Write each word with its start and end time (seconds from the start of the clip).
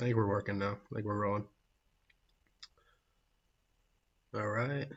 I 0.00 0.04
think 0.04 0.16
we're 0.16 0.26
working 0.26 0.58
now. 0.58 0.78
I 0.90 0.94
think 0.94 1.06
we're 1.06 1.14
rolling. 1.14 1.44
All 4.34 4.46
right. 4.48 4.88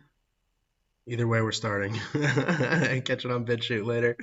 Either 1.08 1.28
way, 1.28 1.42
we're 1.42 1.52
starting. 1.52 1.94
Catch 2.14 3.26
it 3.26 3.32
on 3.32 3.46
BitChute 3.46 3.86
later. 3.86 4.16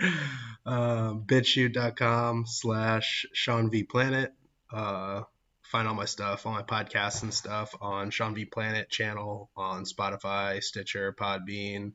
Um, 0.64 1.24
BitChute.com 1.26 2.44
slash 2.46 3.26
Sean 3.34 3.70
V 3.70 3.82
Planet. 3.82 4.32
Uh, 4.72 5.22
find 5.64 5.86
all 5.86 5.94
my 5.94 6.06
stuff, 6.06 6.46
all 6.46 6.52
my 6.52 6.62
podcasts 6.62 7.22
and 7.22 7.34
stuff 7.34 7.74
on 7.82 8.10
Sean 8.10 8.34
V 8.34 8.46
Planet 8.46 8.88
channel 8.88 9.50
on 9.54 9.84
Spotify, 9.84 10.62
Stitcher, 10.62 11.12
Podbean, 11.12 11.92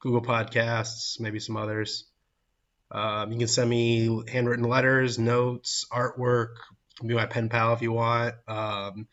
Google 0.00 0.22
Podcasts, 0.22 1.20
maybe 1.20 1.38
some 1.38 1.56
others. 1.56 2.06
Um, 2.90 3.30
you 3.30 3.38
can 3.38 3.48
send 3.48 3.70
me 3.70 4.22
handwritten 4.26 4.64
letters, 4.64 5.18
notes, 5.18 5.86
artwork. 5.92 6.54
Be 7.04 7.14
my 7.14 7.26
pen 7.26 7.48
pal 7.48 7.74
if 7.74 7.82
you 7.82 7.92
want. 7.92 8.34
Um, 8.48 9.06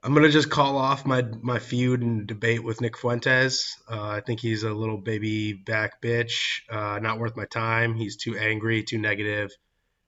I'm 0.05 0.15
gonna 0.15 0.31
just 0.31 0.51
call 0.51 0.79
off 0.79 1.07
my 1.07 1.23
my 1.43 1.61
feud 1.61 2.03
and 2.03 2.27
debate 2.27 2.65
with 2.65 2.81
Nick 2.81 2.99
Fuentes. 2.99 3.81
Uh, 3.89 4.09
I 4.09 4.21
think 4.21 4.41
he's 4.41 4.65
a 4.65 4.73
little 4.73 4.99
baby 4.99 5.53
back 5.53 6.03
bitch, 6.03 6.63
uh, 6.69 6.99
not 6.99 7.21
worth 7.21 7.37
my 7.37 7.45
time. 7.45 7.95
He's 7.95 8.17
too 8.17 8.37
angry, 8.37 8.83
too 8.83 8.99
negative, 8.99 9.53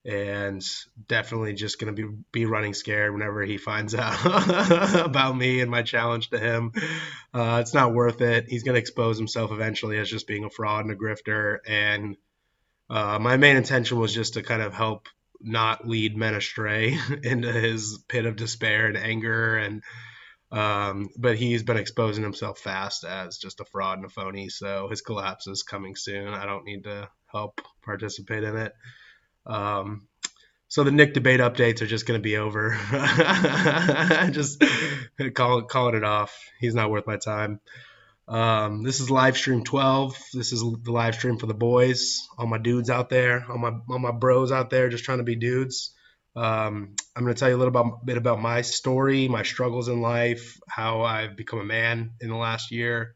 and 0.05 0.61
definitely 1.07 1.53
just 1.53 1.79
gonna 1.79 1.93
be 1.93 2.07
be 2.33 2.45
running 2.45 2.75
scared 2.75 3.13
whenever 3.13 3.43
he 3.45 3.57
finds 3.57 3.95
out 3.99 4.19
about 4.97 5.37
me 5.37 5.61
and 5.61 5.71
my 5.71 5.83
challenge 5.83 6.31
to 6.31 6.41
him. 6.41 6.73
Uh, 7.33 7.59
it's 7.61 7.75
not 7.75 7.95
worth 7.95 8.21
it. 8.21 8.47
He's 8.49 8.65
gonna 8.65 8.79
expose 8.79 9.17
himself 9.17 9.53
eventually 9.53 9.99
as 9.99 10.11
just 10.11 10.27
being 10.27 10.45
a 10.45 10.51
fraud 10.51 10.85
and 10.87 10.93
a 10.93 10.97
grifter. 10.97 11.59
And 11.69 12.17
uh, 12.91 13.21
my 13.21 13.37
main 13.37 13.57
intention 13.57 14.01
was 14.01 14.13
just 14.13 14.35
to 14.35 14.43
kind 14.43 14.61
of 14.61 14.75
help 14.75 15.09
not 15.41 15.87
lead 15.87 16.17
men 16.17 16.35
astray 16.35 16.99
into 17.23 17.53
his 17.53 18.03
pit 18.09 18.27
of 18.27 18.37
despair 18.37 18.87
and 18.87 18.97
anger. 18.97 19.57
And 19.57 19.83
um, 20.53 21.09
but 21.19 21.37
he's 21.37 21.63
been 21.63 21.77
exposing 21.77 22.23
himself 22.23 22.59
fast 22.61 23.05
as 23.05 23.39
just 23.39 23.61
a 23.61 23.65
fraud 23.65 23.99
and 23.99 24.07
a 24.07 24.11
phony. 24.11 24.49
So 24.49 24.89
his 24.89 25.01
collapse 25.01 25.47
is 25.47 25.63
coming 25.63 25.97
soon. 25.97 26.29
I 26.29 26.47
don't 26.47 26.65
need 26.65 26.85
to 26.85 27.09
help 27.27 27.61
participate 27.83 28.45
in 28.45 28.57
it. 28.57 28.73
Um, 29.47 30.07
so 30.69 30.85
the 30.85 30.91
nick 30.91 31.15
debate 31.15 31.41
updates 31.41 31.83
are 31.83 31.87
just 31.87 32.07
going 32.07 32.19
to 32.19 32.23
be 32.23 32.37
over. 32.37 32.71
Just 34.33 34.65
call, 35.35 35.63
calling 35.63 35.95
it 35.95 36.03
off. 36.03 36.37
He's 36.59 36.75
not 36.75 36.91
worth 36.91 37.07
my 37.07 37.17
time 37.17 37.61
um, 38.27 38.83
this 38.83 39.01
is 39.01 39.11
live 39.11 39.37
stream 39.37 39.65
12. 39.65 40.17
This 40.33 40.53
is 40.53 40.61
the 40.61 40.93
live 40.93 41.15
stream 41.15 41.39
for 41.39 41.47
the 41.47 41.55
boys, 41.55 42.27
all 42.39 42.47
my 42.47 42.59
dudes 42.59 42.91
out 42.91 43.11
there, 43.11 43.45
all 43.49 43.59
my 43.59 43.73
all 43.89 43.99
my 43.99 44.13
bros 44.13 44.51
out 44.51 44.71
there, 44.71 44.89
just 44.89 45.05
trying 45.05 45.19
to 45.19 45.25
be 45.25 45.37
dudes. 45.37 45.95
Um, 46.37 46.97
I'm 47.15 47.23
going 47.23 47.35
to 47.35 47.39
tell 47.39 47.49
you 47.49 47.55
a 47.55 47.59
little 47.59 47.69
about, 47.69 48.05
bit 48.05 48.17
about 48.17 48.41
my 48.41 48.63
story, 48.63 49.29
my 49.29 49.45
struggles 49.45 49.89
in 49.89 50.01
life, 50.01 50.59
how 50.69 51.03
I've 51.03 51.37
become 51.37 51.61
a 51.61 51.65
man 51.65 52.15
in 52.21 52.29
the 52.29 52.37
last 52.37 52.73
year, 52.73 53.15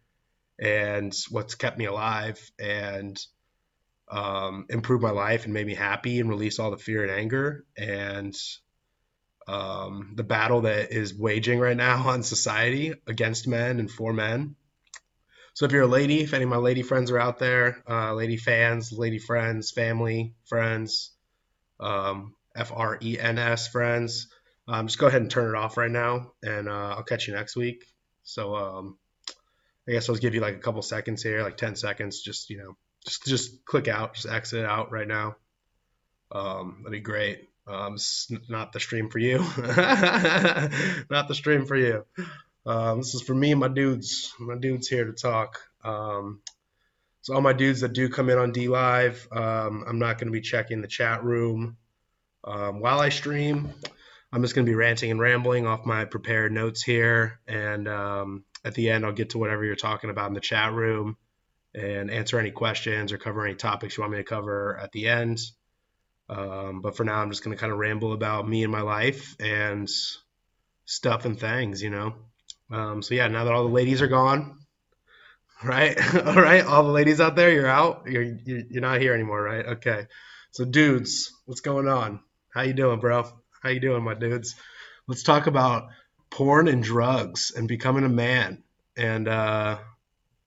and 0.61 1.13
what's 1.31 1.57
kept 1.57 1.79
me 1.79 1.87
alive 1.87 2.39
and 2.61 3.19
um, 4.09 4.67
improved 4.71 5.03
my 5.03 5.11
life 5.11 5.45
and 5.45 5.55
made 5.55 5.67
me 5.67 5.75
happy 5.75 6.21
and 6.21 6.29
release 6.29 6.59
all 6.59 6.71
the 6.71 6.77
fear 6.77 7.03
and 7.03 7.11
anger 7.11 7.65
and 7.77 8.37
um, 9.49 10.13
the 10.15 10.23
battle 10.23 10.63
that 10.63 10.93
is 10.93 11.15
waging 11.15 11.59
right 11.59 11.77
now 11.77 12.09
on 12.09 12.23
society 12.23 12.95
against 13.07 13.49
men 13.49 13.81
and 13.81 13.91
for 13.91 14.13
men. 14.13 14.55
So 15.59 15.65
if 15.67 15.73
you're 15.73 15.83
a 15.83 15.89
lady, 15.89 16.21
if 16.21 16.35
any 16.35 16.45
of 16.45 16.51
my 16.51 16.57
lady 16.57 16.83
friends 16.83 17.11
are 17.11 17.19
out 17.19 17.41
there, 17.41 17.83
uh, 17.91 18.15
lady 18.15 18.37
fans, 18.37 18.93
lady 18.93 19.19
friends, 19.19 19.73
family, 19.73 20.33
friends, 20.45 21.11
um, 21.81 22.37
F 22.55 22.71
R 22.73 22.97
E 23.03 23.19
N 23.19 23.39
S 23.41 23.67
friends, 23.67 24.29
um, 24.69 24.87
just 24.87 25.01
go 25.01 25.09
ahead 25.09 25.21
and 25.21 25.29
turn 25.29 25.53
it 25.53 25.59
off 25.59 25.77
right 25.77 25.91
now, 25.91 26.31
and 26.45 26.69
uh, 26.69 26.95
I'll 26.95 27.03
catch 27.03 27.27
you 27.27 27.35
next 27.35 27.57
week. 27.57 27.87
So 28.23 28.55
um, 28.55 28.99
I 29.89 29.91
guess 29.91 30.09
I'll 30.09 30.15
give 30.15 30.33
you 30.33 30.41
like 30.41 30.55
a 30.55 30.61
couple 30.61 30.81
seconds 30.81 31.25
here, 31.25 31.43
like 31.43 31.57
10 31.57 31.75
seconds. 31.75 32.23
Just 32.23 32.51
you 32.51 32.59
know, 32.59 32.77
just 33.05 33.25
just 33.25 33.65
click 33.65 33.89
out, 33.89 34.15
just 34.15 34.29
exit 34.29 34.65
out 34.65 34.93
right 34.93 35.09
now. 35.09 35.35
Um, 36.31 36.83
that'd 36.85 36.93
be 36.93 37.01
great. 37.01 37.49
Um, 37.67 37.97
not 38.49 38.73
the 38.73 38.79
stream 38.79 39.11
for 39.11 39.19
you. 39.19 39.39
not 41.11 41.27
the 41.27 41.35
stream 41.35 41.67
for 41.67 41.75
you. 41.75 42.05
Um, 42.69 42.99
this 42.99 43.15
is 43.15 43.23
for 43.23 43.35
me 43.35 43.53
and 43.53 43.61
my 43.61 43.69
dudes. 43.69 44.35
My 44.39 44.55
dudes 44.55 44.89
here 44.89 45.07
to 45.07 45.15
talk. 45.15 45.59
Um, 45.83 46.43
so 47.23 47.35
all 47.35 47.41
my 47.41 47.55
dudes 47.55 47.81
that 47.81 47.95
do 47.95 48.11
come 48.11 48.29
in 48.29 48.37
on 48.37 48.53
D 48.53 48.69
Live, 48.69 49.27
um, 49.33 49.85
I'm 49.89 49.99
not 49.99 50.19
going 50.19 50.27
to 50.27 50.33
be 50.33 50.43
checking 50.43 50.83
the 50.83 50.87
chat 50.87 51.25
room 51.25 51.79
um, 52.45 52.81
while 52.81 53.01
I 53.01 53.09
stream. 53.09 53.73
I'm 54.31 54.43
just 54.43 54.55
going 54.55 54.67
to 54.67 54.71
be 54.71 54.77
ranting 54.77 55.11
and 55.11 55.19
rambling 55.19 55.67
off 55.67 55.87
my 55.87 56.05
prepared 56.05 56.53
notes 56.53 56.83
here, 56.83 57.41
and 57.49 57.89
um, 57.89 58.45
at 58.63 58.75
the 58.75 58.91
end, 58.91 59.07
I'll 59.07 59.13
get 59.13 59.31
to 59.31 59.39
whatever 59.39 59.65
you're 59.65 59.75
talking 59.75 60.11
about 60.11 60.29
in 60.29 60.35
the 60.35 60.41
chat 60.41 60.75
room 60.75 61.17
and 61.75 62.11
answer 62.11 62.39
any 62.39 62.51
questions 62.51 63.15
or 63.15 63.19
cover 63.19 63.47
any 63.47 63.55
topics 63.55 63.97
you 63.97 64.03
want 64.03 64.13
me 64.13 64.19
to 64.19 64.25
cover 64.25 64.79
at 64.79 64.93
the 64.93 65.09
end. 65.09 65.41
Um, 66.29 66.83
but 66.83 66.99
for 66.99 67.05
now, 67.05 67.23
I'm 67.23 67.31
just 67.31 67.43
going 67.43 67.57
to 67.57 67.61
kind 67.61 67.73
of 67.73 67.79
ramble 67.79 68.13
about 68.13 68.47
me 68.47 68.63
and 68.63 68.71
my 68.71 68.83
life 68.83 69.37
and 69.41 69.89
stuff 70.85 71.25
and 71.25 71.41
things, 71.41 71.83
you 71.83 71.89
know. 71.89 72.15
Um, 72.71 73.03
so 73.03 73.15
yeah, 73.15 73.29
now 73.29 73.45
that 73.45 73.53
all 73.53 73.65
the 73.65 73.75
ladies 73.75 74.03
are 74.03 74.09
gone, 74.09 74.59
right? 75.63 75.97
all 76.27 76.41
right, 76.41 76.65
all 76.65 76.85
the 76.85 76.93
ladies 76.93 77.21
out 77.21 77.37
there, 77.37 77.53
you're 77.53 77.67
out. 77.67 78.05
You're 78.07 78.25
you're 78.45 78.83
not 78.83 79.01
here 79.01 79.15
anymore, 79.15 79.43
right? 79.43 79.67
Okay. 79.67 80.07
So 80.51 80.65
dudes, 80.65 81.33
what's 81.47 81.61
going 81.61 81.89
on? 81.89 82.21
How 82.51 82.63
you 82.63 82.73
doing, 82.73 83.01
bro? 83.01 83.31
How 83.63 83.71
you 83.71 83.81
doing, 83.81 84.03
my 84.03 84.15
dudes? 84.15 84.55
Let's 85.07 85.23
talk 85.23 85.47
about 85.47 85.89
porn 86.31 86.69
and 86.69 86.83
drugs 86.83 87.53
and 87.57 87.69
becoming 87.69 88.05
a 88.05 88.09
man 88.09 88.63
and 88.97 89.29
uh, 89.29 89.79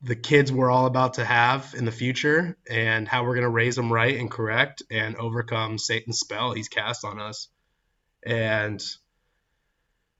the 0.03 0.15
kids 0.15 0.51
we're 0.51 0.69
all 0.69 0.85
about 0.85 1.15
to 1.15 1.25
have 1.25 1.73
in 1.77 1.85
the 1.85 1.91
future 1.91 2.57
and 2.69 3.07
how 3.07 3.23
we're 3.23 3.35
going 3.35 3.43
to 3.43 3.49
raise 3.49 3.75
them 3.75 3.91
right 3.91 4.17
and 4.17 4.29
correct 4.29 4.83
and 4.91 5.15
overcome 5.15 5.77
Satan's 5.77 6.19
spell 6.19 6.53
he's 6.53 6.69
cast 6.69 7.05
on 7.05 7.19
us. 7.19 7.47
And 8.23 8.83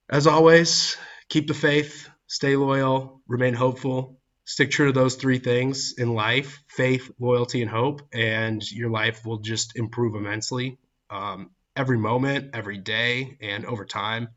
as 0.09 0.28
always, 0.28 0.97
keep 1.31 1.48
the 1.48 1.54
faith, 1.54 2.10
stay 2.28 2.57
loyal, 2.57 3.22
remain 3.25 3.54
hopeful, 3.54 4.19
stick 4.44 4.69
true 4.69 4.88
to 4.88 4.92
those 4.92 5.16
three 5.16 5.39
things 5.39 5.94
in 5.98 6.13
life 6.13 6.62
faith, 6.68 7.10
loyalty, 7.19 7.62
and 7.62 7.72
hope, 7.72 8.01
and 8.13 8.69
your 8.69 8.89
life 8.89 9.25
will 9.25 9.38
just 9.38 9.78
improve 9.78 10.13
immensely 10.13 10.78
um, 11.10 11.51
every 11.74 11.98
moment, 11.98 12.50
every 12.54 12.78
day, 12.78 13.38
and 13.42 13.66
over 13.66 13.86
time. 13.86 14.28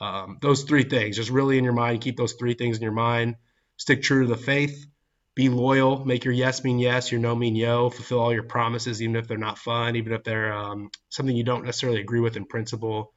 Um, 0.00 0.38
those 0.40 0.62
three 0.62 0.84
things, 0.84 1.16
just 1.16 1.30
really 1.30 1.58
in 1.58 1.64
your 1.64 1.72
mind, 1.72 2.00
keep 2.00 2.16
those 2.16 2.34
three 2.34 2.54
things 2.54 2.76
in 2.76 2.82
your 2.84 2.92
mind. 2.92 3.34
Stick 3.76 4.00
true 4.00 4.22
to 4.22 4.28
the 4.28 4.40
faith, 4.40 4.86
be 5.34 5.48
loyal, 5.48 6.04
make 6.04 6.24
your 6.24 6.34
yes 6.34 6.62
mean 6.62 6.78
yes, 6.78 7.10
your 7.10 7.20
no 7.20 7.34
mean 7.34 7.56
yo, 7.56 7.90
fulfill 7.90 8.20
all 8.20 8.32
your 8.32 8.44
promises, 8.44 9.02
even 9.02 9.16
if 9.16 9.26
they're 9.26 9.36
not 9.36 9.58
fun, 9.58 9.96
even 9.96 10.12
if 10.12 10.22
they're 10.22 10.52
um, 10.52 10.90
something 11.08 11.34
you 11.34 11.44
don't 11.44 11.64
necessarily 11.64 12.00
agree 12.00 12.20
with 12.20 12.36
in 12.36 12.44
principle 12.44 13.12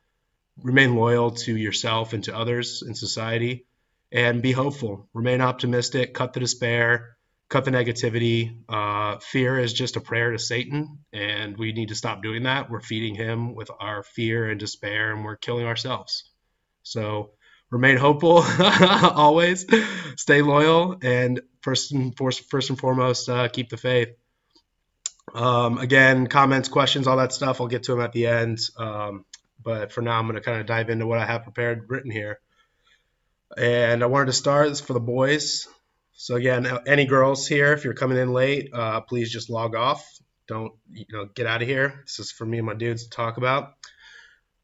remain 0.61 0.95
loyal 0.95 1.31
to 1.31 1.55
yourself 1.55 2.13
and 2.13 2.23
to 2.25 2.35
others 2.35 2.83
in 2.85 2.95
society 2.95 3.65
and 4.11 4.41
be 4.41 4.51
hopeful 4.51 5.07
remain 5.13 5.41
optimistic 5.41 6.13
cut 6.13 6.33
the 6.33 6.39
despair 6.39 7.17
cut 7.49 7.65
the 7.65 7.71
negativity 7.71 8.57
uh, 8.69 9.17
fear 9.19 9.59
is 9.59 9.73
just 9.73 9.95
a 9.95 10.01
prayer 10.01 10.31
to 10.31 10.39
satan 10.39 10.99
and 11.11 11.57
we 11.57 11.73
need 11.73 11.89
to 11.89 11.95
stop 11.95 12.21
doing 12.21 12.43
that 12.43 12.69
we're 12.69 12.79
feeding 12.79 13.15
him 13.15 13.55
with 13.55 13.71
our 13.79 14.03
fear 14.03 14.49
and 14.49 14.59
despair 14.59 15.11
and 15.11 15.23
we're 15.25 15.35
killing 15.35 15.65
ourselves 15.65 16.29
so 16.83 17.31
remain 17.73 17.97
hopeful 17.97 18.43
always, 18.59 19.65
stay 20.15 20.41
loyal, 20.41 20.97
and 21.01 21.41
first 21.61 21.91
and 21.91 22.15
first 22.15 22.69
and 22.69 22.79
foremost, 22.79 23.27
uh, 23.27 23.47
keep 23.47 23.69
the 23.69 23.77
faith. 23.77 24.09
Um, 25.33 25.79
again, 25.79 26.27
comments, 26.27 26.69
questions, 26.69 27.07
all 27.07 27.17
that 27.17 27.33
stuff. 27.33 27.59
I'll 27.59 27.67
get 27.67 27.83
to 27.83 27.93
them 27.93 28.01
at 28.01 28.11
the 28.11 28.27
end. 28.27 28.59
Um, 28.77 29.25
but 29.63 29.91
for 29.91 30.01
now, 30.01 30.19
I'm 30.19 30.25
going 30.25 30.35
to 30.35 30.41
kind 30.41 30.59
of 30.59 30.67
dive 30.67 30.89
into 30.89 31.07
what 31.07 31.19
I 31.19 31.25
have 31.25 31.43
prepared 31.43 31.89
written 31.89 32.11
here. 32.11 32.39
And 33.57 34.03
I 34.03 34.07
wanted 34.07 34.27
to 34.27 34.33
start 34.33 34.77
for 34.79 34.93
the 34.93 34.99
boys. 34.99 35.67
So 36.13 36.35
again, 36.35 36.67
any 36.87 37.05
girls 37.05 37.47
here, 37.47 37.73
if 37.73 37.83
you're 37.83 37.93
coming 37.93 38.17
in 38.17 38.33
late, 38.33 38.69
uh, 38.73 39.01
please 39.01 39.31
just 39.31 39.49
log 39.49 39.75
off. 39.75 40.05
Don't 40.47 40.73
you 40.91 41.05
know 41.09 41.25
get 41.25 41.47
out 41.47 41.61
of 41.61 41.67
here. 41.67 42.01
This 42.05 42.19
is 42.19 42.31
for 42.31 42.45
me 42.45 42.57
and 42.57 42.67
my 42.67 42.73
dudes 42.73 43.03
to 43.03 43.09
talk 43.09 43.37
about. 43.37 43.73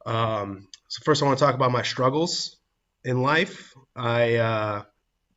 Um, 0.05 0.67
so 0.87 1.01
first, 1.03 1.21
I 1.21 1.25
want 1.25 1.39
to 1.39 1.45
talk 1.45 1.55
about 1.55 1.71
my 1.71 1.83
struggles 1.83 2.57
in 3.03 3.21
life. 3.21 3.73
I 3.95 4.35
uh, 4.35 4.83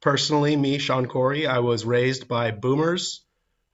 personally, 0.00 0.56
me, 0.56 0.78
Sean 0.78 1.06
Cory, 1.06 1.46
I 1.46 1.60
was 1.60 1.84
raised 1.84 2.28
by 2.28 2.50
boomers 2.50 3.24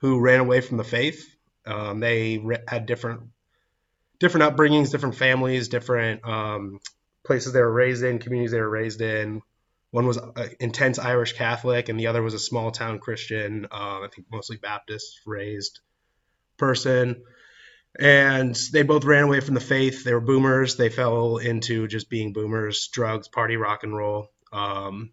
who 0.01 0.21
ran 0.21 0.41
away 0.41 0.61
from 0.61 0.77
the 0.77 0.85
faith. 0.85 1.27
Um, 1.67 2.01
they 2.01 2.39
re- 2.39 2.63
had 2.67 2.87
different 2.87 3.23
different 4.19 4.57
upbringings, 4.57 4.91
different 4.91 5.15
families, 5.15 5.69
different 5.69 6.27
um, 6.27 6.81
places 7.25 7.53
they 7.53 7.61
were 7.61 7.73
raised 7.73 8.03
in, 8.03 8.19
communities 8.19 8.53
they 8.53 8.61
were 8.61 8.69
raised 8.69 9.01
in. 9.01 9.43
One 9.91 10.07
was 10.07 10.19
an 10.19 10.33
intense 10.61 10.99
Irish 10.99 11.33
Catholic, 11.33 11.89
and 11.89 11.99
the 11.99 12.09
other 12.09 12.23
was 12.23 12.35
a 12.35 12.39
small 12.39 12.71
town 12.71 12.99
Christian, 12.99 13.67
uh, 13.71 14.01
I 14.03 14.09
think 14.15 14.27
mostly 14.31 14.57
Baptist 14.57 15.21
raised 15.25 15.81
person. 16.59 17.23
And 17.99 18.55
they 18.73 18.83
both 18.83 19.05
ran 19.05 19.25
away 19.25 19.41
from 19.41 19.55
the 19.55 19.61
faith. 19.61 20.05
They 20.05 20.13
were 20.13 20.21
boomers. 20.21 20.77
They 20.77 20.91
fell 20.91 21.39
into 21.39 21.89
just 21.89 22.11
being 22.11 22.35
boomers, 22.35 22.89
drugs, 22.89 23.29
party, 23.29 23.57
rock 23.57 23.83
and 23.83 23.97
roll. 23.97 24.31
Um, 24.53 25.11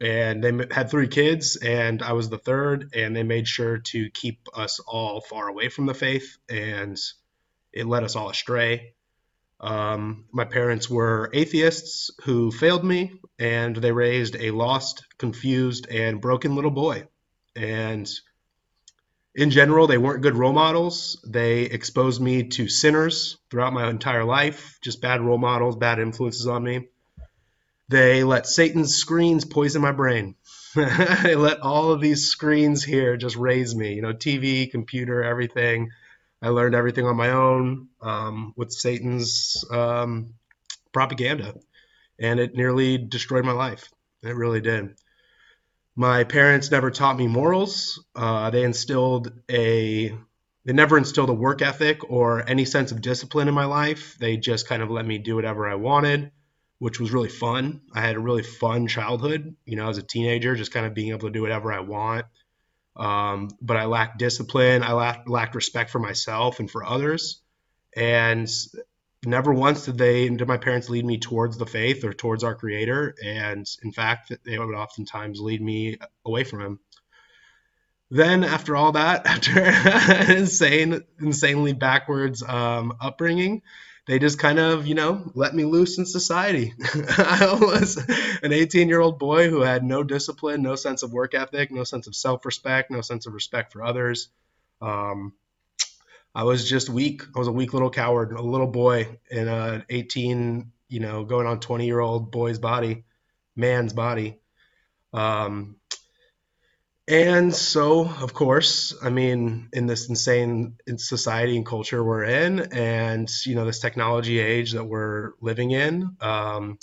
and 0.00 0.44
they 0.44 0.52
had 0.70 0.90
three 0.90 1.08
kids, 1.08 1.56
and 1.56 2.02
I 2.02 2.12
was 2.12 2.28
the 2.28 2.38
third. 2.38 2.90
And 2.94 3.16
they 3.16 3.22
made 3.22 3.48
sure 3.48 3.78
to 3.78 4.10
keep 4.10 4.46
us 4.54 4.78
all 4.80 5.20
far 5.20 5.48
away 5.48 5.70
from 5.70 5.86
the 5.86 5.94
faith, 5.94 6.36
and 6.48 6.98
it 7.72 7.86
led 7.86 8.04
us 8.04 8.16
all 8.16 8.30
astray. 8.30 8.94
Um, 9.60 10.26
my 10.32 10.44
parents 10.44 10.88
were 10.88 11.30
atheists 11.32 12.10
who 12.24 12.52
failed 12.52 12.84
me, 12.84 13.20
and 13.38 13.74
they 13.74 13.92
raised 13.92 14.36
a 14.36 14.52
lost, 14.52 15.04
confused, 15.18 15.88
and 15.90 16.20
broken 16.20 16.54
little 16.54 16.70
boy. 16.70 17.08
And 17.56 18.08
in 19.34 19.50
general, 19.50 19.86
they 19.86 19.98
weren't 19.98 20.22
good 20.22 20.36
role 20.36 20.52
models. 20.52 21.24
They 21.26 21.62
exposed 21.62 22.20
me 22.20 22.44
to 22.50 22.68
sinners 22.68 23.36
throughout 23.50 23.72
my 23.72 23.88
entire 23.90 24.24
life, 24.24 24.78
just 24.80 25.00
bad 25.00 25.20
role 25.20 25.38
models, 25.38 25.76
bad 25.76 25.98
influences 25.98 26.46
on 26.46 26.62
me. 26.62 26.88
They 27.88 28.22
let 28.22 28.46
Satan's 28.46 28.94
screens 28.94 29.44
poison 29.44 29.82
my 29.82 29.92
brain. 29.92 30.36
they 30.74 31.34
let 31.34 31.60
all 31.60 31.90
of 31.90 32.00
these 32.00 32.28
screens 32.28 32.84
here 32.84 33.16
just 33.16 33.36
raise 33.36 33.74
me, 33.74 33.94
you 33.94 34.02
know, 34.02 34.12
TV, 34.12 34.70
computer, 34.70 35.24
everything 35.24 35.90
I 36.40 36.50
learned 36.50 36.74
everything 36.74 37.04
on 37.06 37.16
my 37.16 37.30
own 37.30 37.88
um, 38.00 38.54
with 38.56 38.72
Satan's 38.72 39.64
um, 39.70 40.34
propaganda, 40.92 41.54
and 42.18 42.38
it 42.38 42.54
nearly 42.54 42.98
destroyed 42.98 43.44
my 43.44 43.52
life. 43.52 43.88
It 44.22 44.36
really 44.36 44.60
did. 44.60 44.94
My 45.96 46.22
parents 46.24 46.70
never 46.70 46.92
taught 46.92 47.16
me 47.16 47.26
morals. 47.26 48.04
Uh, 48.14 48.50
they 48.50 48.62
instilled 48.62 49.32
a 49.50 50.16
they 50.64 50.72
never 50.72 50.98
instilled 50.98 51.30
a 51.30 51.34
work 51.34 51.62
ethic 51.62 52.10
or 52.10 52.46
any 52.46 52.66
sense 52.66 52.92
of 52.92 53.00
discipline 53.00 53.48
in 53.48 53.54
my 53.54 53.64
life. 53.64 54.16
They 54.18 54.36
just 54.36 54.68
kind 54.68 54.82
of 54.82 54.90
let 54.90 55.06
me 55.06 55.18
do 55.18 55.34
whatever 55.34 55.66
I 55.66 55.76
wanted, 55.76 56.30
which 56.78 57.00
was 57.00 57.10
really 57.10 57.30
fun. 57.30 57.80
I 57.94 58.02
had 58.02 58.16
a 58.16 58.20
really 58.20 58.42
fun 58.42 58.86
childhood, 58.86 59.56
you 59.64 59.76
know, 59.76 59.88
as 59.88 59.98
a 59.98 60.02
teenager, 60.02 60.54
just 60.54 60.72
kind 60.72 60.84
of 60.84 60.94
being 60.94 61.08
able 61.08 61.28
to 61.28 61.30
do 61.30 61.42
whatever 61.42 61.72
I 61.72 61.80
want. 61.80 62.26
Um, 62.98 63.50
but 63.60 63.76
I 63.76 63.84
lacked 63.84 64.18
discipline. 64.18 64.82
I 64.82 64.92
lacked, 64.92 65.28
lacked 65.28 65.54
respect 65.54 65.90
for 65.90 65.98
myself 65.98 66.58
and 66.58 66.70
for 66.70 66.84
others. 66.84 67.40
And 67.96 68.48
never 69.24 69.52
once 69.52 69.84
did 69.84 69.98
they 69.98 70.28
did 70.28 70.46
my 70.46 70.56
parents 70.56 70.88
lead 70.88 71.04
me 71.04 71.18
towards 71.18 71.58
the 71.58 71.66
faith 71.66 72.04
or 72.04 72.12
towards 72.12 72.44
our 72.44 72.54
creator 72.54 73.14
and 73.24 73.66
in 73.82 73.92
fact 73.92 74.32
they 74.44 74.58
would 74.58 74.74
oftentimes 74.74 75.40
lead 75.40 75.60
me 75.60 75.98
away 76.24 76.44
from 76.44 76.60
him 76.60 76.80
then 78.10 78.44
after 78.44 78.76
all 78.76 78.92
that 78.92 79.26
after 79.26 79.60
an 79.60 80.30
insane 80.36 81.00
insanely 81.20 81.72
backwards 81.72 82.42
um, 82.42 82.96
upbringing 83.00 83.62
they 84.08 84.18
just 84.18 84.38
kind 84.38 84.58
of, 84.58 84.86
you 84.86 84.94
know, 84.94 85.30
let 85.34 85.54
me 85.54 85.64
loose 85.64 85.98
in 85.98 86.06
society. 86.06 86.72
I 87.18 87.58
was 87.60 87.98
an 88.42 88.54
18 88.54 88.88
year 88.88 89.00
old 89.00 89.18
boy 89.18 89.50
who 89.50 89.60
had 89.60 89.84
no 89.84 90.02
discipline, 90.02 90.62
no 90.62 90.76
sense 90.76 91.02
of 91.02 91.12
work 91.12 91.34
ethic, 91.34 91.70
no 91.70 91.84
sense 91.84 92.06
of 92.06 92.16
self 92.16 92.46
respect, 92.46 92.90
no 92.90 93.02
sense 93.02 93.26
of 93.26 93.34
respect 93.34 93.70
for 93.70 93.84
others. 93.84 94.30
Um, 94.80 95.34
I 96.34 96.44
was 96.44 96.66
just 96.66 96.88
weak. 96.88 97.22
I 97.36 97.38
was 97.38 97.48
a 97.48 97.52
weak 97.52 97.74
little 97.74 97.90
coward, 97.90 98.32
a 98.32 98.40
little 98.40 98.66
boy 98.66 99.18
in 99.30 99.46
a 99.46 99.84
18, 99.90 100.72
you 100.88 101.00
know, 101.00 101.24
going 101.24 101.46
on 101.46 101.60
20 101.60 101.84
year 101.84 102.00
old 102.00 102.30
boy's 102.30 102.58
body, 102.58 103.04
man's 103.56 103.92
body. 103.92 104.40
Um, 105.12 105.76
and 107.08 107.54
so, 107.54 108.06
of 108.06 108.34
course, 108.34 108.94
I 109.02 109.08
mean, 109.08 109.70
in 109.72 109.86
this 109.86 110.10
insane 110.10 110.74
society 110.98 111.56
and 111.56 111.64
culture 111.64 112.04
we're 112.04 112.24
in, 112.24 112.60
and 112.74 113.30
you 113.46 113.54
know, 113.54 113.64
this 113.64 113.78
technology 113.78 114.38
age 114.38 114.72
that 114.72 114.84
we're 114.84 115.32
living 115.40 115.70
in, 115.70 116.16
um, 116.20 116.78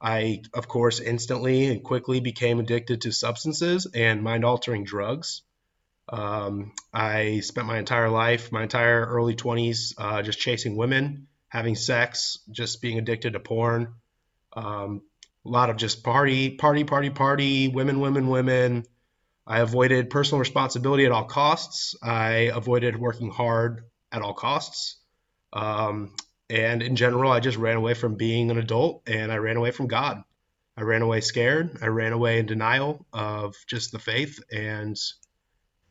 I, 0.00 0.42
of 0.52 0.68
course, 0.68 1.00
instantly 1.00 1.66
and 1.66 1.82
quickly 1.82 2.20
became 2.20 2.60
addicted 2.60 3.00
to 3.00 3.10
substances 3.10 3.88
and 3.92 4.22
mind-altering 4.22 4.84
drugs. 4.84 5.42
Um, 6.08 6.72
I 6.92 7.40
spent 7.40 7.66
my 7.66 7.78
entire 7.78 8.10
life, 8.10 8.52
my 8.52 8.62
entire 8.62 9.04
early 9.04 9.34
20s, 9.34 9.94
uh, 9.98 10.22
just 10.22 10.38
chasing 10.38 10.76
women, 10.76 11.26
having 11.48 11.74
sex, 11.74 12.38
just 12.48 12.80
being 12.80 12.98
addicted 12.98 13.32
to 13.32 13.40
porn. 13.40 13.94
Um, 14.52 15.02
a 15.44 15.48
lot 15.48 15.70
of 15.70 15.78
just 15.78 16.04
party, 16.04 16.50
party, 16.50 16.84
party, 16.84 17.10
party, 17.10 17.66
women, 17.66 17.98
women, 17.98 18.28
women 18.28 18.84
I 19.46 19.60
avoided 19.60 20.10
personal 20.10 20.40
responsibility 20.40 21.04
at 21.04 21.12
all 21.12 21.24
costs. 21.24 21.94
I 22.02 22.50
avoided 22.54 22.98
working 22.98 23.30
hard 23.30 23.84
at 24.10 24.22
all 24.22 24.34
costs. 24.34 24.96
Um, 25.52 26.14
and 26.48 26.82
in 26.82 26.96
general, 26.96 27.30
I 27.30 27.40
just 27.40 27.58
ran 27.58 27.76
away 27.76 27.94
from 27.94 28.16
being 28.16 28.50
an 28.50 28.58
adult 28.58 29.02
and 29.06 29.30
I 29.30 29.36
ran 29.36 29.56
away 29.56 29.70
from 29.70 29.86
God. 29.86 30.22
I 30.76 30.82
ran 30.82 31.02
away 31.02 31.20
scared. 31.20 31.78
I 31.82 31.86
ran 31.86 32.12
away 32.12 32.38
in 32.38 32.46
denial 32.46 33.06
of 33.12 33.54
just 33.66 33.92
the 33.92 33.98
faith 33.98 34.40
and 34.50 34.96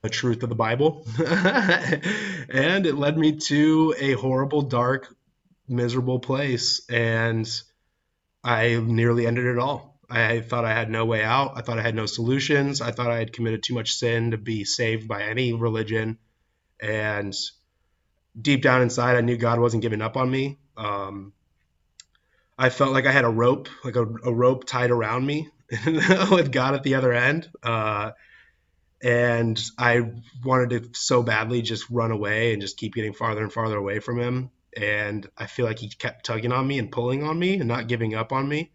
the 0.02 0.10
truth 0.10 0.44
of 0.44 0.50
the 0.50 0.56
Bible. 0.56 1.08
and 1.18 2.86
it 2.86 2.96
led 2.96 3.18
me 3.18 3.38
to 3.38 3.96
a 3.98 4.14
horrible, 4.14 4.64
dark, 4.64 5.16
miserable 5.68 6.20
place. 6.20 6.82
And 6.90 7.50
I 8.44 8.76
nearly 8.76 9.26
ended 9.26 9.46
it 9.46 9.58
all. 9.58 9.93
I 10.14 10.42
thought 10.42 10.64
I 10.64 10.74
had 10.74 10.92
no 10.92 11.06
way 11.06 11.24
out. 11.24 11.54
I 11.56 11.62
thought 11.62 11.80
I 11.80 11.82
had 11.82 11.96
no 11.96 12.06
solutions. 12.06 12.82
I 12.82 12.92
thought 12.92 13.10
I 13.10 13.18
had 13.18 13.34
committed 13.34 13.64
too 13.64 13.74
much 13.74 13.94
sin 13.94 14.30
to 14.32 14.38
be 14.38 14.64
saved 14.64 15.08
by 15.08 15.24
any 15.24 15.54
religion. 15.54 16.20
And 16.80 17.34
deep 18.40 18.62
down 18.62 18.84
inside, 18.84 19.16
I 19.16 19.22
knew 19.22 19.38
God 19.38 19.60
wasn't 19.60 19.82
giving 19.82 20.04
up 20.04 20.16
on 20.16 20.30
me. 20.30 20.60
Um, 20.78 21.34
I 22.60 22.70
felt 22.70 22.94
like 22.94 23.08
I 23.08 23.12
had 23.12 23.26
a 23.26 23.30
rope, 23.30 23.70
like 23.84 23.96
a, 23.96 24.04
a 24.04 24.32
rope 24.32 24.66
tied 24.66 24.92
around 24.92 25.26
me 25.26 25.50
with 26.32 26.52
God 26.52 26.76
at 26.76 26.84
the 26.84 26.94
other 26.94 27.12
end. 27.12 27.50
Uh, 27.64 28.12
and 29.02 29.60
I 29.80 30.12
wanted 30.46 30.70
to 30.70 30.90
so 30.94 31.24
badly 31.24 31.64
just 31.64 31.90
run 31.90 32.12
away 32.12 32.54
and 32.54 32.62
just 32.62 32.78
keep 32.78 32.94
getting 32.94 33.14
farther 33.14 33.42
and 33.42 33.52
farther 33.52 33.78
away 33.78 33.98
from 33.98 34.20
him. 34.20 34.52
And 34.78 35.28
I 35.36 35.48
feel 35.48 35.66
like 35.66 35.80
he 35.80 35.90
kept 35.90 36.24
tugging 36.24 36.52
on 36.52 36.68
me 36.68 36.78
and 36.78 36.92
pulling 36.92 37.24
on 37.24 37.40
me 37.40 37.56
and 37.56 37.68
not 37.68 37.88
giving 37.88 38.14
up 38.14 38.32
on 38.32 38.48
me 38.48 38.72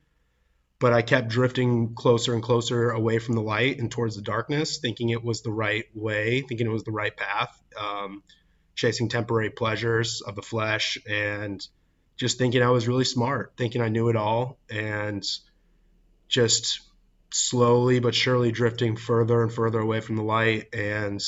but 0.80 0.92
I 0.92 1.02
kept 1.02 1.28
drifting 1.28 1.94
closer 1.94 2.34
and 2.34 2.42
closer 2.42 2.90
away 2.90 3.18
from 3.18 3.34
the 3.34 3.42
light 3.42 3.78
and 3.78 3.90
towards 3.90 4.16
the 4.16 4.22
darkness, 4.22 4.78
thinking 4.78 5.08
it 5.08 5.24
was 5.24 5.42
the 5.42 5.50
right 5.50 5.84
way, 5.94 6.42
thinking 6.42 6.66
it 6.66 6.72
was 6.72 6.84
the 6.84 6.92
right 6.92 7.16
path, 7.16 7.60
um, 7.76 8.22
chasing 8.76 9.08
temporary 9.08 9.50
pleasures 9.50 10.20
of 10.20 10.36
the 10.36 10.42
flesh, 10.42 10.98
and 11.08 11.66
just 12.16 12.38
thinking 12.38 12.62
I 12.62 12.70
was 12.70 12.86
really 12.86 13.04
smart, 13.04 13.54
thinking 13.56 13.82
I 13.82 13.88
knew 13.88 14.08
it 14.08 14.16
all, 14.16 14.58
and 14.70 15.24
just 16.28 16.80
slowly 17.32 17.98
but 17.98 18.14
surely 18.14 18.52
drifting 18.52 18.96
further 18.96 19.42
and 19.42 19.52
further 19.52 19.80
away 19.80 20.00
from 20.00 20.16
the 20.16 20.22
light 20.22 20.74
and 20.74 21.20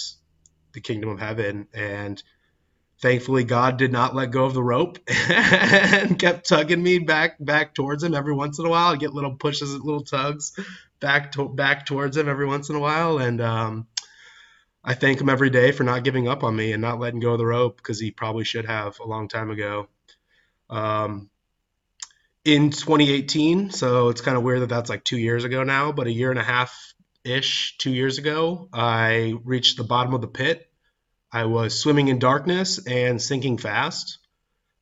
the 0.72 0.80
kingdom 0.80 1.10
of 1.10 1.18
heaven. 1.18 1.66
And 1.74 2.22
thankfully 3.00 3.44
God 3.44 3.76
did 3.76 3.92
not 3.92 4.14
let 4.14 4.30
go 4.30 4.44
of 4.44 4.54
the 4.54 4.62
rope 4.62 4.98
and 5.08 6.18
kept 6.18 6.48
tugging 6.48 6.82
me 6.82 6.98
back 6.98 7.36
back 7.40 7.74
towards 7.74 8.02
him 8.02 8.14
every 8.14 8.34
once 8.34 8.58
in 8.58 8.66
a 8.66 8.70
while. 8.70 8.92
I 8.92 8.96
get 8.96 9.14
little 9.14 9.34
pushes, 9.34 9.74
little 9.74 10.04
tugs 10.04 10.58
back 11.00 11.32
to, 11.32 11.48
back 11.48 11.86
towards 11.86 12.16
him 12.16 12.28
every 12.28 12.46
once 12.46 12.68
in 12.68 12.76
a 12.76 12.80
while, 12.80 13.18
and 13.18 13.40
um, 13.40 13.86
I 14.84 14.94
thank 14.94 15.20
him 15.20 15.28
every 15.28 15.50
day 15.50 15.72
for 15.72 15.84
not 15.84 16.04
giving 16.04 16.28
up 16.28 16.44
on 16.44 16.54
me 16.54 16.72
and 16.72 16.82
not 16.82 17.00
letting 17.00 17.20
go 17.20 17.32
of 17.32 17.38
the 17.38 17.46
rope 17.46 17.76
because 17.76 17.98
he 17.98 18.10
probably 18.10 18.44
should 18.44 18.66
have 18.66 18.98
a 19.00 19.06
long 19.06 19.28
time 19.28 19.50
ago. 19.50 19.88
Um, 20.68 21.30
in 22.44 22.70
2018. 22.70 23.70
So 23.70 24.08
it's 24.08 24.20
kind 24.20 24.36
of 24.36 24.42
weird 24.42 24.62
that 24.62 24.68
that's 24.68 24.90
like 24.90 25.04
two 25.04 25.18
years 25.18 25.44
ago 25.44 25.62
now, 25.62 25.92
but 25.92 26.06
a 26.06 26.12
year 26.12 26.30
and 26.30 26.38
a 26.38 26.44
half 26.44 26.94
ish, 27.24 27.76
two 27.78 27.92
years 27.92 28.18
ago, 28.18 28.68
I 28.72 29.34
reached 29.44 29.76
the 29.76 29.84
bottom 29.84 30.14
of 30.14 30.20
the 30.20 30.28
pit. 30.28 30.69
I 31.32 31.44
was 31.44 31.78
swimming 31.78 32.08
in 32.08 32.18
darkness 32.18 32.84
and 32.86 33.20
sinking 33.20 33.58
fast. 33.58 34.18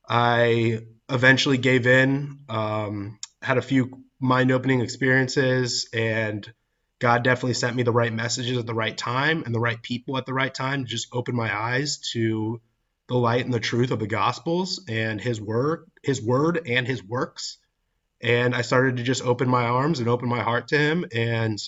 I 0.09 0.81
eventually 1.09 1.59
gave 1.59 1.87
in, 1.87 2.41
um, 2.49 3.19
had 3.43 3.59
a 3.59 3.63
few 3.63 4.03
mind 4.21 4.51
opening 4.51 4.81
experiences, 4.81 5.89
and 5.93 6.51
God 6.99 7.23
definitely 7.23 7.55
sent 7.55 7.77
me 7.77 7.83
the 7.83 7.93
right 7.93 8.13
messages 8.13 8.59
at 8.59 8.67
the 8.67 8.75
right 8.75 8.97
time 8.97 9.45
and 9.45 9.55
the 9.55 9.61
right 9.61 9.81
people 9.81 10.17
at 10.17 10.27
the 10.27 10.35
right 10.35 10.53
time 10.53 10.85
to 10.85 10.91
just 10.91 11.09
open 11.13 11.37
my 11.37 11.55
eyes 11.55 11.99
to 12.13 12.61
the 13.09 13.17
light 13.17 13.45
and 13.45 13.55
the 13.55 13.61
truth 13.61 13.91
of 13.91 13.99
the 13.99 14.07
gospels 14.07 14.85
and 14.89 15.21
his 15.21 15.41
word 15.41 15.91
his 16.03 16.21
word 16.23 16.61
and 16.67 16.87
his 16.87 17.03
works 17.03 17.59
and 18.21 18.55
i 18.55 18.61
started 18.61 18.99
to 18.99 19.03
just 19.03 19.25
open 19.25 19.49
my 19.49 19.65
arms 19.65 20.01
and 20.01 20.09
open 20.09 20.29
my 20.29 20.43
heart 20.43 20.69
to 20.69 20.79
him 20.79 21.07
and 21.15 21.59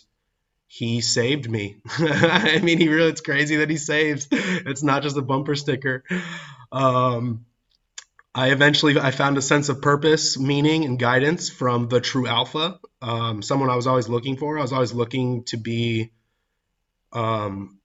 he 0.72 1.00
saved 1.00 1.50
me. 1.50 1.78
I 1.98 2.60
mean 2.62 2.78
he 2.78 2.88
really 2.88 3.10
it's 3.10 3.20
crazy 3.20 3.56
that 3.56 3.68
he 3.68 3.76
saves. 3.76 4.28
It's 4.30 4.84
not 4.84 5.02
just 5.02 5.16
a 5.16 5.22
bumper 5.22 5.56
sticker. 5.56 6.04
Um, 6.70 7.44
i 8.32 8.52
eventually 8.52 8.96
i 8.96 9.10
found 9.10 9.36
a 9.36 9.42
sense 9.42 9.68
of 9.68 9.82
purpose 9.82 10.38
meaning 10.38 10.84
and 10.84 11.00
guidance 11.00 11.48
from 11.48 11.88
the 11.88 12.00
true 12.00 12.28
alpha 12.28 12.78
um, 13.02 13.42
someone 13.42 13.68
i 13.68 13.74
was 13.74 13.88
always 13.88 14.08
looking 14.08 14.36
for. 14.36 14.56
I 14.56 14.62
was 14.62 14.72
always 14.72 14.92
looking 14.92 15.42
to 15.46 15.56
be 15.56 16.12
um, 17.12 17.80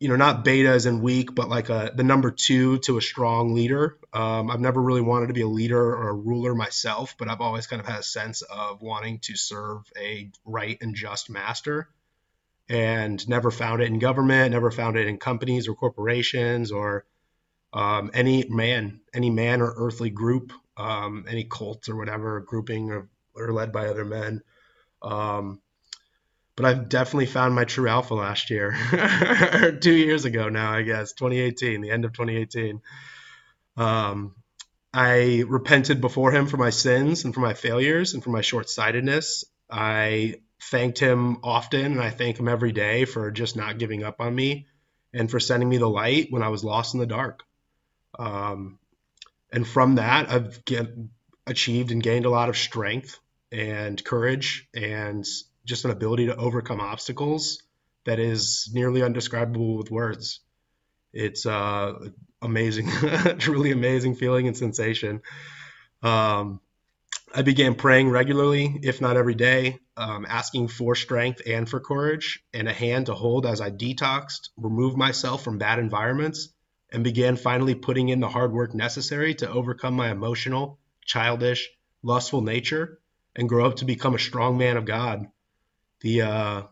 you 0.00 0.08
know, 0.08 0.16
not 0.16 0.44
beta 0.44 0.70
as 0.70 0.86
in 0.86 1.00
weak, 1.00 1.32
but 1.32 1.48
like 1.48 1.68
a, 1.68 1.92
the 1.94 2.02
number 2.02 2.32
two 2.32 2.78
to 2.78 2.98
a 2.98 3.00
strong 3.00 3.54
leader. 3.54 3.96
Um, 4.12 4.50
I've 4.50 4.60
never 4.60 4.82
really 4.82 5.00
wanted 5.00 5.28
to 5.28 5.34
be 5.34 5.42
a 5.42 5.48
leader 5.48 5.80
or 5.80 6.08
a 6.08 6.12
ruler 6.12 6.56
myself, 6.56 7.14
but 7.16 7.28
I've 7.28 7.40
always 7.40 7.68
kind 7.68 7.78
of 7.78 7.86
had 7.86 8.00
a 8.00 8.02
sense 8.02 8.42
of 8.42 8.82
wanting 8.82 9.20
to 9.20 9.36
serve 9.36 9.82
a 9.96 10.32
right 10.44 10.76
and 10.80 10.96
just 10.96 11.30
master 11.30 11.88
and 12.68 13.26
never 13.28 13.50
found 13.50 13.82
it 13.82 13.88
in 13.88 13.98
government, 13.98 14.52
never 14.52 14.70
found 14.70 14.96
it 14.96 15.06
in 15.06 15.18
companies 15.18 15.68
or 15.68 15.74
corporations 15.74 16.72
or 16.72 17.04
um, 17.72 18.10
any 18.14 18.46
man, 18.48 19.00
any 19.12 19.30
man 19.30 19.60
or 19.60 19.74
earthly 19.76 20.10
group, 20.10 20.52
um, 20.76 21.24
any 21.28 21.44
cult 21.44 21.88
or 21.88 21.96
whatever 21.96 22.40
grouping 22.40 22.90
or, 22.90 23.08
or 23.34 23.52
led 23.52 23.72
by 23.72 23.88
other 23.88 24.04
men. 24.04 24.42
Um, 25.02 25.60
but 26.56 26.66
I've 26.66 26.88
definitely 26.88 27.26
found 27.26 27.54
my 27.54 27.64
true 27.64 27.88
alpha 27.88 28.14
last 28.14 28.48
year, 28.48 28.76
two 29.80 29.92
years 29.92 30.24
ago 30.24 30.48
now, 30.48 30.72
I 30.72 30.82
guess, 30.82 31.12
2018, 31.12 31.80
the 31.80 31.90
end 31.90 32.04
of 32.04 32.12
2018. 32.12 32.80
Um, 33.76 34.36
I 34.92 35.42
repented 35.48 36.00
before 36.00 36.30
him 36.30 36.46
for 36.46 36.56
my 36.56 36.70
sins 36.70 37.24
and 37.24 37.34
for 37.34 37.40
my 37.40 37.54
failures 37.54 38.14
and 38.14 38.22
for 38.22 38.30
my 38.30 38.40
short 38.40 38.70
sightedness. 38.70 39.44
I 39.68 40.36
thanked 40.70 40.98
him 40.98 41.38
often 41.42 41.92
and 41.92 42.00
I 42.00 42.10
thank 42.10 42.38
him 42.38 42.48
every 42.48 42.72
day 42.72 43.04
for 43.04 43.30
just 43.30 43.56
not 43.56 43.78
giving 43.78 44.02
up 44.02 44.20
on 44.20 44.34
me 44.34 44.66
and 45.12 45.30
for 45.30 45.40
sending 45.40 45.68
me 45.68 45.78
the 45.78 45.88
light 45.88 46.28
when 46.30 46.42
I 46.42 46.48
was 46.48 46.64
lost 46.64 46.94
in 46.94 47.00
the 47.00 47.06
dark. 47.06 47.42
Um, 48.18 48.78
and 49.52 49.66
from 49.66 49.96
that, 49.96 50.30
I've 50.30 50.64
get, 50.64 50.88
achieved 51.46 51.90
and 51.90 52.02
gained 52.02 52.24
a 52.24 52.30
lot 52.30 52.48
of 52.48 52.56
strength 52.56 53.18
and 53.52 54.02
courage 54.02 54.68
and 54.74 55.24
just 55.64 55.84
an 55.84 55.90
ability 55.90 56.26
to 56.26 56.36
overcome 56.36 56.80
obstacles 56.80 57.62
that 58.04 58.18
is 58.18 58.70
nearly 58.72 59.02
undescribable 59.02 59.76
with 59.76 59.90
words. 59.90 60.40
It's 61.12 61.46
uh, 61.46 61.94
amazing, 62.42 62.88
truly 63.38 63.70
amazing 63.70 64.16
feeling 64.16 64.46
and 64.48 64.56
sensation. 64.56 65.22
Um, 66.02 66.60
I 67.36 67.42
began 67.42 67.74
praying 67.74 68.10
regularly, 68.10 68.78
if 68.84 69.00
not 69.00 69.16
every 69.16 69.34
day, 69.34 69.80
um, 69.96 70.24
asking 70.28 70.68
for 70.68 70.94
strength 70.94 71.42
and 71.44 71.68
for 71.68 71.80
courage 71.80 72.44
and 72.54 72.68
a 72.68 72.72
hand 72.72 73.06
to 73.06 73.14
hold 73.14 73.44
as 73.44 73.60
I 73.60 73.70
detoxed, 73.70 74.50
removed 74.56 74.96
myself 74.96 75.42
from 75.42 75.58
bad 75.58 75.80
environments, 75.80 76.50
and 76.92 77.02
began 77.02 77.34
finally 77.36 77.74
putting 77.74 78.08
in 78.08 78.20
the 78.20 78.28
hard 78.28 78.52
work 78.52 78.72
necessary 78.72 79.34
to 79.34 79.50
overcome 79.50 79.94
my 79.94 80.12
emotional, 80.12 80.78
childish, 81.04 81.68
lustful 82.04 82.40
nature 82.40 83.00
and 83.34 83.48
grow 83.48 83.66
up 83.66 83.76
to 83.76 83.84
become 83.84 84.14
a 84.14 84.18
strong 84.20 84.56
man 84.56 84.76
of 84.76 84.84
God. 84.84 85.26
The 86.02 86.22
uh, 86.22 86.62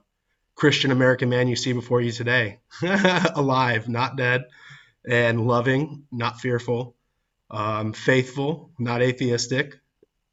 Christian 0.54 0.92
American 0.92 1.28
man 1.28 1.48
you 1.48 1.56
see 1.56 1.72
before 1.72 2.00
you 2.00 2.12
today, 2.12 2.60
alive, 3.34 3.88
not 3.88 4.16
dead, 4.16 4.44
and 5.04 5.44
loving, 5.44 6.04
not 6.12 6.40
fearful, 6.40 6.94
um, 7.50 7.92
faithful, 7.94 8.70
not 8.78 9.02
atheistic, 9.02 9.81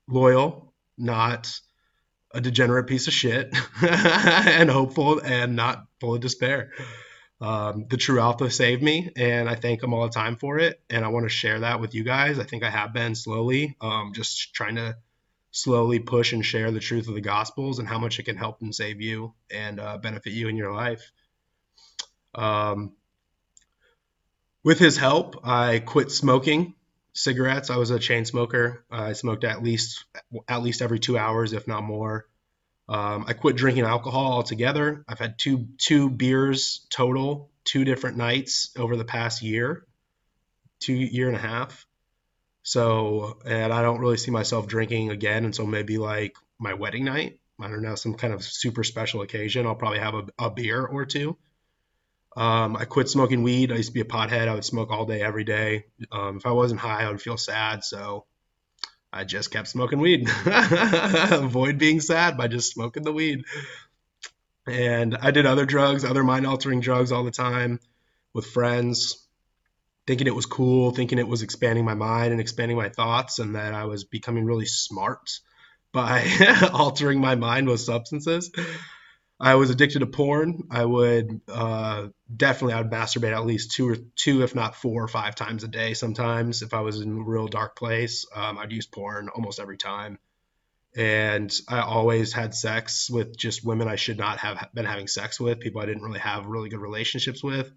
loyal, 0.10 0.74
not 0.98 1.60
a 2.34 2.42
degenerate 2.42 2.88
piece 2.88 3.08
of 3.08 3.14
shit, 3.14 3.56
and 3.82 4.70
hopeful 4.70 5.20
and 5.24 5.56
not 5.56 5.86
full 6.00 6.16
of 6.16 6.22
despair. 6.22 6.72
Um, 7.42 7.86
the 7.90 7.98
true 7.98 8.20
alpha 8.20 8.50
saved 8.52 8.84
me, 8.84 9.12
and 9.16 9.50
I 9.50 9.56
thank 9.56 9.82
him 9.82 9.94
all 9.94 10.04
the 10.04 10.10
time 10.10 10.36
for 10.36 10.60
it. 10.60 10.82
And 10.90 11.06
I 11.06 11.08
want 11.08 11.26
to 11.26 11.30
share 11.30 11.62
that 11.62 11.80
with 11.80 11.96
you 11.96 12.04
guys. 12.04 12.38
I 12.38 12.44
think 12.44 12.64
I 12.64 12.70
have 12.70 12.94
been 12.94 13.16
slowly, 13.16 13.78
um, 13.80 14.12
just 14.14 14.54
trying 14.54 14.76
to 14.76 14.98
slowly 15.52 16.00
push 16.00 16.34
and 16.34 16.46
share 16.46 16.72
the 16.72 16.80
truth 16.80 17.08
of 17.08 17.16
the 17.16 17.22
gospels 17.22 17.80
and 17.80 17.88
how 17.88 17.98
much 17.98 18.20
it 18.20 18.24
can 18.24 18.38
help 18.38 18.62
and 18.62 18.76
save 18.76 19.02
you 19.02 19.34
and 19.50 19.80
uh, 19.80 19.98
benefit 19.98 20.34
you 20.34 20.48
in 20.48 20.58
your 20.58 20.74
life. 20.74 21.12
Um, 22.36 22.94
with 24.64 24.78
his 24.78 24.98
help, 24.98 25.48
I 25.48 25.80
quit 25.80 26.12
smoking 26.12 26.76
cigarettes. 27.20 27.70
I 27.70 27.78
was 27.78 27.92
a 27.92 28.00
chain 28.00 28.24
smoker. 28.26 28.86
I 28.90 29.14
smoked 29.14 29.44
at 29.44 29.62
least 29.62 30.06
at 30.48 30.64
least 30.64 30.82
every 30.82 31.00
two 31.00 31.18
hours, 31.18 31.54
if 31.54 31.68
not 31.68 31.84
more. 31.84 32.28
Um, 32.88 33.26
I 33.28 33.34
quit 33.34 33.56
drinking 33.56 33.84
alcohol 33.84 34.32
altogether. 34.32 35.04
I've 35.08 35.20
had 35.20 35.38
two 35.38 35.68
two 35.78 36.10
beers 36.10 36.88
total, 36.90 37.52
two 37.66 37.84
different 37.84 38.18
nights 38.18 38.72
over 38.78 38.96
the 38.96 39.06
past 39.06 39.42
year, 39.42 39.86
two 40.80 40.94
year 40.94 41.28
and 41.28 41.36
a 41.36 41.42
half. 41.42 41.86
So, 42.64 43.40
and 43.46 43.74
I 43.74 43.82
don't 43.82 44.00
really 44.00 44.18
see 44.18 44.32
myself 44.32 44.68
drinking 44.68 45.10
again 45.10 45.44
until 45.46 45.66
maybe 45.66 45.98
like 45.98 46.36
my 46.58 46.74
wedding 46.74 47.04
night. 47.04 47.40
I 47.60 47.68
don't 47.68 47.82
know, 47.82 47.96
some 47.96 48.14
kind 48.14 48.34
of 48.34 48.44
super 48.44 48.86
special 48.86 49.22
occasion. 49.22 49.68
I'll 49.68 49.76
probably 49.76 50.00
have 50.00 50.16
a, 50.16 50.26
a 50.40 50.50
beer 50.50 50.86
or 50.86 51.06
two. 51.06 51.38
Um, 52.36 52.76
I 52.76 52.86
quit 52.86 53.10
smoking 53.10 53.44
weed. 53.44 53.72
I 53.72 53.76
used 53.76 53.90
to 53.90 53.94
be 53.94 54.02
a 54.02 54.06
pothead. 54.06 54.48
I 54.48 54.54
would 54.54 54.66
smoke 54.66 54.92
all 54.92 55.06
day, 55.06 55.22
every 55.22 55.44
day. 55.44 55.86
Um, 56.12 56.38
if 56.38 56.46
I 56.46 56.52
wasn't 56.52 56.80
high, 56.80 57.04
I 57.04 57.10
would 57.10 57.22
feel 57.22 57.38
sad. 57.38 57.84
So 57.84 58.26
I 59.12 59.24
just 59.24 59.52
kept 59.52 59.68
smoking 59.68 60.00
weed. 60.00 60.30
Avoid 60.46 61.78
being 61.78 62.00
sad 62.00 62.38
by 62.38 62.48
just 62.48 62.72
smoking 62.72 63.04
the 63.04 63.14
weed. 63.14 63.46
And 64.68 65.18
I 65.18 65.32
did 65.32 65.46
other 65.46 65.66
drugs, 65.66 66.06
other 66.06 66.24
mind 66.24 66.46
altering 66.46 66.80
drugs 66.80 67.12
all 67.12 67.24
the 67.24 67.32
time 67.32 67.80
with 68.34 68.46
friends 68.46 69.26
thinking 70.10 70.26
it 70.26 70.36
was 70.36 70.48
cool, 70.48 70.90
thinking 70.90 71.20
it 71.20 71.28
was 71.28 71.44
expanding 71.44 71.86
my 71.86 71.94
mind 71.94 72.32
and 72.32 72.42
expanding 72.42 72.76
my 72.76 72.90
thoughts, 72.90 73.38
and 73.38 73.56
that 73.56 73.76
I 73.76 73.86
was 73.86 74.06
becoming 74.06 74.44
really 74.44 74.66
smart 74.66 75.40
by 75.92 76.28
altering 76.74 77.22
my 77.22 77.36
mind 77.36 77.68
with 77.68 77.80
substances. 77.80 78.52
I 79.40 79.56
was 79.56 79.70
addicted 79.70 80.00
to 80.00 80.06
porn. 80.06 80.68
I 80.70 80.84
would 80.84 81.40
uh, 81.48 82.08
definitely 82.36 82.74
I 82.74 82.82
would 82.82 82.92
masturbate 82.92 83.32
at 83.32 83.46
least 83.46 83.72
two 83.72 83.88
or 83.88 83.96
two, 84.16 84.44
if 84.44 84.54
not 84.54 84.76
four 84.76 85.02
or 85.02 85.08
five 85.08 85.36
times 85.36 85.64
a 85.64 85.70
day. 85.70 85.94
Sometimes, 85.94 86.62
if 86.62 86.74
I 86.74 86.82
was 86.82 87.00
in 87.00 87.18
a 87.18 87.24
real 87.24 87.48
dark 87.48 87.78
place, 87.78 88.26
um, 88.36 88.58
I'd 88.58 88.74
use 88.74 88.86
porn 88.86 89.30
almost 89.30 89.60
every 89.60 89.78
time. 89.78 90.20
And 90.98 91.54
I 91.70 91.80
always 91.80 92.34
had 92.34 92.54
sex 92.54 93.10
with 93.10 93.38
just 93.38 93.64
women 93.64 93.88
I 93.88 93.96
should 93.96 94.18
not 94.18 94.40
have 94.40 94.70
been 94.74 94.86
having 94.86 95.08
sex 95.08 95.40
with, 95.40 95.60
people 95.60 95.82
I 95.82 95.86
didn't 95.86 96.04
really 96.04 96.20
have 96.20 96.48
really 96.48 96.70
good 96.70 96.82
relationships 96.82 97.42
with. 97.42 97.72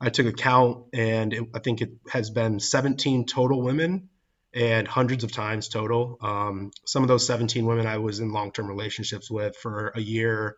I 0.00 0.08
took 0.08 0.26
a 0.26 0.32
count, 0.32 0.86
and 0.94 1.34
it, 1.34 1.44
I 1.54 1.58
think 1.58 1.82
it 1.82 1.90
has 2.10 2.30
been 2.30 2.60
17 2.60 3.26
total 3.26 3.60
women 3.60 4.08
and 4.54 4.86
hundreds 4.86 5.24
of 5.24 5.32
times 5.32 5.68
total. 5.68 6.16
Um, 6.22 6.70
some 6.86 7.02
of 7.02 7.08
those 7.08 7.26
17 7.26 7.66
women 7.66 7.86
I 7.86 7.98
was 7.98 8.20
in 8.20 8.32
long 8.32 8.52
term 8.52 8.68
relationships 8.68 9.30
with 9.30 9.56
for 9.56 9.92
a 9.94 10.00
year. 10.00 10.56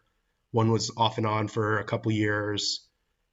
One 0.57 0.71
was 0.71 0.91
off 0.97 1.19
and 1.19 1.27
on 1.27 1.49
for 1.49 1.81
a 1.81 1.85
couple 1.85 2.11
years, 2.13 2.81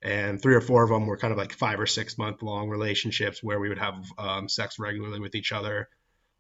and 0.02 0.42
three 0.42 0.56
or 0.56 0.60
four 0.60 0.84
of 0.84 0.90
them 0.90 1.06
were 1.06 1.16
kind 1.16 1.32
of 1.32 1.38
like 1.38 1.54
five 1.54 1.80
or 1.80 1.86
six 1.86 2.18
month 2.18 2.44
long 2.44 2.68
relationships 2.68 3.42
where 3.42 3.62
we 3.62 3.70
would 3.70 3.78
have 3.78 3.96
um, 4.18 4.50
sex 4.50 4.78
regularly 4.78 5.22
with 5.22 5.34
each 5.34 5.54
other, 5.54 5.88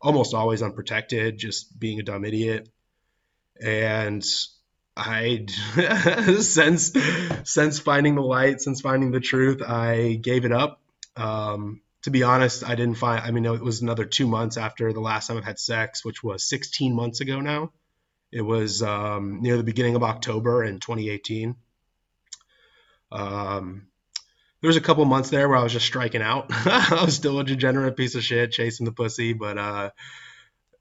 almost 0.01 0.33
always 0.33 0.61
unprotected, 0.61 1.37
just 1.37 1.79
being 1.79 2.01
a 2.01 2.03
dumb 2.03 2.25
idiot. 2.25 2.67
And 3.61 4.21
I 4.97 5.45
since 6.41 6.91
since 7.45 7.79
finding 7.79 8.15
the 8.15 8.21
light, 8.21 8.59
since 8.59 8.81
finding 8.81 9.11
the 9.11 9.21
truth, 9.21 9.61
I 9.65 10.19
gave 10.21 10.43
it 10.43 10.51
up. 10.51 10.81
Um, 11.15 11.79
to 12.01 12.11
be 12.11 12.23
honest, 12.23 12.67
I 12.67 12.75
didn't 12.75 12.95
find. 12.95 13.21
I 13.23 13.31
mean, 13.31 13.45
it 13.45 13.61
was 13.61 13.81
another 13.81 14.03
two 14.03 14.27
months 14.27 14.57
after 14.57 14.91
the 14.91 14.99
last 14.99 15.27
time 15.27 15.37
I've 15.37 15.45
had 15.45 15.59
sex, 15.59 16.03
which 16.03 16.21
was 16.21 16.43
16 16.49 16.93
months 16.93 17.21
ago 17.21 17.39
now. 17.39 17.71
It 18.33 18.41
was 18.41 18.81
um, 18.81 19.41
near 19.41 19.57
the 19.57 19.63
beginning 19.63 19.95
of 19.95 20.03
October 20.03 20.63
in 20.63 20.79
2018. 20.79 21.55
Um, 23.11 23.87
there 24.61 24.69
was 24.69 24.77
a 24.77 24.81
couple 24.81 25.05
months 25.05 25.29
there 25.29 25.47
where 25.47 25.57
I 25.57 25.63
was 25.63 25.73
just 25.73 25.85
striking 25.85 26.21
out. 26.21 26.47
I 26.49 27.03
was 27.05 27.15
still 27.15 27.39
a 27.39 27.43
degenerate 27.43 27.95
piece 27.95 28.15
of 28.15 28.23
shit, 28.23 28.51
chasing 28.51 28.85
the 28.85 28.91
pussy, 28.91 29.33
but 29.33 29.57
uh, 29.57 29.89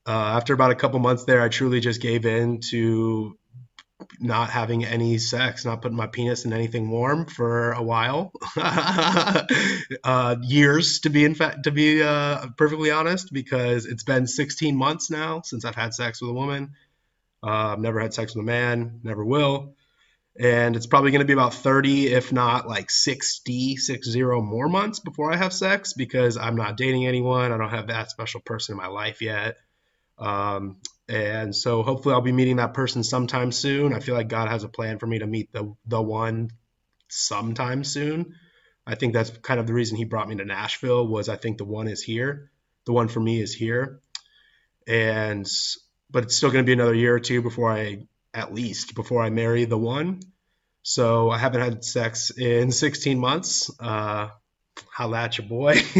uh, 0.06 0.10
after 0.10 0.54
about 0.54 0.70
a 0.70 0.76
couple 0.76 0.98
months 0.98 1.24
there, 1.24 1.42
I 1.42 1.48
truly 1.48 1.80
just 1.80 2.00
gave 2.00 2.24
in 2.24 2.60
to 2.70 3.36
not 4.18 4.48
having 4.50 4.84
any 4.84 5.18
sex, 5.18 5.64
not 5.64 5.82
putting 5.82 5.96
my 5.96 6.06
penis 6.06 6.44
in 6.44 6.52
anything 6.52 6.88
warm 6.90 7.26
for 7.26 7.72
a 7.72 7.82
while, 7.82 8.32
uh, 8.56 10.36
years 10.40 11.00
to 11.00 11.10
be 11.10 11.24
in 11.24 11.34
fact 11.34 11.64
to 11.64 11.70
be 11.70 12.02
uh, 12.02 12.46
perfectly 12.56 12.90
honest, 12.90 13.32
because 13.32 13.84
it's 13.84 14.04
been 14.04 14.26
16 14.26 14.74
months 14.74 15.10
now 15.10 15.42
since 15.42 15.64
I've 15.64 15.74
had 15.74 15.92
sex 15.92 16.22
with 16.22 16.30
a 16.30 16.34
woman. 16.34 16.72
Uh, 17.42 17.76
never 17.78 18.00
had 18.00 18.14
sex 18.14 18.34
with 18.34 18.42
a 18.42 18.46
man, 18.46 19.00
never 19.02 19.24
will, 19.24 19.74
and 20.38 20.76
it's 20.76 20.86
probably 20.86 21.10
going 21.10 21.20
to 21.20 21.26
be 21.26 21.32
about 21.34 21.54
30, 21.54 22.06
if 22.08 22.32
not 22.32 22.66
like 22.66 22.90
60, 22.90 23.76
60 23.76 24.22
more 24.22 24.68
months 24.68 25.00
before 25.00 25.32
I 25.32 25.36
have 25.36 25.52
sex 25.52 25.92
because 25.92 26.36
I'm 26.36 26.56
not 26.56 26.76
dating 26.76 27.06
anyone. 27.06 27.52
I 27.52 27.58
don't 27.58 27.70
have 27.70 27.88
that 27.88 28.10
special 28.10 28.40
person 28.40 28.72
in 28.72 28.78
my 28.78 28.86
life 28.86 29.20
yet. 29.20 29.56
Um, 30.18 30.78
and 31.08 31.54
so 31.54 31.82
hopefully 31.82 32.14
I'll 32.14 32.22
be 32.22 32.32
meeting 32.32 32.56
that 32.56 32.72
person 32.72 33.04
sometime 33.04 33.52
soon. 33.52 33.92
I 33.92 34.00
feel 34.00 34.14
like 34.14 34.28
God 34.28 34.48
has 34.48 34.64
a 34.64 34.68
plan 34.68 34.98
for 34.98 35.06
me 35.06 35.18
to 35.18 35.26
meet 35.26 35.52
the 35.52 35.74
the 35.86 36.00
one 36.00 36.50
sometime 37.08 37.84
soon. 37.84 38.36
I 38.86 38.94
think 38.94 39.12
that's 39.12 39.30
kind 39.30 39.60
of 39.60 39.66
the 39.66 39.74
reason 39.74 39.96
he 39.96 40.04
brought 40.04 40.28
me 40.28 40.36
to 40.36 40.44
Nashville 40.44 41.06
was 41.06 41.28
I 41.28 41.36
think 41.36 41.58
the 41.58 41.64
one 41.64 41.88
is 41.88 42.02
here. 42.02 42.50
The 42.86 42.92
one 42.92 43.08
for 43.08 43.20
me 43.20 43.40
is 43.40 43.52
here. 43.52 44.00
And 44.86 45.46
but 46.12 46.24
it's 46.24 46.36
still 46.36 46.50
going 46.50 46.64
to 46.64 46.66
be 46.66 46.74
another 46.74 46.94
year 46.94 47.14
or 47.14 47.20
two 47.20 47.42
before 47.42 47.72
I 47.72 48.06
at 48.34 48.54
least 48.54 48.94
before 48.94 49.22
I 49.22 49.30
marry 49.30 49.64
the 49.64 49.78
one. 49.78 50.20
So 50.82 51.30
I 51.30 51.38
haven't 51.38 51.60
had 51.60 51.84
sex 51.84 52.30
in 52.30 52.70
16 52.70 53.18
months. 53.18 53.70
Uh 53.80 54.28
how 54.90 55.14
at 55.14 55.38
your 55.38 55.46
boy. 55.46 55.74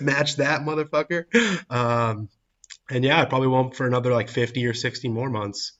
Match 0.00 0.36
that 0.36 0.62
motherfucker. 0.64 1.24
Um 1.70 2.28
and 2.90 3.04
yeah, 3.04 3.20
I 3.20 3.24
probably 3.24 3.48
won't 3.48 3.74
for 3.74 3.86
another 3.86 4.12
like 4.12 4.28
50 4.28 4.66
or 4.66 4.74
60 4.74 5.08
more 5.08 5.30
months. 5.30 5.72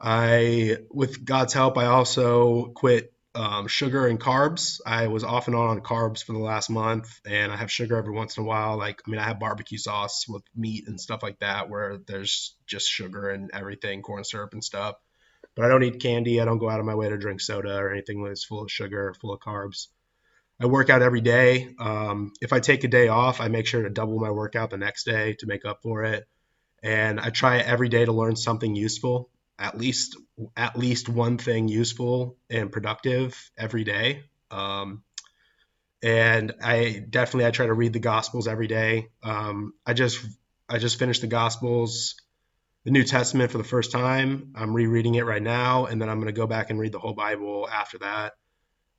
I, 0.00 0.78
with 0.90 1.24
God's 1.24 1.52
help, 1.52 1.76
I 1.76 1.86
also 1.86 2.66
quit 2.66 3.12
um, 3.38 3.68
sugar 3.68 4.08
and 4.08 4.18
carbs. 4.18 4.80
I 4.84 5.06
was 5.06 5.22
off 5.22 5.46
and 5.46 5.54
on 5.54 5.68
on 5.68 5.80
carbs 5.80 6.24
for 6.24 6.32
the 6.32 6.40
last 6.40 6.70
month, 6.70 7.20
and 7.24 7.52
I 7.52 7.56
have 7.56 7.70
sugar 7.70 7.96
every 7.96 8.12
once 8.12 8.36
in 8.36 8.42
a 8.42 8.46
while. 8.46 8.76
Like, 8.76 9.00
I 9.06 9.10
mean, 9.10 9.20
I 9.20 9.24
have 9.24 9.38
barbecue 9.38 9.78
sauce 9.78 10.26
with 10.28 10.42
meat 10.56 10.88
and 10.88 11.00
stuff 11.00 11.22
like 11.22 11.38
that, 11.38 11.70
where 11.70 11.98
there's 11.98 12.56
just 12.66 12.88
sugar 12.88 13.30
and 13.30 13.50
everything, 13.54 14.02
corn 14.02 14.24
syrup 14.24 14.54
and 14.54 14.64
stuff. 14.64 14.96
But 15.54 15.64
I 15.64 15.68
don't 15.68 15.84
eat 15.84 16.02
candy. 16.02 16.40
I 16.40 16.44
don't 16.44 16.58
go 16.58 16.68
out 16.68 16.80
of 16.80 16.86
my 16.86 16.96
way 16.96 17.08
to 17.08 17.16
drink 17.16 17.40
soda 17.40 17.76
or 17.76 17.92
anything 17.92 18.24
that's 18.24 18.44
full 18.44 18.62
of 18.62 18.72
sugar, 18.72 19.14
full 19.20 19.32
of 19.32 19.38
carbs. 19.38 19.86
I 20.60 20.66
work 20.66 20.90
out 20.90 21.02
every 21.02 21.20
day. 21.20 21.76
Um, 21.78 22.32
if 22.40 22.52
I 22.52 22.58
take 22.58 22.82
a 22.82 22.88
day 22.88 23.06
off, 23.06 23.40
I 23.40 23.46
make 23.46 23.68
sure 23.68 23.84
to 23.84 23.90
double 23.90 24.18
my 24.18 24.32
workout 24.32 24.70
the 24.70 24.78
next 24.78 25.04
day 25.04 25.36
to 25.38 25.46
make 25.46 25.64
up 25.64 25.78
for 25.84 26.02
it. 26.02 26.26
And 26.82 27.20
I 27.20 27.30
try 27.30 27.58
every 27.58 27.88
day 27.88 28.04
to 28.04 28.12
learn 28.12 28.34
something 28.34 28.74
useful, 28.74 29.30
at 29.58 29.76
least 29.76 30.16
at 30.56 30.78
least 30.78 31.08
one 31.08 31.38
thing 31.38 31.68
useful 31.68 32.36
and 32.48 32.70
productive 32.70 33.50
every 33.56 33.84
day. 33.84 34.24
Um, 34.50 35.02
and 36.02 36.54
I 36.62 37.04
definitely 37.10 37.46
I 37.46 37.50
try 37.50 37.66
to 37.66 37.74
read 37.74 37.92
the 37.92 37.98
Gospels 37.98 38.46
every 38.46 38.68
day. 38.68 39.08
Um, 39.22 39.74
I 39.84 39.94
just 39.94 40.24
I 40.68 40.78
just 40.78 40.98
finished 40.98 41.22
the 41.22 41.26
Gospels, 41.26 42.14
the 42.84 42.90
New 42.90 43.04
Testament 43.04 43.50
for 43.50 43.58
the 43.58 43.64
first 43.64 43.90
time. 43.90 44.52
I'm 44.54 44.74
rereading 44.74 45.16
it 45.16 45.26
right 45.26 45.42
now, 45.42 45.86
and 45.86 46.00
then 46.00 46.08
I'm 46.08 46.18
going 46.18 46.32
to 46.32 46.40
go 46.40 46.46
back 46.46 46.70
and 46.70 46.78
read 46.78 46.92
the 46.92 46.98
whole 46.98 47.14
Bible 47.14 47.68
after 47.70 47.98
that 47.98 48.34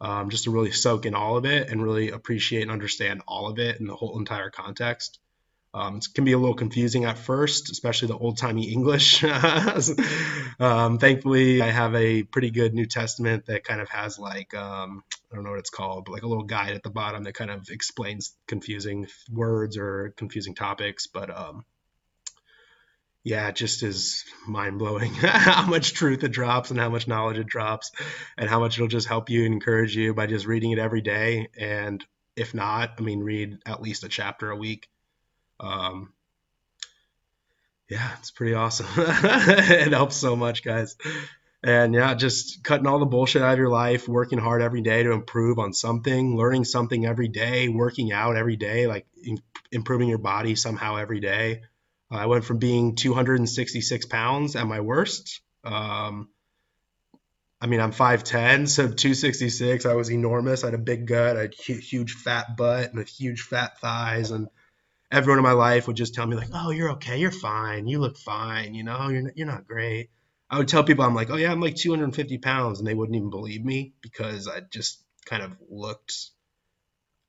um, 0.02 0.30
just 0.30 0.46
to 0.46 0.52
really 0.52 0.72
soak 0.72 1.06
in 1.06 1.14
all 1.14 1.38
of 1.38 1.46
it 1.46 1.70
and 1.70 1.84
really 1.84 2.12
appreciate 2.12 2.62
and 2.62 2.72
understand 2.72 3.22
all 3.28 3.48
of 3.48 3.60
it 3.60 3.80
in 3.80 3.88
the 3.88 3.96
whole 3.96 4.18
entire 4.18 4.50
context. 4.50 5.20
Um, 5.72 5.98
it 5.98 6.08
can 6.16 6.24
be 6.24 6.32
a 6.32 6.38
little 6.38 6.56
confusing 6.56 7.06
at 7.06 7.20
first, 7.20 7.70
especially 7.70 8.08
the 8.08 8.18
old 8.18 8.38
timey 8.38 8.72
English. 8.72 9.24
um, 10.60 10.98
thankfully, 10.98 11.62
I 11.62 11.68
have 11.68 11.94
a 11.94 12.24
pretty 12.24 12.50
good 12.50 12.74
New 12.74 12.88
Testament 12.88 13.46
that 13.46 13.64
kind 13.64 13.80
of 13.80 13.88
has 13.90 14.18
like, 14.18 14.56
um, 14.56 15.04
I 15.32 15.36
don't 15.36 15.44
know 15.44 15.52
what 15.52 15.60
it's 15.60 15.70
called, 15.70 16.06
but 16.06 16.14
like 16.14 16.24
a 16.24 16.28
little 16.28 16.46
guide 16.46 16.74
at 16.74 16.82
the 16.82 16.90
bottom 16.90 17.24
that 17.26 17.36
kind 17.36 17.52
of 17.52 17.70
explains 17.70 18.36
confusing 18.48 19.08
words 19.32 19.78
or 19.78 20.14
confusing 20.18 20.56
topics. 20.56 21.06
But 21.06 21.30
um, 21.30 21.66
yeah, 23.24 23.50
it 23.50 23.56
just 23.56 23.84
is 23.84 24.26
mind 24.48 24.80
blowing 24.80 25.14
how 25.14 25.68
much 25.68 25.94
truth 25.94 26.24
it 26.24 26.32
drops 26.32 26.72
and 26.72 26.80
how 26.80 26.90
much 26.90 27.08
knowledge 27.08 27.38
it 27.38 27.46
drops 27.48 27.92
and 28.38 28.50
how 28.50 28.60
much 28.60 28.78
it'll 28.78 28.88
just 28.88 29.08
help 29.08 29.30
you 29.30 29.46
and 29.46 29.54
encourage 29.54 29.96
you 29.96 30.16
by 30.16 30.26
just 30.26 30.48
reading 30.48 30.72
it 30.72 30.80
every 30.80 31.02
day. 31.02 31.50
And 31.58 32.04
if 32.36 32.56
not, 32.56 32.94
I 32.98 33.02
mean, 33.02 33.20
read 33.20 33.60
at 33.68 33.82
least 33.82 34.04
a 34.04 34.10
chapter 34.10 34.50
a 34.50 34.56
week. 34.56 34.88
Um, 35.60 36.14
yeah, 37.90 38.12
it's 38.20 38.32
pretty 38.32 38.54
awesome. 38.54 38.88
it 38.98 39.92
helps 39.94 40.16
so 40.16 40.36
much, 40.36 40.64
guys. 40.64 40.96
And 41.62 41.94
yeah, 41.94 42.14
just 42.14 42.64
cutting 42.64 42.88
all 42.88 43.00
the 43.00 43.06
bullshit 43.06 43.42
out 43.42 43.54
of 43.54 43.60
your 43.60 43.70
life, 43.70 44.08
working 44.08 44.40
hard 44.40 44.62
every 44.62 44.82
day 44.82 45.04
to 45.04 45.12
improve 45.12 45.60
on 45.60 45.74
something, 45.74 46.38
learning 46.38 46.64
something 46.66 47.06
every 47.06 47.28
day, 47.28 47.68
working 47.68 48.14
out 48.14 48.38
every 48.38 48.56
day, 48.56 48.88
like 48.88 49.08
improving 49.72 50.08
your 50.08 50.20
body 50.20 50.56
somehow 50.56 50.96
every 50.96 51.20
day. 51.20 51.64
I 52.12 52.26
went 52.28 52.46
from 52.46 52.58
being 52.58 52.96
266 52.96 54.06
pounds 54.06 54.56
at 54.56 54.66
my 54.66 54.80
worst. 54.80 55.42
Um, 55.64 56.30
I 57.62 57.68
mean, 57.68 57.82
I'm 57.82 57.92
5'10, 57.92 58.70
so 58.70 58.88
266. 58.88 59.86
I 59.86 59.94
was 59.94 60.10
enormous. 60.10 60.64
I 60.64 60.68
had 60.68 60.76
a 60.76 60.80
big 60.80 61.08
gut, 61.08 61.38
I 61.38 61.42
had 61.42 61.54
a 61.54 61.74
huge 61.74 62.14
fat 62.14 62.56
butt 62.56 62.92
and 62.92 63.00
a 63.00 63.04
huge 63.04 63.42
fat 63.42 63.80
thighs. 63.80 64.32
And 64.32 64.48
everyone 65.12 65.40
in 65.40 65.44
my 65.44 65.54
life 65.54 65.88
would 65.88 65.98
just 65.98 66.14
tell 66.14 66.26
me, 66.26 66.36
like, 66.36 66.50
oh, 66.54 66.72
you're 66.72 66.92
okay. 66.92 67.18
You're 67.18 67.32
fine. 67.32 67.88
You 67.88 68.00
look 68.00 68.18
fine. 68.18 68.74
You 68.74 68.84
know, 68.84 69.10
you're, 69.10 69.32
you're 69.36 69.48
not 69.48 69.68
great. 69.68 70.10
I 70.50 70.58
would 70.58 70.68
tell 70.68 70.84
people, 70.84 71.06
I'm 71.06 71.16
like, 71.16 71.30
oh, 71.30 71.36
yeah, 71.36 71.52
I'm 71.52 71.62
like 71.62 71.76
250 71.76 72.38
pounds. 72.40 72.80
And 72.80 72.88
they 72.88 72.96
wouldn't 72.96 73.16
even 73.16 73.30
believe 73.30 73.64
me 73.64 73.94
because 74.02 74.48
I 74.48 74.62
just 74.62 75.04
kind 75.26 75.44
of 75.44 75.52
looked 75.70 76.14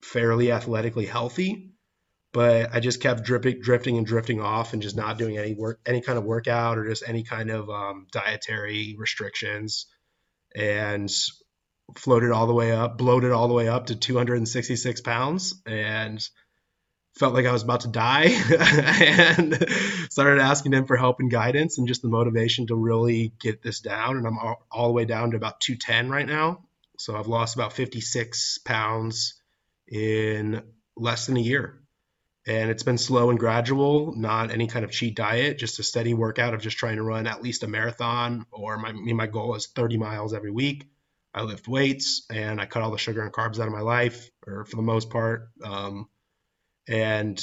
fairly 0.03 0.51
athletically 0.53 1.07
healthy 1.07 1.71
but 2.33 2.73
I 2.73 2.81
just 2.81 3.01
kept 3.01 3.25
dripping, 3.25 3.61
drifting 3.61 3.97
and 3.97 4.07
drifting 4.07 4.41
off 4.41 4.73
and 4.73 4.83
just 4.83 4.97
not 4.97 5.19
doing 5.19 5.37
any 5.37 5.55
work, 5.55 5.81
any 5.85 6.01
kind 6.01 6.17
of 6.17 6.25
workout 6.25 6.79
or 6.79 6.89
just 6.89 7.03
any 7.07 7.25
kind 7.25 7.51
of 7.51 7.69
um, 7.69 8.07
dietary 8.13 8.95
restrictions 8.99 9.87
and 10.55 11.11
floated 11.97 12.31
all 12.31 12.47
the 12.47 12.55
way 12.55 12.71
up, 12.73 12.99
bloated 12.99 13.33
all 13.33 13.49
the 13.49 13.55
way 13.55 13.69
up 13.69 13.87
to 13.87 13.97
266 13.97 15.01
pounds 15.01 15.61
and 15.67 16.27
felt 17.15 17.35
like 17.35 17.47
I 17.47 17.53
was 17.53 17.63
about 17.63 17.81
to 17.81 17.89
die 17.89 18.27
and 18.59 19.67
started 20.11 20.41
asking 20.41 20.73
him 20.73 20.87
for 20.87 20.97
help 20.97 21.21
and 21.21 21.31
guidance 21.31 21.79
and 21.79 21.89
just 21.89 22.03
the 22.03 22.09
motivation 22.09 22.67
to 22.69 22.75
really 22.75 23.33
get 23.41 23.63
this 23.63 23.81
down. 23.81 24.17
And 24.17 24.27
I'm 24.27 24.39
all, 24.39 24.67
all 24.71 24.87
the 24.89 24.95
way 24.95 25.05
down 25.05 25.33
to 25.33 25.37
about 25.37 25.61
210 25.61 26.11
right 26.11 26.27
now. 26.27 26.65
So 26.99 27.17
I've 27.17 27.27
lost 27.27 27.57
about 27.57 27.73
56 27.73 28.59
pounds 28.59 29.35
in 29.89 30.63
less 30.97 31.27
than 31.27 31.37
a 31.37 31.41
year 31.41 31.81
and 32.47 32.71
it's 32.71 32.83
been 32.83 32.99
slow 32.99 33.31
and 33.31 33.39
gradual, 33.39 34.15
not 34.17 34.51
any 34.51 34.67
kind 34.67 34.85
of 34.85 34.91
cheat 34.91 35.15
diet, 35.15 35.59
just 35.59 35.79
a 35.79 35.83
steady 35.83 36.15
workout 36.15 36.55
of 36.55 36.61
just 36.61 36.79
trying 36.79 36.97
to 36.97 37.03
run 37.03 37.27
at 37.27 37.43
least 37.43 37.63
a 37.63 37.69
marathon 37.69 38.47
or 38.51 38.79
my 38.79 38.93
my 38.93 39.27
goal 39.27 39.55
is 39.55 39.67
30 39.67 39.99
miles 39.99 40.33
every 40.33 40.51
week. 40.51 40.89
I 41.35 41.43
lift 41.43 41.69
weights 41.69 42.27
and 42.31 42.61
I 42.61 42.67
cut 42.67 42.83
all 42.83 42.91
the 42.91 42.99
sugar 42.99 43.23
and 43.23 43.33
carbs 43.33 43.61
out 43.61 43.69
of 43.69 43.73
my 43.73 43.83
life, 43.83 44.31
or 44.47 44.65
for 44.65 44.77
the 44.77 44.83
most 44.83 45.11
part, 45.11 45.51
um, 45.63 46.09
and 46.89 47.41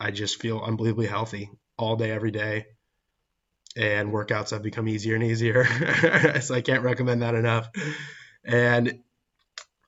I 0.00 0.10
just 0.10 0.40
feel 0.40 0.60
unbelievably 0.60 1.06
healthy 1.06 1.50
all 1.76 1.96
day, 1.96 2.10
every 2.10 2.30
day. 2.30 2.66
And 3.76 4.10
workouts 4.12 4.50
have 4.50 4.62
become 4.62 4.88
easier 4.88 5.14
and 5.14 5.24
easier, 5.24 5.64
so 6.40 6.54
I 6.54 6.62
can't 6.62 6.82
recommend 6.82 7.22
that 7.22 7.34
enough. 7.34 7.68
And 8.44 9.00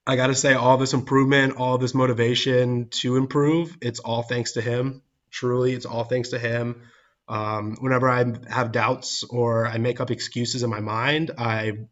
I 0.07 0.17
got 0.17 0.29
to 0.29 0.35
say, 0.35 0.55
all 0.55 0.77
this 0.77 0.93
improvement, 0.93 1.57
all 1.57 1.79
this 1.79 1.95
motivation 1.95 2.89
to 2.91 3.17
improve, 3.17 3.77
it's 3.81 4.01
all 4.01 4.23
thanks 4.23 4.53
to 4.53 4.61
him. 4.61 5.03
Truly, 5.31 5.73
it's 5.73 5.87
all 5.87 6.05
thanks 6.05 6.31
to 6.31 6.39
him. 6.39 6.83
Um, 7.29 7.77
whenever 7.81 8.09
I 8.09 8.25
have 8.49 8.73
doubts 8.73 9.23
or 9.23 9.67
I 9.67 9.79
make 9.79 10.01
up 10.01 10.11
excuses 10.11 10.63
in 10.63 10.71
my 10.71 10.81
mind, 10.81 11.31
I 11.39 11.87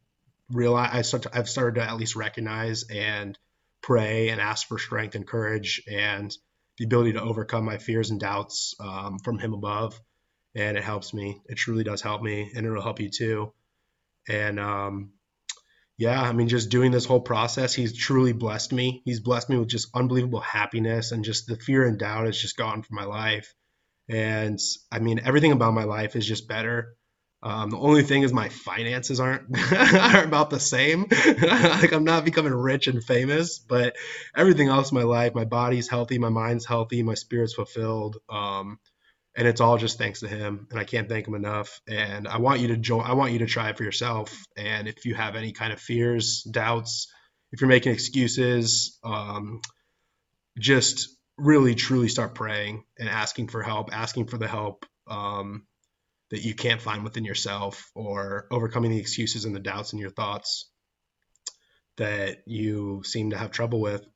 realize 0.50 0.90
I 0.92 1.02
start 1.02 1.22
to, 1.24 1.30
I've 1.32 1.48
started 1.48 1.80
to 1.80 1.86
at 1.86 1.96
least 1.96 2.16
recognize 2.16 2.84
and 2.84 3.38
pray 3.82 4.30
and 4.30 4.40
ask 4.40 4.66
for 4.66 4.78
strength 4.78 5.14
and 5.14 5.26
courage 5.26 5.82
and 5.88 6.36
the 6.78 6.84
ability 6.84 7.12
to 7.12 7.22
overcome 7.22 7.64
my 7.64 7.78
fears 7.78 8.10
and 8.10 8.20
doubts 8.20 8.74
um, 8.80 9.18
from 9.18 9.38
him 9.38 9.52
above. 9.52 10.00
And 10.54 10.76
it 10.76 10.84
helps 10.84 11.12
me. 11.12 11.40
It 11.46 11.56
truly 11.56 11.84
does 11.84 12.00
help 12.00 12.22
me, 12.22 12.50
and 12.54 12.66
it'll 12.66 12.82
help 12.82 13.00
you 13.00 13.10
too. 13.10 13.52
And 14.28 14.58
um, 14.58 15.12
yeah, 15.98 16.20
I 16.20 16.32
mean, 16.32 16.48
just 16.48 16.70
doing 16.70 16.92
this 16.92 17.04
whole 17.04 17.20
process, 17.20 17.74
he's 17.74 17.96
truly 17.96 18.32
blessed 18.32 18.72
me. 18.72 19.02
He's 19.04 19.20
blessed 19.20 19.50
me 19.50 19.56
with 19.58 19.68
just 19.68 19.88
unbelievable 19.94 20.40
happiness 20.40 21.12
and 21.12 21.24
just 21.24 21.46
the 21.46 21.56
fear 21.56 21.86
and 21.86 21.98
doubt 21.98 22.26
has 22.26 22.40
just 22.40 22.56
gone 22.56 22.82
from 22.82 22.96
my 22.96 23.04
life. 23.04 23.54
And 24.08 24.58
I 24.90 25.00
mean, 25.00 25.20
everything 25.24 25.52
about 25.52 25.74
my 25.74 25.84
life 25.84 26.16
is 26.16 26.26
just 26.26 26.48
better. 26.48 26.96
Um, 27.40 27.70
the 27.70 27.78
only 27.78 28.02
thing 28.02 28.22
is 28.22 28.32
my 28.32 28.48
finances 28.48 29.20
aren't 29.20 29.56
are 29.72 30.24
about 30.24 30.50
the 30.50 30.58
same. 30.60 31.06
like 31.42 31.92
I'm 31.92 32.04
not 32.04 32.24
becoming 32.24 32.52
rich 32.52 32.88
and 32.88 33.02
famous, 33.02 33.58
but 33.58 33.96
everything 34.36 34.68
else 34.68 34.90
in 34.90 34.98
my 34.98 35.04
life, 35.04 35.34
my 35.34 35.44
body's 35.44 35.88
healthy, 35.88 36.18
my 36.18 36.30
mind's 36.30 36.66
healthy, 36.66 37.02
my 37.02 37.14
spirit's 37.14 37.54
fulfilled. 37.54 38.18
Um, 38.28 38.78
and 39.38 39.46
it's 39.46 39.60
all 39.60 39.78
just 39.78 39.98
thanks 39.98 40.20
to 40.20 40.28
him 40.28 40.66
and 40.70 40.78
i 40.78 40.84
can't 40.84 41.08
thank 41.08 41.26
him 41.26 41.34
enough 41.34 41.80
and 41.86 42.26
i 42.26 42.38
want 42.38 42.60
you 42.60 42.68
to 42.68 42.76
join 42.76 43.02
i 43.02 43.14
want 43.14 43.32
you 43.32 43.38
to 43.38 43.46
try 43.46 43.70
it 43.70 43.76
for 43.78 43.84
yourself 43.84 44.44
and 44.56 44.88
if 44.88 45.06
you 45.06 45.14
have 45.14 45.36
any 45.36 45.52
kind 45.52 45.72
of 45.72 45.80
fears 45.80 46.42
doubts 46.42 47.10
if 47.52 47.60
you're 47.60 47.68
making 47.68 47.92
excuses 47.92 48.98
um, 49.04 49.60
just 50.58 51.16
really 51.38 51.74
truly 51.74 52.08
start 52.08 52.34
praying 52.34 52.84
and 52.98 53.08
asking 53.08 53.48
for 53.48 53.62
help 53.62 53.90
asking 53.92 54.26
for 54.26 54.38
the 54.38 54.48
help 54.48 54.84
um, 55.06 55.67
that 56.30 56.42
you 56.42 56.54
can't 56.54 56.82
find 56.82 57.04
within 57.04 57.24
yourself 57.24 57.90
or 57.94 58.46
overcoming 58.50 58.90
the 58.90 59.00
excuses 59.00 59.44
and 59.44 59.54
the 59.54 59.60
doubts 59.60 59.92
in 59.92 59.98
your 59.98 60.10
thoughts 60.10 60.70
that 61.96 62.42
you 62.46 63.02
seem 63.04 63.30
to 63.30 63.38
have 63.38 63.50
trouble 63.50 63.80
with 63.80 64.06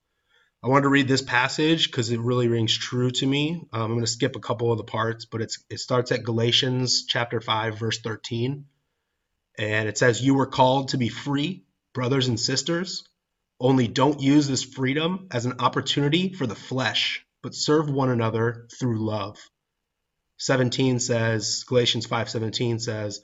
I 0.64 0.68
wanted 0.68 0.82
to 0.82 0.90
read 0.90 1.08
this 1.08 1.22
passage 1.22 1.90
because 1.90 2.10
it 2.10 2.20
really 2.20 2.46
rings 2.46 2.76
true 2.76 3.10
to 3.10 3.26
me. 3.26 3.66
Um, 3.72 3.82
I'm 3.82 3.88
going 3.88 4.02
to 4.02 4.06
skip 4.06 4.36
a 4.36 4.40
couple 4.40 4.70
of 4.70 4.78
the 4.78 4.84
parts, 4.84 5.24
but 5.24 5.40
it 5.40 5.80
starts 5.80 6.12
at 6.12 6.22
Galatians 6.22 7.04
chapter 7.08 7.40
5 7.40 7.78
verse 7.78 7.98
13. 7.98 8.66
And 9.58 9.88
it 9.88 9.98
says 9.98 10.22
you 10.22 10.34
were 10.34 10.46
called 10.46 10.90
to 10.90 10.98
be 10.98 11.08
free, 11.08 11.64
brothers 11.94 12.28
and 12.28 12.38
sisters. 12.38 13.08
Only 13.58 13.88
don't 13.88 14.20
use 14.20 14.46
this 14.46 14.62
freedom 14.62 15.26
as 15.32 15.46
an 15.46 15.54
opportunity 15.58 16.32
for 16.32 16.46
the 16.46 16.54
flesh, 16.54 17.26
but 17.42 17.56
serve 17.56 17.90
one 17.90 18.10
another 18.10 18.68
through 18.78 19.04
love. 19.04 19.38
17 20.42 20.98
says 20.98 21.62
Galatians 21.68 22.04
5:17 22.04 22.80
says, 22.80 23.20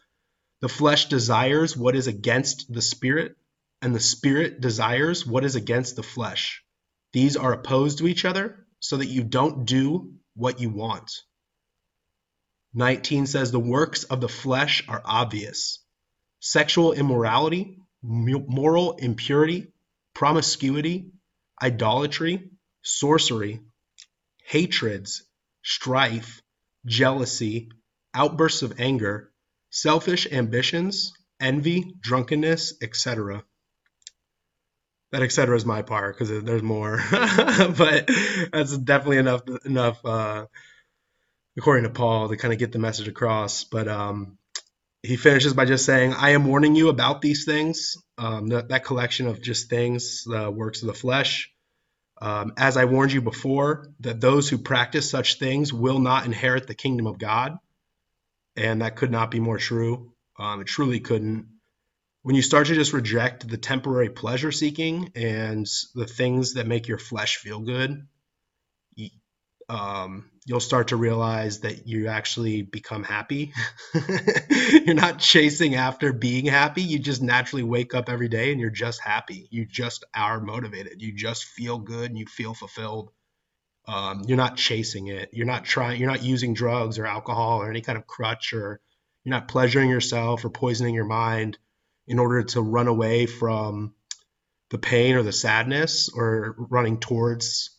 "The 0.61 0.69
flesh 0.69 1.07
desires 1.07 1.77
what 1.77 1.97
is 1.97 2.07
against 2.07 2.73
the 2.73 2.81
spirit, 2.81 3.37
and 3.83 3.93
the 3.93 3.99
spirit 3.99 4.61
desires 4.61 5.27
what 5.27 5.45
is 5.45 5.57
against 5.57 5.97
the 5.97 6.05
flesh." 6.05 6.63
These 7.13 7.37
are 7.37 7.53
opposed 7.53 7.99
to 7.99 8.07
each 8.07 8.25
other 8.25 8.65
so 8.79 8.99
that 8.99 9.09
you 9.09 9.25
don't 9.25 9.65
do 9.65 10.15
what 10.35 10.61
you 10.61 10.71
want. 10.71 11.11
19 12.75 13.27
says 13.27 13.51
the 13.51 13.59
works 13.59 14.05
of 14.05 14.21
the 14.21 14.29
flesh 14.29 14.85
are 14.87 15.03
obvious 15.05 15.81
sexual 16.39 16.93
immorality, 16.93 17.81
moral 18.01 18.93
impurity, 18.93 19.73
promiscuity, 20.15 21.11
idolatry, 21.61 22.53
sorcery, 22.83 23.61
hatreds, 24.45 25.25
strife, 25.65 26.43
jealousy, 26.87 27.71
outbursts 28.15 28.63
of 28.63 28.81
anger, 28.81 29.31
selfish 29.71 30.27
ambitions, 30.31 31.13
envy, 31.41 31.95
drunkenness, 32.01 32.75
etc 32.83 33.45
that 35.13 35.23
etc 35.23 35.57
is 35.57 35.65
my 35.65 35.83
part 35.83 36.17
because 36.17 36.45
there's 36.45 36.63
more. 36.63 37.03
But 37.11 38.11
that's 38.53 38.77
definitely 38.77 39.19
enough 39.19 39.43
enough 39.65 40.05
uh, 40.05 40.47
according 41.57 41.85
to 41.85 41.91
paul 41.91 42.29
to 42.29 42.37
kind 42.37 42.53
of 42.53 42.59
get 42.59 42.73
the 42.73 42.79
message 42.79 43.09
across. 43.09 43.65
But 43.65 43.89
um, 43.89 44.39
he 45.03 45.17
finishes 45.17 45.55
by 45.55 45.65
just 45.65 45.85
saying 45.87 46.13
i 46.13 46.31
am 46.31 46.47
warning 46.47 46.75
you 46.75 46.89
about 46.89 47.21
these 47.21 47.45
things. 47.45 47.97
Um, 48.17 48.49
that, 48.49 48.69
that, 48.69 48.85
collection 48.85 49.29
of 49.29 49.41
just 49.41 49.71
things 49.71 50.25
the 50.25 50.51
works 50.51 50.83
of 50.83 50.89
the 50.89 50.95
flesh 50.95 51.51
um, 52.21 52.53
as 52.57 52.77
i 52.77 52.85
warned 52.85 53.13
you 53.13 53.23
before 53.23 53.89
that 54.01 54.21
those 54.21 54.49
who 54.49 54.59
practice 54.59 55.11
such 55.11 55.39
things 55.39 55.73
will 55.73 55.99
not 55.99 56.27
inherit 56.27 56.67
the 56.67 56.75
kingdom 56.75 57.07
of 57.07 57.19
god. 57.19 57.59
And 58.57 58.83
that 58.83 58.97
could 58.97 59.13
not 59.13 59.31
be 59.31 59.39
more 59.39 59.59
true. 59.59 60.13
Um, 60.39 60.61
it 60.61 60.67
truly 60.67 60.99
couldn't. 60.99 61.47
When 62.23 62.35
you 62.35 62.43
start 62.43 62.67
to 62.67 62.75
just 62.75 62.93
reject 62.93 63.49
the 63.49 63.57
temporary 63.57 64.11
pleasure 64.11 64.51
seeking 64.51 65.13
and 65.15 65.67
the 65.95 66.07
things 66.07 66.55
that 66.55 66.67
make 66.67 66.89
your 66.89 66.99
flesh 66.99 67.37
feel 67.37 67.61
good, 67.61 68.07
um, 69.69 70.31
you'll 70.47 70.61
start 70.61 70.89
to 70.89 70.97
realize 70.97 71.61
that 71.61 71.87
you 71.87 72.09
actually 72.09 72.63
become 72.63 73.05
happy. 73.05 73.53
you're 74.87 74.95
not 74.95 75.19
chasing 75.19 75.75
after 75.75 76.13
being 76.13 76.47
happy. 76.47 76.83
You 76.83 76.99
just 76.99 77.21
naturally 77.21 77.63
wake 77.63 77.95
up 77.95 78.09
every 78.09 78.29
day 78.29 78.51
and 78.51 78.61
you're 78.61 78.71
just 78.71 79.01
happy. 79.03 79.47
You 79.51 79.67
just 79.67 80.05
are 80.15 80.41
motivated. 80.41 81.03
You 81.03 81.13
just 81.13 81.45
feel 81.45 81.79
good 81.79 82.11
and 82.11 82.19
you 82.19 82.25
feel 82.27 82.55
fulfilled. 82.55 83.11
Um, 83.87 84.23
you're 84.27 84.39
not 84.39 84.57
chasing 84.57 85.09
it. 85.09 85.31
You're 85.33 85.47
not 85.47 85.65
trying. 85.65 86.01
You're 86.01 86.11
not 86.11 86.23
using 86.23 86.55
drugs 86.55 86.99
or 86.99 87.07
alcohol 87.07 87.61
or 87.61 87.71
any 87.71 87.83
kind 87.83 87.99
of 87.99 88.07
crutch 88.07 88.55
or 88.55 88.81
you're 89.25 89.35
not 89.35 89.49
pleasuring 89.49 89.91
yourself 89.91 90.45
or 90.45 90.51
poisoning 90.51 90.95
your 90.95 91.05
mind 91.05 91.59
in 92.07 92.19
order 92.19 92.43
to 92.43 92.63
run 92.63 92.89
away 92.89 93.27
from 93.27 93.95
the 94.71 94.79
pain 94.79 95.15
or 95.15 95.23
the 95.23 95.33
sadness 95.33 96.09
or 96.15 96.55
running 96.59 97.01
towards 97.01 97.71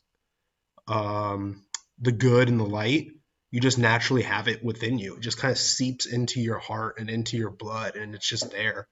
um, 0.88 1.64
the 2.02 2.12
good 2.12 2.50
and 2.50 2.60
the 2.60 2.66
light 2.66 3.08
you 3.52 3.60
just 3.60 3.80
naturally 3.80 4.22
have 4.22 4.48
it 4.48 4.64
within 4.64 5.00
you. 5.00 5.16
It 5.16 5.22
just 5.22 5.40
kind 5.40 5.52
of 5.52 5.58
seeps 5.58 6.06
into 6.06 6.40
your 6.40 6.60
heart 6.60 7.00
and 7.00 7.10
into 7.10 7.36
your 7.36 7.50
blood 7.50 7.96
and 7.96 8.14
it's 8.14 8.30
just 8.30 8.52
there. 8.52 8.88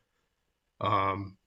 Um, 0.81 1.37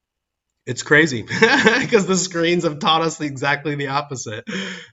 it's 0.65 0.85
crazy 0.85 1.23
because 1.81 2.07
the 2.07 2.17
screens 2.17 2.63
have 2.63 2.79
taught 2.79 3.03
us 3.03 3.21
exactly 3.21 3.75
the 3.75 3.89
opposite. 3.89 4.45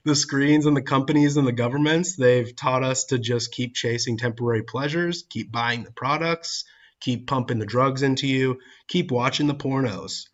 The 0.04 0.16
screens 0.16 0.66
and 0.66 0.76
the 0.76 0.82
companies 0.82 1.36
and 1.36 1.46
the 1.46 1.52
governments 1.52 2.16
they've 2.16 2.54
taught 2.56 2.82
us 2.82 3.04
to 3.06 3.18
just 3.18 3.52
keep 3.52 3.74
chasing 3.74 4.16
temporary 4.16 4.62
pleasures 4.62 5.24
keep 5.28 5.52
buying 5.52 5.84
the 5.84 5.92
products 5.92 6.64
keep 7.00 7.26
pumping 7.26 7.58
the 7.58 7.66
drugs 7.66 8.02
into 8.02 8.26
you, 8.26 8.58
keep 8.88 9.10
watching 9.10 9.46
the 9.46 9.54
pornos. 9.54 10.24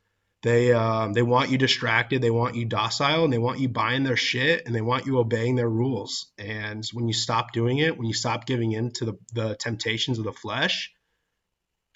They 0.45 0.75
um, 0.75 1.15
they 1.15 1.23
want 1.23 1.51
you 1.51 1.57
distracted, 1.57 2.21
they 2.21 2.31
want 2.31 2.55
you 2.55 2.67
docile, 2.67 3.25
and 3.25 3.33
they 3.33 3.39
want 3.39 3.61
you 3.61 3.69
buying 3.71 4.05
their 4.05 4.17
shit, 4.17 4.67
and 4.67 4.75
they 4.75 4.83
want 4.83 5.07
you 5.07 5.19
obeying 5.19 5.57
their 5.57 5.71
rules. 5.71 6.31
And 6.37 6.85
when 6.93 7.09
you 7.09 7.15
stop 7.15 7.53
doing 7.53 7.79
it, 7.79 7.97
when 7.97 8.07
you 8.07 8.13
stop 8.13 8.45
giving 8.45 8.73
in 8.73 8.93
to 8.97 9.07
the, 9.07 9.15
the 9.33 9.57
temptations 9.57 10.19
of 10.19 10.27
the 10.27 10.35
flesh, 10.35 10.93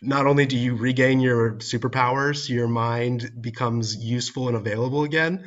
not 0.00 0.26
only 0.26 0.46
do 0.46 0.56
you 0.56 0.76
regain 0.76 1.20
your 1.20 1.56
superpowers, 1.56 2.48
your 2.48 2.68
mind 2.68 3.30
becomes 3.38 3.94
useful 3.94 4.48
and 4.48 4.56
available 4.56 5.04
again, 5.04 5.46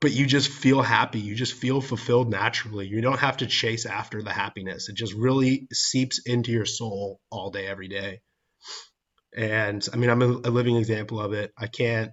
but 0.00 0.12
you 0.12 0.24
just 0.24 0.48
feel 0.48 0.80
happy. 0.80 1.20
You 1.20 1.34
just 1.34 1.52
feel 1.52 1.82
fulfilled 1.82 2.30
naturally. 2.30 2.86
You 2.86 3.02
don't 3.02 3.20
have 3.20 3.36
to 3.38 3.46
chase 3.46 3.84
after 3.84 4.22
the 4.22 4.32
happiness. 4.32 4.88
It 4.88 4.96
just 4.96 5.12
really 5.12 5.68
seeps 5.74 6.22
into 6.24 6.52
your 6.52 6.64
soul 6.64 7.20
all 7.30 7.50
day, 7.50 7.66
every 7.66 7.88
day. 7.88 8.20
And 9.36 9.86
I 9.92 9.96
mean, 9.96 10.10
I'm 10.10 10.22
a, 10.22 10.26
a 10.26 10.50
living 10.50 10.76
example 10.76 11.20
of 11.20 11.32
it. 11.32 11.52
I 11.56 11.66
can't, 11.66 12.12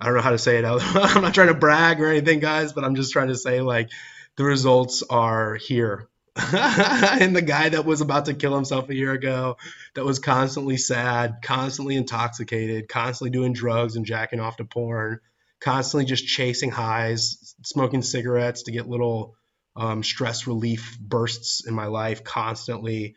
I 0.00 0.06
don't 0.06 0.14
know 0.14 0.22
how 0.22 0.30
to 0.30 0.38
say 0.38 0.58
it. 0.58 0.64
I'm 0.66 1.22
not 1.22 1.34
trying 1.34 1.48
to 1.48 1.54
brag 1.54 2.00
or 2.00 2.08
anything, 2.08 2.40
guys, 2.40 2.72
but 2.72 2.84
I'm 2.84 2.94
just 2.94 3.12
trying 3.12 3.28
to 3.28 3.36
say 3.36 3.60
like 3.60 3.90
the 4.36 4.44
results 4.44 5.02
are 5.02 5.54
here. 5.54 6.08
and 6.36 7.34
the 7.36 7.42
guy 7.42 7.68
that 7.68 7.84
was 7.84 8.00
about 8.00 8.24
to 8.24 8.34
kill 8.34 8.54
himself 8.54 8.88
a 8.88 8.94
year 8.94 9.12
ago, 9.12 9.56
that 9.94 10.04
was 10.04 10.18
constantly 10.18 10.76
sad, 10.76 11.36
constantly 11.42 11.94
intoxicated, 11.96 12.88
constantly 12.88 13.30
doing 13.30 13.52
drugs 13.52 13.94
and 13.94 14.04
jacking 14.04 14.40
off 14.40 14.56
to 14.56 14.64
porn 14.64 15.20
constantly 15.64 16.04
just 16.04 16.26
chasing 16.26 16.70
highs, 16.70 17.54
smoking 17.64 18.02
cigarettes 18.02 18.64
to 18.64 18.70
get 18.70 18.86
little 18.86 19.34
um, 19.74 20.02
stress 20.02 20.46
relief 20.46 20.98
bursts 21.00 21.66
in 21.66 21.74
my 21.74 21.86
life 21.86 22.22
constantly. 22.22 23.16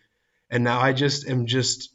And 0.50 0.64
now 0.64 0.80
I 0.80 0.94
just 0.94 1.28
am 1.28 1.46
just 1.46 1.94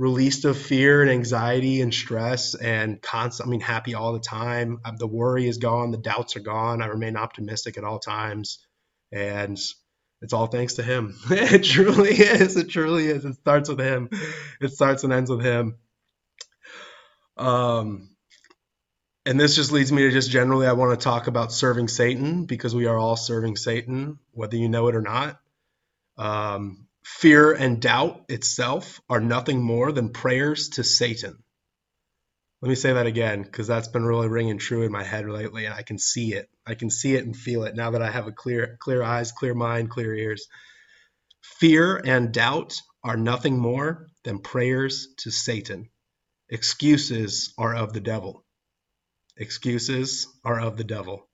released 0.00 0.46
of 0.46 0.56
fear 0.56 1.02
and 1.02 1.10
anxiety 1.10 1.82
and 1.82 1.92
stress 1.92 2.54
and 2.54 3.02
constant, 3.02 3.46
I 3.46 3.50
mean, 3.50 3.60
happy 3.60 3.94
all 3.94 4.14
the 4.14 4.18
time. 4.18 4.80
The 4.96 5.06
worry 5.06 5.46
is 5.46 5.58
gone. 5.58 5.90
The 5.90 5.98
doubts 5.98 6.36
are 6.36 6.40
gone. 6.40 6.80
I 6.80 6.86
remain 6.86 7.16
optimistic 7.16 7.76
at 7.76 7.84
all 7.84 7.98
times. 7.98 8.66
And 9.12 9.58
it's 10.22 10.32
all 10.32 10.46
thanks 10.46 10.74
to 10.74 10.82
him. 10.82 11.18
it 11.30 11.64
truly 11.64 12.12
is. 12.12 12.56
It 12.56 12.70
truly 12.70 13.08
is. 13.08 13.26
It 13.26 13.34
starts 13.34 13.68
with 13.68 13.78
him. 13.78 14.08
It 14.58 14.72
starts 14.72 15.04
and 15.04 15.12
ends 15.12 15.30
with 15.30 15.44
him. 15.44 15.76
Um, 17.36 18.08
and 19.26 19.38
this 19.38 19.54
just 19.54 19.70
leads 19.70 19.92
me 19.92 20.02
to 20.02 20.10
just 20.10 20.30
generally, 20.30 20.66
I 20.66 20.72
want 20.72 20.98
to 20.98 21.04
talk 21.04 21.26
about 21.26 21.52
serving 21.52 21.88
Satan 21.88 22.46
because 22.46 22.74
we 22.74 22.86
are 22.86 22.96
all 22.96 23.16
serving 23.16 23.56
Satan, 23.56 24.18
whether 24.32 24.56
you 24.56 24.70
know 24.70 24.88
it 24.88 24.96
or 24.96 25.02
not. 25.02 25.38
Um, 26.16 26.86
fear 27.18 27.52
and 27.52 27.82
doubt 27.82 28.24
itself 28.28 29.00
are 29.10 29.20
nothing 29.20 29.60
more 29.60 29.92
than 29.92 30.10
prayers 30.10 30.70
to 30.70 30.84
Satan. 30.84 31.42
Let 32.62 32.68
me 32.68 32.74
say 32.74 32.92
that 32.92 33.06
again 33.06 33.42
because 33.42 33.66
that's 33.66 33.88
been 33.88 34.04
really 34.04 34.28
ringing 34.28 34.58
true 34.58 34.82
in 34.82 34.92
my 34.92 35.02
head 35.02 35.28
lately, 35.28 35.64
and 35.64 35.74
I 35.74 35.82
can 35.82 35.98
see 35.98 36.34
it. 36.34 36.48
I 36.66 36.74
can 36.74 36.88
see 36.88 37.14
it 37.14 37.24
and 37.24 37.36
feel 37.36 37.64
it 37.64 37.74
now 37.74 37.90
that 37.90 38.02
I 38.02 38.10
have 38.10 38.26
a 38.26 38.32
clear, 38.32 38.78
clear 38.80 39.02
eyes, 39.02 39.32
clear 39.32 39.54
mind, 39.54 39.90
clear 39.90 40.14
ears. 40.14 40.46
Fear 41.42 42.00
and 42.04 42.32
doubt 42.32 42.80
are 43.02 43.16
nothing 43.16 43.58
more 43.58 44.06
than 44.24 44.38
prayers 44.38 45.08
to 45.18 45.30
Satan. 45.30 45.90
Excuses 46.48 47.52
are 47.58 47.74
of 47.74 47.92
the 47.92 48.00
devil. 48.00 48.44
Excuses 49.36 50.26
are 50.44 50.60
of 50.60 50.76
the 50.76 50.84
devil. 50.84 51.28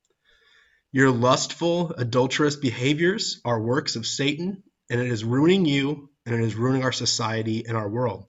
Your 0.92 1.10
lustful, 1.10 1.92
adulterous 1.92 2.56
behaviors 2.56 3.40
are 3.44 3.60
works 3.60 3.96
of 3.96 4.06
Satan, 4.06 4.62
and 4.90 5.00
it 5.00 5.10
is 5.10 5.24
ruining 5.24 5.64
you 5.64 6.10
and 6.24 6.34
it 6.34 6.40
is 6.40 6.54
ruining 6.54 6.82
our 6.82 6.92
society 6.92 7.64
and 7.66 7.76
our 7.76 7.88
world. 7.88 8.26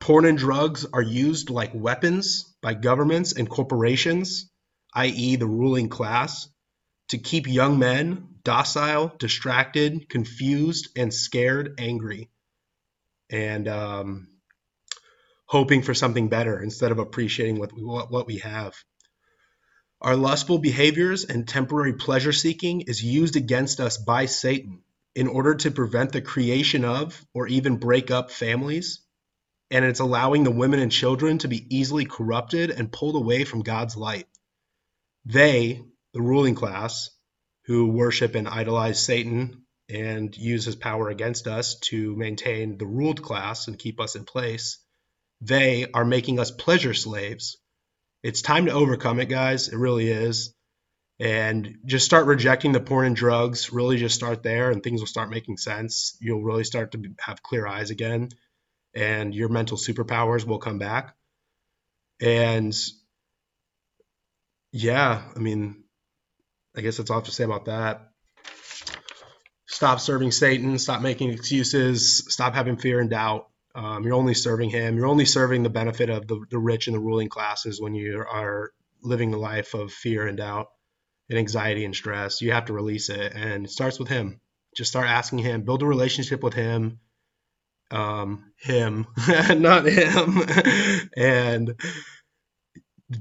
Porn 0.00 0.26
and 0.26 0.38
drugs 0.38 0.86
are 0.92 1.02
used 1.02 1.50
like 1.50 1.72
weapons 1.74 2.54
by 2.62 2.74
governments 2.74 3.32
and 3.32 3.48
corporations, 3.48 4.50
i.e., 4.94 5.36
the 5.36 5.46
ruling 5.46 5.88
class, 5.88 6.48
to 7.08 7.18
keep 7.18 7.46
young 7.46 7.78
men 7.78 8.28
docile, 8.42 9.12
distracted, 9.18 10.08
confused, 10.08 10.88
and 10.96 11.12
scared, 11.12 11.74
angry, 11.78 12.30
and 13.30 13.66
um, 13.66 14.28
hoping 15.46 15.82
for 15.82 15.94
something 15.94 16.28
better 16.28 16.62
instead 16.62 16.92
of 16.92 16.98
appreciating 16.98 17.58
what 17.58 17.72
what, 17.72 18.10
what 18.10 18.26
we 18.26 18.38
have. 18.38 18.74
Our 20.00 20.16
lustful 20.16 20.58
behaviors 20.58 21.24
and 21.24 21.48
temporary 21.48 21.94
pleasure 21.94 22.32
seeking 22.32 22.82
is 22.82 23.02
used 23.02 23.36
against 23.36 23.80
us 23.80 23.96
by 23.96 24.26
Satan 24.26 24.83
in 25.14 25.28
order 25.28 25.54
to 25.54 25.70
prevent 25.70 26.12
the 26.12 26.20
creation 26.20 26.84
of 26.84 27.24
or 27.34 27.46
even 27.46 27.76
break 27.76 28.10
up 28.10 28.30
families. 28.30 29.00
And 29.70 29.84
it's 29.84 30.00
allowing 30.00 30.44
the 30.44 30.50
women 30.50 30.80
and 30.80 30.92
children 30.92 31.38
to 31.38 31.48
be 31.48 31.66
easily 31.74 32.04
corrupted 32.04 32.70
and 32.70 32.92
pulled 32.92 33.16
away 33.16 33.44
from 33.44 33.62
God's 33.62 33.96
light. 33.96 34.26
They, 35.24 35.82
the 36.12 36.22
ruling 36.22 36.54
class, 36.54 37.10
who 37.66 37.88
worship 37.88 38.34
and 38.34 38.46
idolize 38.46 39.02
Satan 39.02 39.64
and 39.88 40.36
use 40.36 40.64
his 40.64 40.76
power 40.76 41.08
against 41.08 41.46
us 41.46 41.78
to 41.78 42.14
maintain 42.16 42.78
the 42.78 42.86
ruled 42.86 43.22
class 43.22 43.68
and 43.68 43.78
keep 43.78 44.00
us 44.00 44.16
in 44.16 44.24
place, 44.24 44.78
they 45.40 45.90
are 45.92 46.04
making 46.04 46.38
us 46.40 46.50
pleasure 46.50 46.94
slaves. 46.94 47.56
It's 48.22 48.42
time 48.42 48.66
to 48.66 48.72
overcome 48.72 49.20
it, 49.20 49.28
guys. 49.28 49.68
It 49.68 49.76
really 49.76 50.10
is. 50.10 50.54
And 51.20 51.78
just 51.86 52.04
start 52.04 52.26
rejecting 52.26 52.72
the 52.72 52.80
porn 52.80 53.06
and 53.06 53.16
drugs. 53.16 53.72
Really 53.72 53.98
just 53.98 54.16
start 54.16 54.42
there, 54.42 54.70
and 54.70 54.82
things 54.82 55.00
will 55.00 55.06
start 55.06 55.30
making 55.30 55.58
sense. 55.58 56.16
You'll 56.20 56.42
really 56.42 56.64
start 56.64 56.92
to 56.92 57.02
have 57.20 57.42
clear 57.42 57.66
eyes 57.66 57.90
again, 57.90 58.30
and 58.94 59.34
your 59.34 59.48
mental 59.48 59.76
superpowers 59.76 60.44
will 60.44 60.58
come 60.58 60.78
back. 60.78 61.14
And 62.20 62.74
yeah, 64.72 65.22
I 65.36 65.38
mean, 65.38 65.84
I 66.76 66.80
guess 66.80 66.96
that's 66.96 67.10
all 67.10 67.16
I 67.16 67.20
have 67.20 67.26
to 67.26 67.32
say 67.32 67.44
about 67.44 67.66
that. 67.66 68.10
Stop 69.66 70.00
serving 70.00 70.32
Satan. 70.32 70.78
Stop 70.78 71.00
making 71.00 71.30
excuses. 71.30 72.24
Stop 72.28 72.54
having 72.54 72.76
fear 72.76 72.98
and 72.98 73.10
doubt. 73.10 73.48
Um, 73.76 74.04
you're 74.04 74.14
only 74.14 74.34
serving 74.34 74.70
him. 74.70 74.96
You're 74.96 75.06
only 75.06 75.24
serving 75.24 75.62
the 75.62 75.70
benefit 75.70 76.10
of 76.10 76.26
the, 76.26 76.44
the 76.50 76.58
rich 76.58 76.86
and 76.86 76.94
the 76.94 77.00
ruling 77.00 77.28
classes 77.28 77.80
when 77.80 77.94
you 77.94 78.18
are 78.18 78.72
living 79.02 79.30
the 79.30 79.38
life 79.38 79.74
of 79.74 79.92
fear 79.92 80.26
and 80.26 80.38
doubt 80.38 80.68
and 81.28 81.38
anxiety 81.38 81.84
and 81.84 81.94
stress. 81.94 82.40
You 82.42 82.52
have 82.52 82.66
to 82.66 82.72
release 82.72 83.08
it. 83.08 83.32
And 83.34 83.64
it 83.64 83.70
starts 83.70 83.98
with 83.98 84.08
him. 84.08 84.40
Just 84.76 84.90
start 84.90 85.06
asking 85.06 85.38
him, 85.38 85.62
build 85.62 85.82
a 85.82 85.86
relationship 85.86 86.42
with 86.42 86.54
him. 86.54 87.00
Um, 87.90 88.52
him, 88.58 89.06
not 89.56 89.86
him. 89.86 90.42
and 91.16 91.74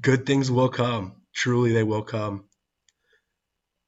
good 0.01 0.25
things 0.25 0.49
will 0.49 0.69
come. 0.69 1.21
Truly, 1.33 1.73
they 1.73 1.83
will 1.83 2.03
come. 2.03 2.45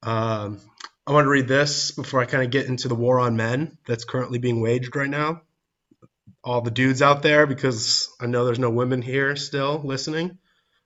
Um, 0.02 0.60
I 1.06 1.12
want 1.12 1.24
to 1.24 1.30
read 1.30 1.48
this 1.48 1.92
before 1.92 2.20
I 2.20 2.26
kind 2.26 2.44
of 2.44 2.50
get 2.50 2.66
into 2.66 2.88
the 2.88 2.94
war 2.94 3.20
on 3.20 3.36
men 3.36 3.78
that's 3.86 4.04
currently 4.04 4.38
being 4.38 4.60
waged 4.60 4.94
right 4.96 5.08
now. 5.08 5.42
All 6.44 6.60
the 6.60 6.70
dudes 6.70 7.02
out 7.02 7.22
there, 7.22 7.46
because 7.46 8.08
I 8.20 8.26
know 8.26 8.44
there's 8.44 8.58
no 8.58 8.70
women 8.70 9.02
here 9.02 9.34
still 9.36 9.80
listening, 9.84 10.38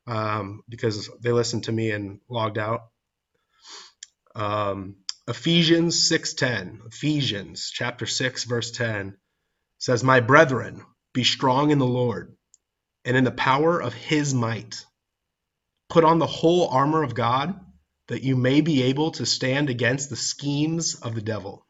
um, 0.06 0.62
because 0.68 1.10
they 1.20 1.32
listened 1.32 1.64
to 1.64 1.72
me 1.72 1.90
and 1.90 2.20
logged 2.28 2.58
out. 2.58 2.82
Um, 4.34 4.96
Ephesians 5.28 6.08
6:10, 6.08 6.86
Ephesians 6.86 7.70
chapter 7.72 8.06
6 8.06 8.44
verse 8.44 8.70
10 8.70 9.16
says, 9.78 10.04
"My 10.04 10.20
brethren, 10.20 10.84
be 11.12 11.24
strong 11.24 11.70
in 11.70 11.78
the 11.78 11.86
Lord 11.86 12.36
and 13.04 13.16
in 13.16 13.24
the 13.24 13.30
power 13.30 13.80
of 13.80 13.94
his 13.94 14.34
might. 14.34 14.84
Put 15.88 16.04
on 16.04 16.18
the 16.18 16.26
whole 16.26 16.68
armor 16.68 17.02
of 17.02 17.14
God." 17.14 17.58
that 18.10 18.24
you 18.24 18.36
may 18.36 18.60
be 18.60 18.82
able 18.82 19.12
to 19.12 19.24
stand 19.24 19.70
against 19.70 20.10
the 20.10 20.16
schemes 20.16 20.96
of 20.96 21.14
the 21.14 21.22
devil. 21.22 21.64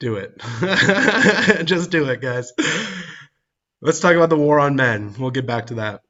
Do 0.00 0.16
it. 0.16 0.38
Just 1.66 1.90
do 1.90 2.08
it, 2.08 2.22
guys. 2.22 2.52
Let's 3.82 4.00
talk 4.00 4.16
about 4.16 4.30
the 4.30 4.38
war 4.38 4.58
on 4.58 4.74
men. 4.74 5.14
We'll 5.18 5.30
get 5.30 5.46
back 5.46 5.66
to 5.66 5.74
that. 5.74 6.00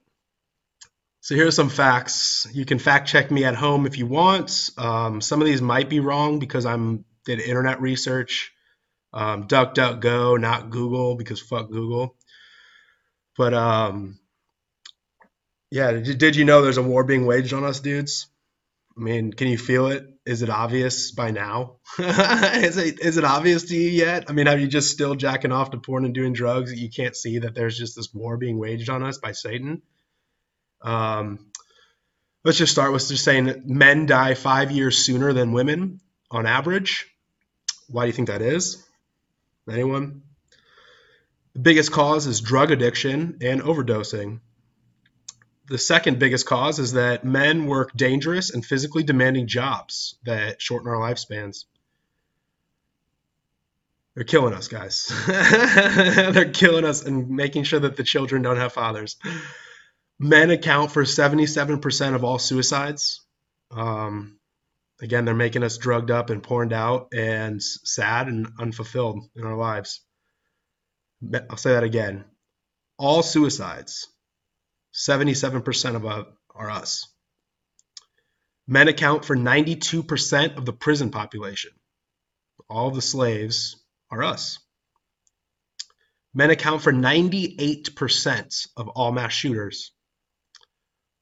So 1.27 1.35
here 1.35 1.49
are 1.49 1.51
some 1.51 1.71
facts. 1.71 2.47
You 2.53 2.65
can 2.65 2.79
fact 2.79 3.09
check 3.09 3.33
me 3.33 3.45
at 3.45 3.57
home 3.57 3.85
if 3.85 3.99
you 3.99 4.07
want. 4.07 4.71
Um, 4.79 5.21
some 5.21 5.41
of 5.41 5.47
these 5.49 5.61
might 5.61 5.91
be 5.91 5.99
wrong 5.99 6.39
because 6.39 6.65
I'm 6.65 7.05
did 7.25 7.41
internet 7.41 7.81
research. 7.81 8.53
Um, 9.13 9.49
DuckDuckGo, 9.49 10.41
not 10.41 10.71
Google, 10.71 11.17
because 11.17 11.41
fuck 11.41 11.69
Google. 11.69 12.15
But 13.37 13.55
um, 13.55 14.21
yeah, 15.73 15.91
did 15.91 16.37
you 16.37 16.45
know 16.45 16.63
there's 16.63 16.77
a 16.77 16.83
war 16.85 17.03
being 17.03 17.27
waged 17.27 17.53
on 17.53 17.65
us, 17.65 17.81
dudes? 17.81 18.29
I 18.97 19.01
mean, 19.01 19.33
can 19.33 19.49
you 19.49 19.59
feel 19.59 19.89
it? 19.89 20.07
Is 20.25 20.43
it 20.43 20.49
obvious 20.49 21.11
by 21.11 21.33
now? 21.33 21.79
is 21.99 22.77
it 22.77 23.01
is 23.01 23.17
it 23.17 23.25
obvious 23.25 23.65
to 23.65 23.75
you 23.75 23.91
yet? 23.91 24.27
I 24.29 24.33
mean, 24.33 24.47
have 24.47 24.61
you 24.61 24.69
just 24.69 24.93
still 24.93 25.17
jacking 25.17 25.51
off 25.51 25.73
to 25.73 25.79
porn 25.79 26.05
and 26.05 26.15
doing 26.15 26.35
drugs? 26.35 26.71
That 26.71 26.79
you 26.79 26.89
can't 26.89 27.17
see 27.17 27.41
that 27.41 27.57
there's 27.57 27.77
just 27.77 27.97
this 27.97 28.15
war 28.15 28.37
being 28.37 28.61
waged 28.61 28.91
on 28.91 29.03
us 29.03 29.19
by 29.19 29.33
Satan. 29.33 29.83
Um, 30.83 31.51
let's 32.45 32.59
just 32.59 32.73
start 32.73 32.93
with 32.93 33.07
just 33.09 33.25
saying 33.25 33.63
men 33.65 34.07
die 34.07 34.35
five 34.35 34.71
years 34.71 34.99
sooner 34.99 35.33
than 35.33 35.53
women 35.53 36.01
on 36.31 36.47
average. 36.47 37.07
Why 37.89 38.05
do 38.05 38.07
you 38.09 38.13
think 38.13 38.29
that 38.29 38.43
is? 38.43 38.85
Anyone? 39.71 40.23
The 41.55 41.61
biggest 41.61 41.93
cause 41.93 42.27
is 42.27 42.41
drug 42.41 42.71
addiction 42.71 43.39
and 43.41 43.63
overdosing 43.63 44.41
the 45.69 45.79
second 45.79 46.19
biggest 46.19 46.47
cause 46.47 46.79
is 46.79 46.93
that 46.93 47.25
men 47.25 47.67
work 47.67 47.93
dangerous 47.97 48.51
and 48.51 48.65
physically 48.65 49.03
demanding 49.03 49.47
jobs 49.47 50.17
that 50.25 50.63
shorten 50.63 50.89
our 50.89 50.97
lifespans. 50.97 51.65
They're 54.15 54.25
killing 54.25 54.55
us, 54.55 54.69
guys. 54.69 55.13
They're 55.27 56.51
killing 56.51 56.85
us 56.85 57.05
and 57.05 57.29
making 57.29 57.65
sure 57.65 57.81
that 57.81 57.97
the 57.97 58.05
children 58.05 58.43
don't 58.43 58.57
have 58.57 58.73
fathers. 58.73 59.17
Men 60.19 60.51
account 60.51 60.93
for 60.93 61.05
77% 61.05 62.15
of 62.15 62.25
all 62.25 62.39
suicides. 62.39 63.25
Um, 63.71 64.39
again, 65.01 65.25
they're 65.25 65.35
making 65.35 65.63
us 65.63 65.77
drugged 65.77 66.11
up 66.11 66.31
and 66.31 66.43
porned 66.43 66.73
out 66.73 67.09
and 67.15 67.63
sad 67.63 68.29
and 68.29 68.49
unfulfilled 68.59 69.29
in 69.37 69.45
our 69.45 69.57
lives. 69.57 70.01
I'll 71.51 71.57
say 71.57 71.73
that 71.73 71.85
again. 71.85 72.25
All 72.99 73.23
suicides 73.23 74.07
77% 74.95 75.97
of 75.97 76.07
uh, 76.07 76.25
are 76.55 76.71
us. 76.71 77.07
Men 78.67 78.89
account 78.89 79.25
for 79.25 79.37
92% 79.37 80.57
of 80.57 80.65
the 80.65 80.73
prison 80.73 81.11
population. 81.11 81.73
All 82.69 82.91
the 82.91 83.03
slaves 83.03 83.77
are 84.11 84.25
us. 84.25 84.59
Men 86.35 86.51
account 86.51 86.83
for 86.83 86.93
98% 86.93 88.69
of 88.77 88.89
all 88.89 89.13
mass 89.13 89.33
shooters. 89.33 89.93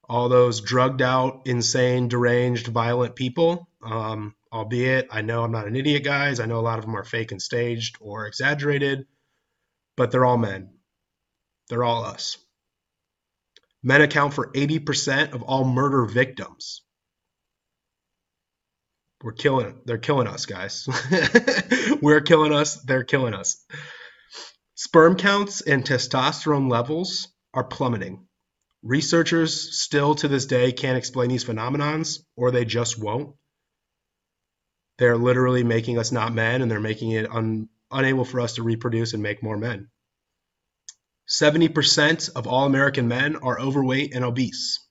All 0.08 0.28
those 0.28 0.60
drugged 0.60 1.02
out, 1.02 1.42
insane, 1.46 2.08
deranged, 2.08 2.66
violent 2.68 3.16
people, 3.16 3.68
um, 3.82 4.34
albeit 4.52 5.08
I 5.10 5.22
know 5.22 5.42
I'm 5.42 5.52
not 5.52 5.66
an 5.66 5.76
idiot, 5.76 6.04
guys. 6.04 6.40
I 6.40 6.46
know 6.46 6.58
a 6.58 6.60
lot 6.60 6.78
of 6.78 6.84
them 6.84 6.96
are 6.96 7.04
fake 7.04 7.32
and 7.32 7.40
staged 7.40 7.96
or 8.00 8.26
exaggerated, 8.26 9.06
but 9.96 10.10
they're 10.10 10.24
all 10.24 10.38
men. 10.38 10.70
They're 11.68 11.84
all 11.84 12.04
us. 12.04 12.36
Men 13.82 14.02
account 14.02 14.34
for 14.34 14.50
80% 14.52 15.34
of 15.34 15.42
all 15.42 15.64
murder 15.64 16.04
victims. 16.06 16.82
We're 19.22 19.32
killing 19.32 19.80
they're 19.86 19.96
killing 19.96 20.26
us, 20.26 20.44
guys. 20.44 20.86
We're 22.02 22.20
killing 22.20 22.52
us, 22.52 22.76
they're 22.82 23.04
killing 23.04 23.32
us. 23.32 23.64
Sperm 24.74 25.16
counts 25.16 25.62
and 25.62 25.82
testosterone 25.82 26.70
levels 26.70 27.28
are 27.54 27.64
plummeting. 27.64 28.23
Researchers 28.84 29.80
still 29.80 30.14
to 30.16 30.28
this 30.28 30.44
day 30.44 30.70
can't 30.70 30.98
explain 30.98 31.30
these 31.30 31.44
phenomenons, 31.44 32.18
or 32.36 32.50
they 32.50 32.66
just 32.66 33.02
won't. 33.02 33.34
They're 34.98 35.16
literally 35.16 35.64
making 35.64 35.98
us 35.98 36.12
not 36.12 36.34
men, 36.34 36.60
and 36.60 36.70
they're 36.70 36.80
making 36.80 37.12
it 37.12 37.30
un, 37.30 37.70
unable 37.90 38.26
for 38.26 38.40
us 38.40 38.56
to 38.56 38.62
reproduce 38.62 39.14
and 39.14 39.22
make 39.22 39.42
more 39.42 39.56
men. 39.56 39.88
70% 41.30 42.36
of 42.36 42.46
all 42.46 42.66
American 42.66 43.08
men 43.08 43.36
are 43.36 43.58
overweight 43.58 44.14
and 44.14 44.22
obese. 44.22 44.86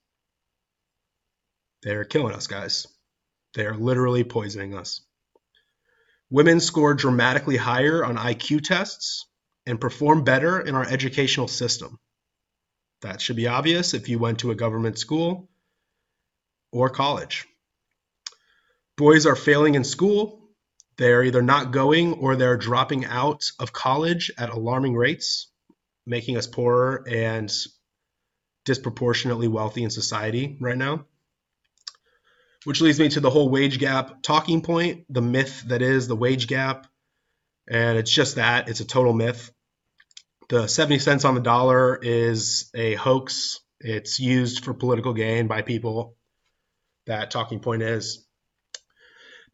They're 1.84 2.04
killing 2.04 2.34
us, 2.34 2.48
guys. 2.48 2.88
They're 3.54 3.76
literally 3.76 4.24
poisoning 4.24 4.76
us. 4.76 5.02
Women 6.32 6.62
score 6.62 6.96
dramatically 6.96 7.58
higher 7.58 8.04
on 8.04 8.18
IQ 8.18 8.64
tests 8.64 9.28
and 9.68 9.80
perform 9.80 10.24
better 10.24 10.60
in 10.60 10.74
our 10.74 10.84
educational 10.84 11.48
system. 11.48 12.00
That 13.04 13.22
should 13.22 13.36
be 13.36 13.48
obvious 13.48 13.94
if 13.94 14.10
you 14.10 14.18
went 14.18 14.40
to 14.40 14.52
a 14.52 14.56
government 14.56 14.98
school 14.98 15.50
or 16.72 16.90
college. 16.90 17.46
Boys 18.98 19.26
are 19.26 19.36
failing 19.36 19.76
in 19.76 19.84
school. 19.84 20.40
They're 20.98 21.24
either 21.24 21.42
not 21.42 21.72
going 21.72 22.14
or 22.14 22.36
they're 22.36 22.58
dropping 22.58 23.06
out 23.06 23.52
of 23.60 23.72
college 23.74 24.32
at 24.38 24.50
alarming 24.50 24.96
rates 24.96 25.52
making 26.06 26.38
us 26.38 26.48
poorer 26.48 27.06
and 27.10 27.52
disproportionately 28.66 29.48
wealthy 29.48 29.84
in 29.84 29.90
society 29.90 30.58
right 30.60 30.78
now. 30.78 31.06
which 32.66 32.82
leads 32.82 33.00
me 33.00 33.10
to 33.10 33.20
the 33.20 33.30
whole 33.30 33.50
wage 33.50 33.80
gap 33.80 34.22
talking 34.22 34.62
point, 34.62 35.06
the 35.10 35.22
myth 35.22 35.64
that 35.68 35.82
is 35.82 36.08
the 36.08 36.16
wage 36.16 36.48
gap. 36.48 36.88
And 37.68 37.98
it's 37.98 38.12
just 38.12 38.36
that 38.36 38.70
it's 38.70 38.80
a 38.80 38.86
total 38.86 39.14
myth. 39.14 39.52
The 40.50 40.68
70 40.68 41.00
cents 41.00 41.26
on 41.26 41.36
the 41.36 41.42
dollar 41.42 41.98
is 42.02 42.70
a 42.76 42.96
hoax. 42.96 43.60
It's 43.80 44.20
used 44.20 44.64
for 44.64 44.74
political 44.74 45.14
gain 45.14 45.48
by 45.48 45.62
people. 45.62 46.16
That 47.08 47.32
talking 47.32 47.60
point 47.60 47.82
is. 47.82 48.26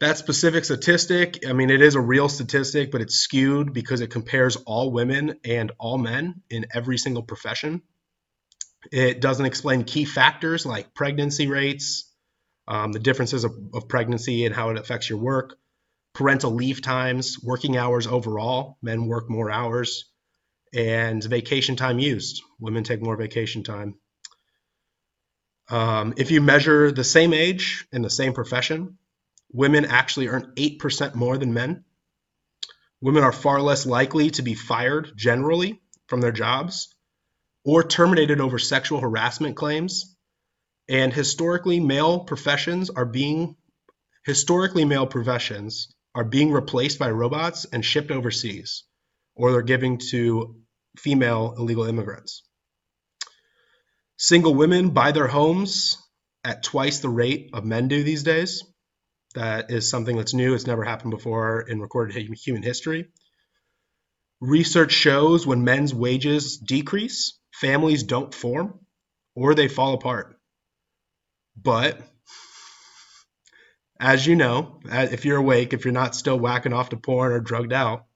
That 0.00 0.16
specific 0.16 0.64
statistic, 0.64 1.46
I 1.46 1.52
mean, 1.52 1.68
it 1.68 1.82
is 1.82 1.94
a 1.94 2.00
real 2.00 2.28
statistic, 2.28 2.90
but 2.90 3.02
it's 3.02 3.16
skewed 3.16 3.74
because 3.74 4.00
it 4.00 4.08
compares 4.08 4.56
all 4.56 4.90
women 4.90 5.38
and 5.44 5.72
all 5.78 5.98
men 5.98 6.42
in 6.48 6.66
every 6.72 6.96
single 6.96 7.22
profession. 7.22 7.82
It 8.90 9.20
doesn't 9.20 9.44
explain 9.44 9.84
key 9.84 10.06
factors 10.06 10.64
like 10.64 10.94
pregnancy 10.94 11.48
rates, 11.48 12.10
um, 12.66 12.92
the 12.92 12.98
differences 12.98 13.44
of, 13.44 13.52
of 13.74 13.88
pregnancy 13.88 14.46
and 14.46 14.54
how 14.54 14.70
it 14.70 14.78
affects 14.78 15.10
your 15.10 15.18
work, 15.18 15.56
parental 16.14 16.52
leave 16.52 16.80
times, 16.80 17.38
working 17.42 17.76
hours 17.76 18.06
overall. 18.06 18.78
Men 18.80 19.06
work 19.06 19.28
more 19.28 19.50
hours, 19.50 20.09
and 20.72 21.22
vacation 21.22 21.76
time 21.76 21.98
used. 21.98 22.42
Women 22.58 22.84
take 22.84 23.02
more 23.02 23.16
vacation 23.16 23.62
time. 23.62 23.96
Um, 25.68 26.14
if 26.16 26.30
you 26.30 26.40
measure 26.40 26.90
the 26.90 27.04
same 27.04 27.32
age 27.32 27.86
in 27.92 28.02
the 28.02 28.10
same 28.10 28.32
profession, 28.32 28.98
women 29.52 29.84
actually 29.84 30.28
earn 30.28 30.52
8% 30.56 31.14
more 31.14 31.38
than 31.38 31.54
men. 31.54 31.84
Women 33.00 33.22
are 33.22 33.32
far 33.32 33.60
less 33.60 33.86
likely 33.86 34.30
to 34.30 34.42
be 34.42 34.54
fired 34.54 35.12
generally 35.16 35.80
from 36.08 36.20
their 36.20 36.32
jobs 36.32 36.94
or 37.64 37.84
terminated 37.84 38.40
over 38.40 38.58
sexual 38.58 39.00
harassment 39.00 39.56
claims. 39.56 40.16
And 40.88 41.12
historically, 41.12 41.78
male 41.78 42.20
professions 42.20 42.90
are 42.90 43.06
being 43.06 43.56
historically 44.24 44.84
male 44.84 45.06
professions 45.06 45.94
are 46.14 46.24
being 46.24 46.50
replaced 46.50 46.98
by 46.98 47.10
robots 47.10 47.64
and 47.72 47.84
shipped 47.84 48.10
overseas, 48.10 48.84
or 49.34 49.52
they're 49.52 49.62
giving 49.62 49.98
to 50.10 50.59
female 50.98 51.54
illegal 51.56 51.84
immigrants. 51.84 52.42
Single 54.16 54.54
women 54.54 54.90
buy 54.90 55.12
their 55.12 55.28
homes 55.28 55.96
at 56.44 56.62
twice 56.62 57.00
the 57.00 57.08
rate 57.08 57.50
of 57.52 57.64
men 57.64 57.88
do 57.88 58.02
these 58.02 58.22
days. 58.22 58.64
That 59.34 59.70
is 59.70 59.88
something 59.88 60.16
that's 60.16 60.34
new. 60.34 60.54
It's 60.54 60.66
never 60.66 60.84
happened 60.84 61.12
before 61.12 61.60
in 61.62 61.80
recorded 61.80 62.16
human 62.16 62.62
history. 62.62 63.08
Research 64.40 64.92
shows 64.92 65.46
when 65.46 65.64
men's 65.64 65.94
wages 65.94 66.56
decrease, 66.56 67.38
families 67.52 68.02
don't 68.02 68.34
form 68.34 68.80
or 69.34 69.54
they 69.54 69.68
fall 69.68 69.94
apart. 69.94 70.36
But 71.56 72.00
as 74.00 74.26
you 74.26 74.34
know, 74.34 74.80
if 74.84 75.24
you're 75.24 75.36
awake, 75.36 75.72
if 75.72 75.84
you're 75.84 75.92
not 75.92 76.14
still 76.14 76.38
whacking 76.38 76.72
off 76.72 76.88
to 76.88 76.96
porn 76.96 77.32
or 77.32 77.40
drugged 77.40 77.72
out, 77.72 78.06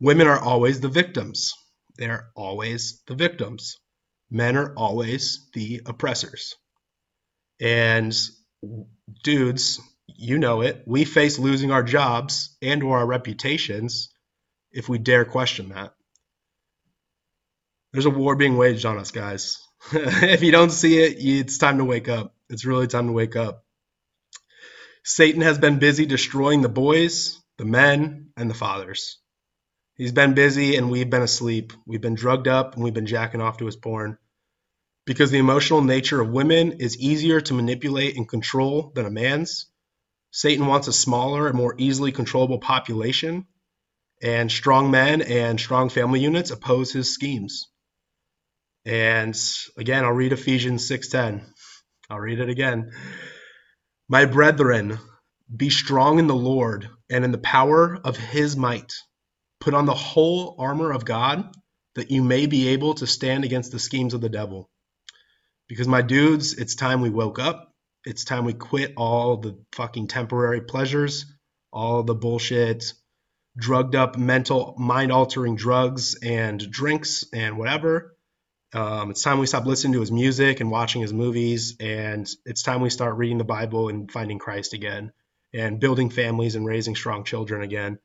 women 0.00 0.26
are 0.26 0.38
always 0.38 0.80
the 0.80 0.88
victims. 0.88 1.54
They're 2.00 2.30
always 2.34 3.02
the 3.06 3.14
victims. 3.14 3.78
Men 4.30 4.56
are 4.56 4.72
always 4.74 5.46
the 5.52 5.82
oppressors. 5.84 6.56
And 7.60 8.16
dudes, 9.22 9.80
you 10.06 10.38
know 10.38 10.62
it, 10.62 10.82
we 10.86 11.04
face 11.04 11.38
losing 11.38 11.70
our 11.70 11.82
jobs 11.82 12.56
and 12.62 12.82
or 12.82 12.98
our 12.98 13.06
reputations 13.06 14.08
if 14.72 14.88
we 14.88 14.96
dare 14.96 15.26
question 15.26 15.68
that. 15.68 15.92
There's 17.92 18.06
a 18.06 18.10
war 18.10 18.34
being 18.34 18.56
waged 18.56 18.86
on 18.86 18.98
us, 18.98 19.10
guys. 19.10 19.58
if 19.92 20.42
you 20.42 20.52
don't 20.52 20.70
see 20.70 20.98
it, 20.98 21.16
it's 21.18 21.58
time 21.58 21.78
to 21.78 21.84
wake 21.84 22.08
up. 22.08 22.34
It's 22.48 22.64
really 22.64 22.86
time 22.86 23.08
to 23.08 23.12
wake 23.12 23.36
up. 23.36 23.64
Satan 25.04 25.42
has 25.42 25.58
been 25.58 25.78
busy 25.78 26.06
destroying 26.06 26.62
the 26.62 26.68
boys, 26.70 27.38
the 27.58 27.66
men, 27.66 28.30
and 28.38 28.48
the 28.48 28.54
fathers. 28.54 29.19
He's 30.00 30.12
been 30.12 30.32
busy 30.32 30.76
and 30.76 30.90
we've 30.90 31.10
been 31.10 31.20
asleep. 31.20 31.74
We've 31.84 32.00
been 32.00 32.14
drugged 32.14 32.48
up 32.48 32.72
and 32.74 32.82
we've 32.82 32.94
been 32.94 33.04
jacking 33.04 33.42
off 33.42 33.58
to 33.58 33.66
his 33.66 33.76
porn. 33.76 34.16
Because 35.04 35.30
the 35.30 35.36
emotional 35.36 35.82
nature 35.82 36.22
of 36.22 36.30
women 36.30 36.80
is 36.80 36.96
easier 36.96 37.42
to 37.42 37.52
manipulate 37.52 38.16
and 38.16 38.26
control 38.26 38.92
than 38.94 39.04
a 39.04 39.10
man's, 39.10 39.66
Satan 40.30 40.66
wants 40.66 40.88
a 40.88 40.94
smaller 40.94 41.48
and 41.48 41.54
more 41.54 41.74
easily 41.76 42.12
controllable 42.12 42.60
population, 42.60 43.46
and 44.22 44.50
strong 44.50 44.90
men 44.90 45.20
and 45.20 45.60
strong 45.60 45.90
family 45.90 46.20
units 46.20 46.50
oppose 46.50 46.90
his 46.90 47.12
schemes. 47.12 47.68
And 48.86 49.38
again, 49.76 50.06
I'll 50.06 50.12
read 50.12 50.32
Ephesians 50.32 50.88
6:10. 50.88 51.44
I'll 52.08 52.20
read 52.20 52.40
it 52.40 52.48
again. 52.48 52.92
My 54.08 54.24
brethren, 54.24 54.98
be 55.54 55.68
strong 55.68 56.18
in 56.18 56.26
the 56.26 56.34
Lord 56.34 56.88
and 57.10 57.22
in 57.22 57.32
the 57.32 57.36
power 57.36 57.98
of 58.02 58.16
his 58.16 58.56
might. 58.56 58.94
Put 59.60 59.74
on 59.74 59.86
the 59.86 59.94
whole 59.94 60.56
armor 60.58 60.92
of 60.92 61.04
God 61.04 61.54
that 61.94 62.10
you 62.10 62.22
may 62.22 62.46
be 62.46 62.68
able 62.68 62.94
to 62.94 63.06
stand 63.06 63.44
against 63.44 63.72
the 63.72 63.78
schemes 63.78 64.14
of 64.14 64.20
the 64.20 64.28
devil. 64.28 64.70
Because, 65.68 65.86
my 65.86 66.02
dudes, 66.02 66.54
it's 66.54 66.74
time 66.74 67.00
we 67.00 67.10
woke 67.10 67.38
up. 67.38 67.72
It's 68.04 68.24
time 68.24 68.44
we 68.44 68.54
quit 68.54 68.94
all 68.96 69.36
the 69.36 69.58
fucking 69.72 70.08
temporary 70.08 70.62
pleasures, 70.62 71.26
all 71.72 72.02
the 72.02 72.14
bullshit, 72.14 72.94
drugged 73.56 73.94
up 73.94 74.16
mental, 74.16 74.74
mind 74.78 75.12
altering 75.12 75.56
drugs 75.56 76.16
and 76.22 76.58
drinks 76.70 77.24
and 77.32 77.58
whatever, 77.58 78.16
um, 78.72 79.10
it's 79.10 79.22
time 79.22 79.38
we 79.40 79.46
stop 79.46 79.66
listening 79.66 79.94
to 79.94 80.00
his 80.00 80.12
music 80.12 80.60
and 80.60 80.70
watching 80.70 81.02
his 81.02 81.12
movies, 81.12 81.76
and 81.80 82.28
it's 82.46 82.62
time 82.62 82.80
we 82.80 82.90
start 82.90 83.16
reading 83.16 83.38
the 83.38 83.44
Bible 83.44 83.88
and 83.88 84.10
finding 84.10 84.38
Christ 84.38 84.74
again, 84.74 85.12
and 85.52 85.80
building 85.80 86.10
families 86.10 86.54
and 86.54 86.64
raising 86.64 86.94
strong 86.94 87.24
children 87.24 87.62
again. 87.62 87.98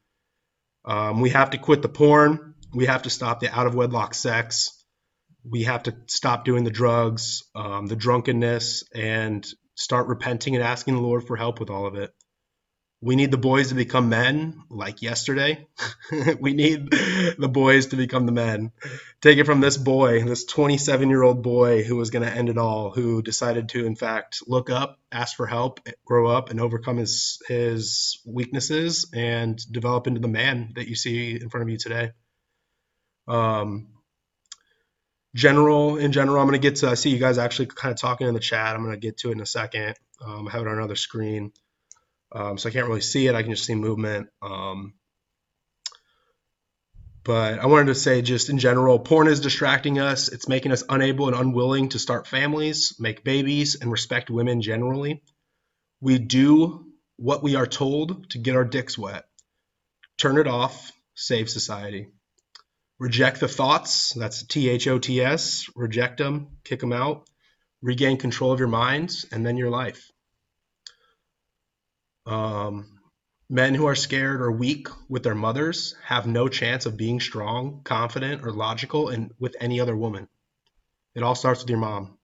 Um, 0.85 1.21
we 1.21 1.31
have 1.31 1.51
to 1.51 1.57
quit 1.57 1.81
the 1.81 1.89
porn. 1.89 2.55
We 2.73 2.85
have 2.85 3.03
to 3.03 3.09
stop 3.09 3.39
the 3.39 3.53
out 3.53 3.67
of 3.67 3.75
wedlock 3.75 4.13
sex. 4.13 4.71
We 5.49 5.63
have 5.63 5.83
to 5.83 5.95
stop 6.07 6.45
doing 6.45 6.63
the 6.63 6.71
drugs, 6.71 7.43
um, 7.55 7.87
the 7.87 7.95
drunkenness, 7.95 8.83
and 8.93 9.45
start 9.75 10.07
repenting 10.07 10.55
and 10.55 10.63
asking 10.63 10.95
the 10.95 11.01
Lord 11.01 11.25
for 11.25 11.35
help 11.35 11.59
with 11.59 11.69
all 11.69 11.85
of 11.85 11.95
it 11.95 12.11
we 13.05 13.15
need 13.15 13.29
the 13.29 13.37
boys 13.37 13.69
to 13.69 13.75
become 13.75 14.09
men 14.09 14.63
like 14.67 15.03
yesterday. 15.03 15.67
we 16.39 16.53
need 16.53 16.89
the 16.89 17.47
boys 17.47 17.85
to 17.87 17.97
become 17.97 18.25
the 18.25 18.31
men. 18.31 18.71
Take 19.21 19.37
it 19.37 19.45
from 19.45 19.61
this 19.61 19.77
boy, 19.77 20.23
this 20.23 20.43
27 20.45 21.07
year 21.11 21.21
old 21.21 21.43
boy 21.43 21.83
who 21.83 21.97
was 21.97 22.09
going 22.09 22.25
to 22.27 22.35
end 22.35 22.49
it 22.49 22.57
all, 22.57 22.89
who 22.89 23.21
decided 23.21 23.69
to, 23.69 23.85
in 23.85 23.95
fact, 23.95 24.41
look 24.47 24.71
up, 24.71 24.97
ask 25.11 25.37
for 25.37 25.45
help, 25.45 25.87
grow 26.03 26.25
up, 26.25 26.49
and 26.49 26.59
overcome 26.59 26.97
his, 26.97 27.39
his 27.47 28.19
weaknesses 28.25 29.07
and 29.13 29.61
develop 29.71 30.07
into 30.07 30.19
the 30.19 30.27
man 30.27 30.73
that 30.75 30.87
you 30.87 30.95
see 30.95 31.39
in 31.39 31.49
front 31.49 31.61
of 31.61 31.69
you 31.69 31.77
today. 31.77 32.11
Um, 33.27 33.89
general, 35.35 35.97
in 35.97 36.11
general, 36.11 36.41
I'm 36.41 36.47
going 36.47 36.59
to 36.59 36.69
get 36.69 36.77
to, 36.77 36.89
I 36.89 36.95
see 36.95 37.11
you 37.11 37.19
guys 37.19 37.37
actually 37.37 37.67
kind 37.67 37.91
of 37.91 38.01
talking 38.01 38.27
in 38.27 38.33
the 38.33 38.39
chat. 38.39 38.75
I'm 38.75 38.81
going 38.81 38.99
to 38.99 38.99
get 38.99 39.17
to 39.17 39.29
it 39.29 39.33
in 39.33 39.41
a 39.41 39.45
second. 39.45 39.93
Um, 40.25 40.47
I 40.47 40.51
have 40.53 40.61
it 40.63 40.67
on 40.67 40.77
another 40.79 40.95
screen. 40.95 41.51
Um, 42.35 42.57
so 42.57 42.67
I 42.67 42.71
can't 42.71 42.87
really 42.87 43.01
see 43.01 43.27
it. 43.27 43.35
I 43.35 43.41
can 43.43 43.51
just 43.51 43.65
see 43.65 43.75
movement. 43.75 44.27
Um, 44.41 44.93
but 47.23 47.59
I 47.59 47.65
wanted 47.65 47.87
to 47.87 47.95
say, 47.95 48.21
just 48.21 48.49
in 48.49 48.59
general, 48.59 48.99
porn 48.99 49.27
is 49.27 49.39
distracting 49.39 49.99
us. 49.99 50.27
It's 50.27 50.47
making 50.47 50.73
us 50.73 50.83
unable 50.89 51.27
and 51.27 51.35
unwilling 51.35 51.89
to 51.89 51.99
start 51.99 52.27
families, 52.27 52.97
make 52.99 53.23
babies, 53.23 53.75
and 53.81 53.89
respect 53.89 54.29
women 54.29 54.61
generally. 54.61 55.23
We 56.01 56.19
do 56.19 56.85
what 57.15 57.41
we 57.41 57.55
are 57.55 57.65
told 57.65 58.29
to 58.31 58.37
get 58.37 58.55
our 58.55 58.65
dicks 58.65 58.97
wet. 58.97 59.23
Turn 60.17 60.37
it 60.37 60.45
off, 60.45 60.91
save 61.15 61.49
society. 61.49 62.09
Reject 62.99 63.39
the 63.39 63.47
thoughts. 63.47 64.13
That's 64.13 64.43
T 64.43 64.69
H 64.69 64.87
O 64.87 64.99
T 64.99 65.21
S. 65.21 65.65
Reject 65.75 66.17
them, 66.17 66.57
kick 66.63 66.81
them 66.81 66.93
out. 66.93 67.27
Regain 67.81 68.17
control 68.17 68.51
of 68.51 68.59
your 68.59 68.67
minds 68.67 69.25
and 69.31 69.45
then 69.45 69.57
your 69.57 69.69
life. 69.69 70.11
Um, 72.25 72.87
men 73.49 73.75
who 73.75 73.85
are 73.85 73.95
scared 73.95 74.41
or 74.41 74.51
weak 74.51 74.87
with 75.07 75.23
their 75.23 75.35
mothers 75.35 75.95
have 76.03 76.25
no 76.25 76.47
chance 76.47 76.85
of 76.85 76.97
being 76.97 77.19
strong, 77.19 77.81
confident, 77.83 78.43
or 78.43 78.51
logical 78.51 79.13
with 79.39 79.55
any 79.59 79.79
other 79.79 79.95
woman. 79.95 80.27
It 81.13 81.23
all 81.23 81.35
starts 81.35 81.61
with 81.61 81.69
your 81.69 81.79
mom. 81.79 82.17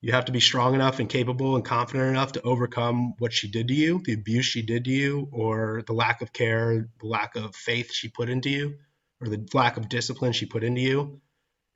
You 0.00 0.12
have 0.12 0.26
to 0.26 0.32
be 0.32 0.40
strong 0.40 0.74
enough 0.74 1.00
and 1.00 1.08
capable 1.08 1.56
and 1.56 1.64
confident 1.64 2.08
enough 2.08 2.32
to 2.32 2.42
overcome 2.42 3.14
what 3.18 3.32
she 3.32 3.48
did 3.50 3.68
to 3.68 3.74
you, 3.74 4.00
the 4.04 4.12
abuse 4.12 4.46
she 4.46 4.62
did 4.62 4.84
to 4.84 4.90
you, 4.90 5.28
or 5.32 5.82
the 5.86 5.94
lack 5.94 6.22
of 6.22 6.32
care, 6.32 6.88
the 7.00 7.06
lack 7.06 7.34
of 7.34 7.56
faith 7.56 7.92
she 7.92 8.08
put 8.08 8.28
into 8.28 8.50
you, 8.50 8.76
or 9.20 9.28
the 9.28 9.46
lack 9.52 9.76
of 9.76 9.88
discipline 9.88 10.32
she 10.32 10.46
put 10.46 10.64
into 10.64 10.80
you. 10.80 11.20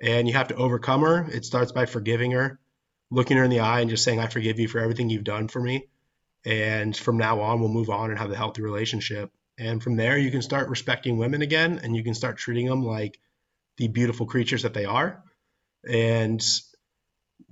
And 0.00 0.28
you 0.28 0.34
have 0.34 0.48
to 0.48 0.54
overcome 0.54 1.02
her. 1.02 1.28
It 1.30 1.44
starts 1.44 1.72
by 1.72 1.86
forgiving 1.86 2.30
her, 2.32 2.58
looking 3.10 3.36
her 3.36 3.44
in 3.44 3.50
the 3.50 3.60
eye 3.60 3.80
and 3.80 3.90
just 3.90 4.04
saying, 4.04 4.20
I 4.20 4.28
forgive 4.28 4.58
you 4.58 4.68
for 4.68 4.78
everything 4.78 5.10
you've 5.10 5.24
done 5.24 5.48
for 5.48 5.60
me 5.60 5.89
and 6.44 6.96
from 6.96 7.18
now 7.18 7.40
on, 7.40 7.60
we'll 7.60 7.68
move 7.68 7.90
on 7.90 8.10
and 8.10 8.18
have 8.18 8.30
a 8.30 8.36
healthy 8.36 8.62
relationship. 8.62 9.30
And 9.58 9.82
from 9.82 9.96
there, 9.96 10.16
you 10.16 10.30
can 10.30 10.42
start 10.42 10.68
respecting 10.68 11.18
women 11.18 11.42
again 11.42 11.80
and 11.82 11.94
you 11.94 12.02
can 12.02 12.14
start 12.14 12.38
treating 12.38 12.66
them 12.66 12.82
like 12.82 13.18
the 13.76 13.88
beautiful 13.88 14.26
creatures 14.26 14.62
that 14.62 14.74
they 14.74 14.86
are. 14.86 15.22
And 15.88 16.42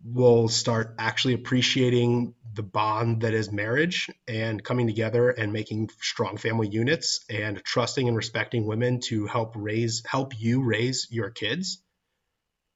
we'll 0.05 0.49
start 0.49 0.95
actually 0.99 1.35
appreciating 1.35 2.35
the 2.55 2.63
bond 2.63 3.23
that 3.23 3.35
is 3.35 3.53
marriage 3.53 4.11
and 4.27 4.63
coming 4.63 4.87
together 4.87 5.31
and 5.31 5.53
making 5.53 5.91
strong 6.01 6.37
family 6.37 6.69
units 6.69 7.25
and 7.31 7.63
trusting 7.65 8.09
and 8.09 8.17
respecting 8.17 8.67
women 8.67 9.01
to 9.01 9.27
help 9.27 9.53
raise 9.57 10.03
help 10.07 10.39
you 10.39 10.63
raise 10.63 11.07
your 11.11 11.31
kids 11.31 11.83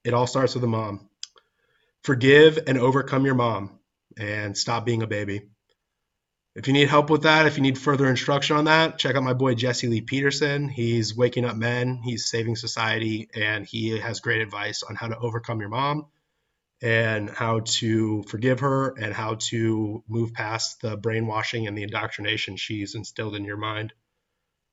it 0.05 0.15
all 0.15 0.27
starts 0.27 0.55
with 0.55 0.63
a 0.63 0.69
mom 0.69 1.09
forgive 2.05 2.59
and 2.67 2.79
overcome 2.79 3.25
your 3.25 3.35
mom 3.35 3.79
and 4.17 4.57
stop 4.57 4.85
being 4.85 5.03
a 5.03 5.07
baby 5.07 5.49
if 6.55 6.67
you 6.67 6.73
need 6.73 6.89
help 6.89 7.11
with 7.11 7.23
that 7.23 7.47
if 7.47 7.57
you 7.57 7.63
need 7.63 7.79
further 7.79 8.09
instruction 8.09 8.57
on 8.57 8.65
that 8.65 8.99
check 8.99 9.17
out 9.17 9.23
my 9.23 9.33
boy 9.33 9.55
jesse 9.55 9.89
lee 9.89 10.01
peterson 10.01 10.69
he's 10.69 11.17
waking 11.17 11.45
up 11.45 11.57
men 11.57 12.01
he's 12.03 12.27
saving 12.27 12.57
society 12.57 13.29
and 13.35 13.67
he 13.67 13.99
has 13.99 14.21
great 14.21 14.41
advice 14.41 14.83
on 14.83 14.95
how 14.95 15.09
to 15.09 15.19
overcome 15.19 15.61
your 15.61 15.71
mom 15.71 16.07
and 16.83 17.31
how 17.31 17.61
to 17.61 18.25
forgive 18.25 18.61
her 18.61 18.93
and 18.99 19.15
how 19.15 19.37
to 19.37 20.03
move 20.09 20.33
past 20.33 20.81
the 20.83 20.97
brainwashing 20.97 21.69
and 21.69 21.79
the 21.79 21.85
indoctrination 21.85 22.57
she's 22.57 22.97
instilled 22.97 23.37
in 23.37 23.45
your 23.45 23.57
mind 23.57 23.93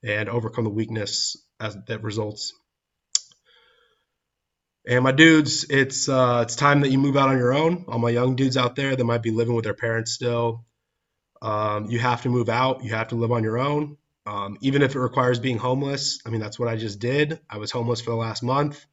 and 0.04 0.28
overcome 0.28 0.64
the 0.64 0.70
weakness 0.72 1.38
as, 1.60 1.78
that 1.88 2.04
results. 2.04 2.54
And 4.88 5.04
my 5.04 5.12
dudes, 5.12 5.66
it's 5.70 6.10
uh, 6.10 6.40
it's 6.44 6.56
time 6.56 6.82
that 6.82 6.90
you 6.90 6.98
move 6.98 7.16
out 7.16 7.30
on 7.30 7.38
your 7.38 7.54
own. 7.54 7.86
All 7.88 8.00
my 8.00 8.10
young 8.10 8.36
dudes 8.36 8.58
out 8.58 8.76
there 8.76 8.96
that 8.96 9.04
might 9.04 9.22
be 9.22 9.30
living 9.30 9.54
with 9.54 9.66
their 9.66 9.76
parents 9.76 10.14
still, 10.14 10.66
um, 11.42 11.86
you 11.90 12.00
have 12.00 12.24
to 12.24 12.30
move 12.30 12.50
out. 12.50 12.84
You 12.84 12.92
have 12.92 13.10
to 13.10 13.16
live 13.16 13.32
on 13.32 13.44
your 13.44 13.58
own, 13.58 13.98
um, 14.26 14.58
even 14.62 14.82
if 14.82 14.96
it 14.96 15.00
requires 15.00 15.40
being 15.40 15.58
homeless. 15.58 16.20
I 16.26 16.30
mean, 16.30 16.42
that's 16.42 16.60
what 16.60 16.68
I 16.68 16.76
just 16.76 17.00
did. 17.00 17.40
I 17.50 17.58
was 17.58 17.72
homeless 17.72 18.02
for 18.02 18.12
the 18.12 18.18
last 18.18 18.44
month 18.44 18.86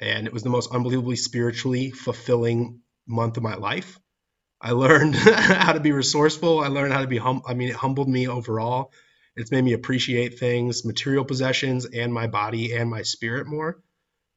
and 0.00 0.26
it 0.26 0.32
was 0.32 0.42
the 0.42 0.50
most 0.50 0.72
unbelievably 0.72 1.16
spiritually 1.16 1.90
fulfilling 1.90 2.80
month 3.06 3.36
of 3.36 3.42
my 3.42 3.54
life. 3.54 4.00
I 4.60 4.72
learned 4.72 5.14
how 5.16 5.72
to 5.72 5.80
be 5.80 5.92
resourceful. 5.92 6.60
I 6.60 6.68
learned 6.68 6.92
how 6.92 7.02
to 7.02 7.06
be 7.06 7.18
hum. 7.18 7.42
I 7.46 7.54
mean, 7.54 7.68
it 7.68 7.76
humbled 7.76 8.08
me 8.08 8.28
overall. 8.28 8.92
It's 9.36 9.50
made 9.50 9.62
me 9.64 9.72
appreciate 9.74 10.38
things, 10.38 10.84
material 10.84 11.24
possessions, 11.24 11.86
and 11.86 12.12
my 12.12 12.26
body 12.26 12.74
and 12.74 12.90
my 12.90 13.02
spirit 13.02 13.46
more. 13.46 13.82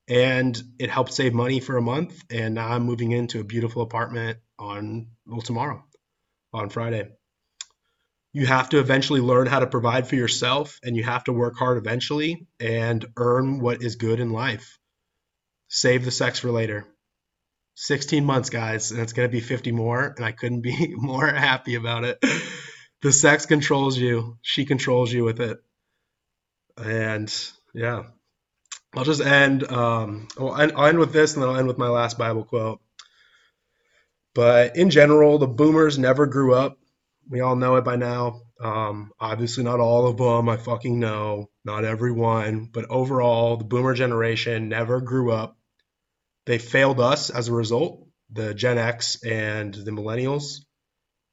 And 0.07 0.61
it 0.79 0.89
helped 0.89 1.13
save 1.13 1.33
money 1.33 1.59
for 1.59 1.77
a 1.77 1.81
month. 1.81 2.23
And 2.29 2.55
now 2.55 2.69
I'm 2.69 2.83
moving 2.83 3.11
into 3.11 3.39
a 3.39 3.43
beautiful 3.43 3.81
apartment 3.81 4.39
on 4.59 5.07
well 5.25 5.41
tomorrow, 5.41 5.83
on 6.53 6.69
Friday. 6.69 7.09
You 8.33 8.47
have 8.47 8.69
to 8.69 8.79
eventually 8.79 9.21
learn 9.21 9.45
how 9.45 9.59
to 9.59 9.67
provide 9.67 10.07
for 10.07 10.15
yourself, 10.15 10.79
and 10.83 10.97
you 10.97 11.03
have 11.03 11.23
to 11.25 11.33
work 11.33 11.55
hard 11.55 11.77
eventually 11.77 12.47
and 12.59 13.05
earn 13.15 13.59
what 13.59 13.83
is 13.83 13.95
good 13.95 14.19
in 14.19 14.31
life. 14.31 14.79
Save 15.67 16.03
the 16.03 16.11
sex 16.11 16.39
for 16.39 16.51
later. 16.51 16.87
16 17.75 18.25
months, 18.25 18.49
guys, 18.49 18.91
and 18.91 18.99
it's 19.01 19.13
going 19.13 19.27
to 19.27 19.31
be 19.31 19.39
50 19.39 19.71
more, 19.71 20.13
and 20.15 20.25
I 20.25 20.31
couldn't 20.31 20.61
be 20.61 20.93
more 20.97 21.27
happy 21.27 21.75
about 21.75 22.03
it. 22.03 22.23
The 23.01 23.11
sex 23.11 23.45
controls 23.45 23.97
you, 23.97 24.37
she 24.41 24.65
controls 24.65 25.11
you 25.11 25.23
with 25.23 25.39
it. 25.39 25.59
And 26.77 27.33
yeah, 27.73 28.03
I'll 28.95 29.03
just 29.03 29.21
end. 29.21 29.69
Um, 29.69 30.27
I'll, 30.39 30.55
end 30.55 30.73
I'll 30.75 30.85
end 30.85 30.99
with 30.99 31.13
this, 31.13 31.33
and 31.33 31.43
then 31.43 31.49
I'll 31.49 31.57
end 31.57 31.67
with 31.67 31.77
my 31.77 31.89
last 31.89 32.17
Bible 32.17 32.43
quote. 32.43 32.79
But 34.33 34.75
in 34.75 34.89
general, 34.89 35.37
the 35.37 35.47
boomers 35.47 35.99
never 35.99 36.25
grew 36.25 36.55
up. 36.55 36.77
We 37.29 37.41
all 37.41 37.55
know 37.55 37.75
it 37.77 37.85
by 37.85 37.95
now. 37.95 38.41
Um, 38.61 39.11
obviously, 39.19 39.63
not 39.63 39.79
all 39.79 40.07
of 40.07 40.17
them. 40.17 40.49
I 40.49 40.57
fucking 40.57 40.99
know. 40.99 41.49
Not 41.65 41.85
everyone. 41.85 42.69
But 42.71 42.85
overall, 42.89 43.57
the 43.57 43.63
boomer 43.63 43.93
generation 43.93 44.69
never 44.69 45.01
grew 45.01 45.31
up 45.31 45.57
they 46.45 46.57
failed 46.57 46.99
us 46.99 47.29
as 47.29 47.47
a 47.47 47.53
result, 47.53 48.05
the 48.31 48.53
Gen 48.53 48.77
X 48.77 49.23
and 49.23 49.73
the 49.73 49.91
millennials. 49.91 50.59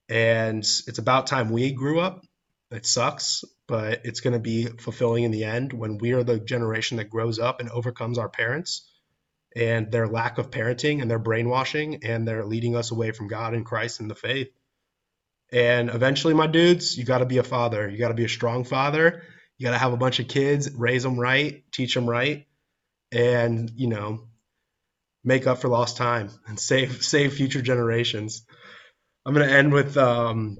And 0.08 0.58
it's 0.58 0.98
about 0.98 1.26
time 1.26 1.50
we 1.50 1.72
grew 1.72 2.00
up. 2.00 2.24
It 2.70 2.86
sucks, 2.86 3.44
but 3.66 4.02
it's 4.04 4.20
going 4.20 4.34
to 4.34 4.40
be 4.40 4.66
fulfilling 4.66 5.24
in 5.24 5.32
the 5.32 5.44
end 5.44 5.72
when 5.72 5.98
we 5.98 6.12
are 6.12 6.22
the 6.22 6.38
generation 6.38 6.98
that 6.98 7.10
grows 7.10 7.38
up 7.38 7.60
and 7.60 7.68
overcomes 7.70 8.18
our 8.18 8.28
parents 8.28 8.88
and 9.56 9.90
their 9.90 10.06
lack 10.06 10.38
of 10.38 10.50
parenting 10.50 11.02
and 11.02 11.10
their 11.10 11.18
brainwashing 11.18 12.04
and 12.04 12.26
they're 12.26 12.44
leading 12.44 12.76
us 12.76 12.92
away 12.92 13.10
from 13.10 13.26
God 13.26 13.54
and 13.54 13.66
Christ 13.66 13.98
and 13.98 14.08
the 14.08 14.14
faith. 14.14 14.52
And 15.52 15.90
eventually, 15.90 16.34
my 16.34 16.46
dudes, 16.46 16.96
you 16.96 17.04
got 17.04 17.18
to 17.18 17.26
be 17.26 17.38
a 17.38 17.42
father. 17.42 17.88
You 17.88 17.98
got 17.98 18.08
to 18.08 18.14
be 18.14 18.24
a 18.24 18.28
strong 18.28 18.64
father. 18.64 19.22
You 19.58 19.64
got 19.64 19.72
to 19.72 19.78
have 19.78 19.92
a 19.92 19.98
bunch 19.98 20.20
of 20.20 20.28
kids, 20.28 20.70
raise 20.72 21.02
them 21.02 21.18
right, 21.18 21.64
teach 21.72 21.94
them 21.94 22.08
right, 22.08 22.46
and 23.12 23.70
you 23.74 23.88
know, 23.88 24.28
make 25.24 25.46
up 25.46 25.58
for 25.58 25.68
lost 25.68 25.96
time 25.96 26.30
and 26.46 26.58
save 26.58 27.02
save 27.02 27.34
future 27.34 27.62
generations. 27.62 28.46
I'm 29.26 29.34
going 29.34 29.46
to 29.46 29.54
end 29.54 29.72
with 29.72 29.96
um, 29.98 30.58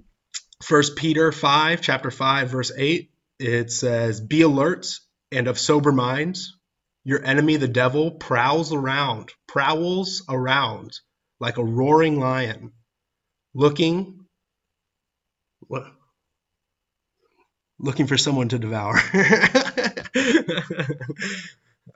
1 0.69 0.83
Peter 0.97 1.33
5, 1.33 1.81
chapter 1.81 2.11
5, 2.11 2.51
verse 2.51 2.73
8. 2.77 3.11
It 3.39 3.73
says, 3.73 4.21
Be 4.21 4.43
alert 4.43 4.87
and 5.33 5.49
of 5.49 5.59
sober 5.59 5.93
minds. 5.93 6.59
Your 7.03 7.25
enemy, 7.25 7.57
the 7.57 7.69
devil, 7.69 8.11
prowls 8.11 8.73
around, 8.75 9.33
prowls 9.49 10.23
around 10.29 10.93
like 11.41 11.57
a 11.57 11.65
roaring 11.65 12.21
lion, 12.21 12.73
looking 13.55 14.20
what? 15.69 15.87
Looking 17.79 18.07
for 18.07 18.19
someone 18.19 18.49
to 18.49 18.59
devour. 18.59 18.95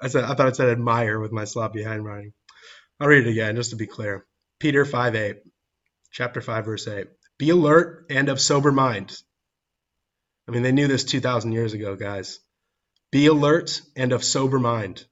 I 0.00 0.08
said 0.08 0.24
I 0.24 0.34
thought 0.34 0.48
it 0.48 0.56
said 0.56 0.68
admire 0.68 1.20
with 1.20 1.32
my 1.32 1.44
sloppy 1.44 1.82
handwriting. 1.82 2.32
I'll 2.98 3.08
read 3.08 3.26
it 3.26 3.30
again 3.30 3.56
just 3.56 3.70
to 3.70 3.76
be 3.76 3.86
clear. 3.86 4.24
Peter 4.60 4.84
5 4.84 5.14
8, 5.14 5.36
chapter 6.10 6.40
5, 6.40 6.64
verse 6.64 6.88
8. 6.88 7.06
Be 7.38 7.50
alert 7.50 8.06
and 8.08 8.28
of 8.28 8.40
sober 8.40 8.72
mind. 8.72 9.16
I 10.48 10.52
mean, 10.52 10.62
they 10.62 10.72
knew 10.72 10.88
this 10.88 11.04
2,000 11.04 11.52
years 11.52 11.72
ago, 11.72 11.96
guys. 11.96 12.40
Be 13.10 13.26
alert 13.26 13.80
and 13.96 14.12
of 14.12 14.24
sober 14.24 14.58
mind. 14.58 15.04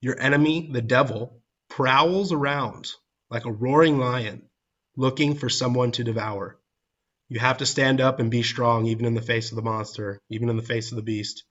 Your 0.00 0.18
enemy, 0.20 0.70
the 0.72 0.82
devil, 0.82 1.42
prowls 1.68 2.32
around 2.32 2.90
like 3.30 3.44
a 3.44 3.52
roaring 3.52 3.98
lion, 3.98 4.42
looking 4.96 5.34
for 5.34 5.48
someone 5.48 5.92
to 5.92 6.04
devour. 6.04 6.57
You 7.28 7.40
have 7.40 7.58
to 7.58 7.66
stand 7.66 8.00
up 8.00 8.20
and 8.20 8.30
be 8.30 8.42
strong, 8.42 8.86
even 8.86 9.04
in 9.04 9.14
the 9.14 9.22
face 9.22 9.50
of 9.50 9.56
the 9.56 9.62
monster, 9.62 10.20
even 10.30 10.48
in 10.48 10.56
the 10.56 10.62
face 10.62 10.92
of 10.92 10.96
the 10.96 11.02
beast. 11.02 11.44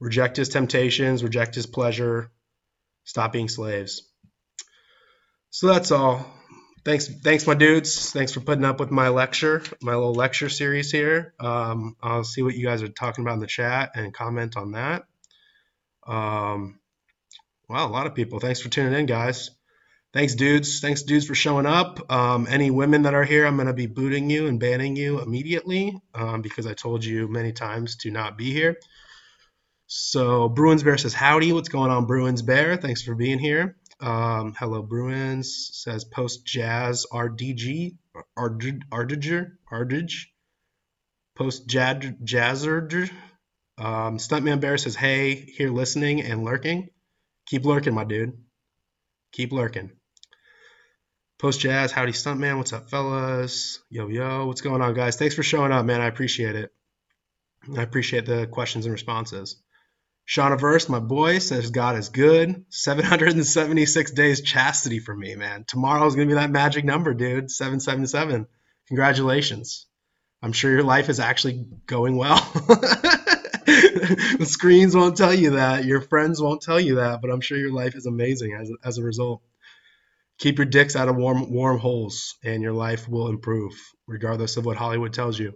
Reject 0.00 0.36
his 0.36 0.48
temptations, 0.48 1.22
reject 1.22 1.54
his 1.54 1.66
pleasure, 1.66 2.30
stop 3.04 3.32
being 3.32 3.48
slaves. 3.48 4.02
So 5.50 5.66
that's 5.66 5.90
all. 5.90 6.24
Thanks, 6.84 7.08
thanks, 7.08 7.46
my 7.46 7.54
dudes. 7.54 8.12
Thanks 8.12 8.32
for 8.32 8.40
putting 8.40 8.64
up 8.64 8.80
with 8.80 8.90
my 8.90 9.08
lecture, 9.08 9.62
my 9.82 9.94
little 9.94 10.14
lecture 10.14 10.48
series 10.48 10.90
here. 10.90 11.34
Um, 11.38 11.96
I'll 12.02 12.24
see 12.24 12.42
what 12.42 12.54
you 12.54 12.64
guys 12.64 12.82
are 12.82 12.88
talking 12.88 13.24
about 13.24 13.34
in 13.34 13.40
the 13.40 13.46
chat 13.46 13.90
and 13.94 14.14
comment 14.14 14.56
on 14.56 14.72
that. 14.72 15.04
Um, 16.06 16.78
wow, 17.68 17.86
a 17.86 17.90
lot 17.90 18.06
of 18.06 18.14
people. 18.14 18.40
Thanks 18.40 18.60
for 18.60 18.70
tuning 18.70 18.98
in, 18.98 19.06
guys. 19.06 19.50
Thanks, 20.14 20.34
dudes. 20.34 20.80
Thanks, 20.80 21.02
dudes, 21.02 21.26
for 21.26 21.34
showing 21.34 21.66
up. 21.66 22.10
Um, 22.10 22.46
any 22.48 22.70
women 22.70 23.02
that 23.02 23.14
are 23.14 23.24
here, 23.24 23.46
I'm 23.46 23.56
going 23.56 23.66
to 23.66 23.74
be 23.74 23.86
booting 23.86 24.30
you 24.30 24.46
and 24.46 24.58
banning 24.58 24.96
you 24.96 25.20
immediately 25.20 26.00
um, 26.14 26.40
because 26.40 26.66
I 26.66 26.72
told 26.72 27.04
you 27.04 27.28
many 27.28 27.52
times 27.52 27.96
to 27.96 28.10
not 28.10 28.38
be 28.38 28.52
here. 28.52 28.78
So 29.86 30.48
Bruins 30.48 30.82
Bear 30.82 30.96
says, 30.96 31.12
howdy. 31.12 31.52
What's 31.52 31.68
going 31.68 31.90
on, 31.90 32.06
Bruins 32.06 32.40
Bear? 32.40 32.76
Thanks 32.76 33.02
for 33.02 33.14
being 33.14 33.38
here. 33.38 33.76
Um, 34.00 34.54
Hello 34.56 34.80
Bruins 34.80 35.70
says 35.72 36.04
post 36.04 36.46
jazz 36.46 37.04
RDG 37.12 37.96
Ardiger 38.36 38.78
Ardige 39.70 40.26
post 41.34 41.66
jazz 41.66 42.12
jazzard. 42.22 43.10
Um, 43.76 44.18
Stuntman 44.18 44.60
Bear 44.60 44.78
says 44.78 44.94
hey 44.94 45.34
here 45.34 45.70
listening 45.70 46.22
and 46.22 46.44
lurking. 46.44 46.90
Keep 47.46 47.64
lurking, 47.64 47.94
my 47.94 48.04
dude. 48.04 48.38
Keep 49.32 49.52
lurking. 49.52 49.97
Post 51.38 51.60
Jazz, 51.60 51.92
howdy 51.92 52.10
Stuntman, 52.10 52.58
what's 52.58 52.72
up, 52.72 52.90
fellas? 52.90 53.78
Yo, 53.90 54.08
yo, 54.08 54.46
what's 54.46 54.60
going 54.60 54.82
on, 54.82 54.92
guys? 54.92 55.14
Thanks 55.14 55.36
for 55.36 55.44
showing 55.44 55.70
up, 55.70 55.86
man. 55.86 56.00
I 56.00 56.06
appreciate 56.06 56.56
it. 56.56 56.72
I 57.76 57.82
appreciate 57.82 58.26
the 58.26 58.48
questions 58.48 58.86
and 58.86 58.92
responses. 58.92 59.62
Sean 60.24 60.50
Averse, 60.50 60.88
my 60.88 60.98
boy, 60.98 61.38
says 61.38 61.70
God 61.70 61.96
is 61.96 62.08
good. 62.08 62.64
776 62.70 64.10
days 64.10 64.40
chastity 64.40 64.98
for 64.98 65.14
me, 65.14 65.36
man. 65.36 65.62
Tomorrow's 65.64 66.16
gonna 66.16 66.26
be 66.26 66.34
that 66.34 66.50
magic 66.50 66.84
number, 66.84 67.14
dude. 67.14 67.52
777. 67.52 68.48
Congratulations. 68.88 69.86
I'm 70.42 70.52
sure 70.52 70.72
your 70.72 70.82
life 70.82 71.08
is 71.08 71.20
actually 71.20 71.68
going 71.86 72.16
well. 72.16 72.34
the 73.68 74.44
screens 74.44 74.96
won't 74.96 75.16
tell 75.16 75.32
you 75.32 75.50
that. 75.50 75.84
Your 75.84 76.00
friends 76.00 76.42
won't 76.42 76.62
tell 76.62 76.80
you 76.80 76.96
that, 76.96 77.22
but 77.22 77.30
I'm 77.30 77.42
sure 77.42 77.56
your 77.56 77.72
life 77.72 77.94
is 77.94 78.06
amazing 78.06 78.54
as, 78.54 78.72
as 78.82 78.98
a 78.98 79.04
result. 79.04 79.40
Keep 80.38 80.58
your 80.58 80.66
dicks 80.66 80.94
out 80.94 81.08
of 81.08 81.16
warm 81.16 81.50
warm 81.50 81.78
holes, 81.78 82.36
and 82.44 82.62
your 82.62 82.72
life 82.72 83.08
will 83.08 83.28
improve, 83.28 83.72
regardless 84.06 84.56
of 84.56 84.64
what 84.64 84.76
Hollywood 84.76 85.12
tells 85.12 85.38
you. 85.38 85.54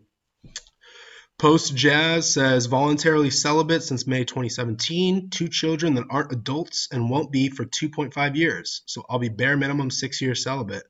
Post 1.38 1.74
Jazz 1.74 2.32
says 2.32 2.66
voluntarily 2.66 3.30
celibate 3.30 3.82
since 3.82 4.06
May 4.06 4.24
2017. 4.24 5.30
Two 5.30 5.48
children 5.48 5.94
that 5.94 6.06
aren't 6.10 6.32
adults 6.32 6.88
and 6.92 7.10
won't 7.10 7.32
be 7.32 7.48
for 7.48 7.64
2.5 7.64 8.36
years. 8.36 8.82
So 8.86 9.04
I'll 9.08 9.18
be 9.18 9.28
bare 9.28 9.56
minimum 9.56 9.90
six 9.90 10.20
years 10.20 10.44
celibate. 10.44 10.84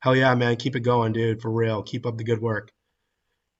Hell 0.00 0.16
yeah, 0.16 0.34
man. 0.34 0.56
Keep 0.56 0.76
it 0.76 0.80
going, 0.80 1.12
dude. 1.12 1.42
For 1.42 1.50
real. 1.50 1.82
Keep 1.82 2.06
up 2.06 2.16
the 2.16 2.24
good 2.24 2.40
work. 2.40 2.72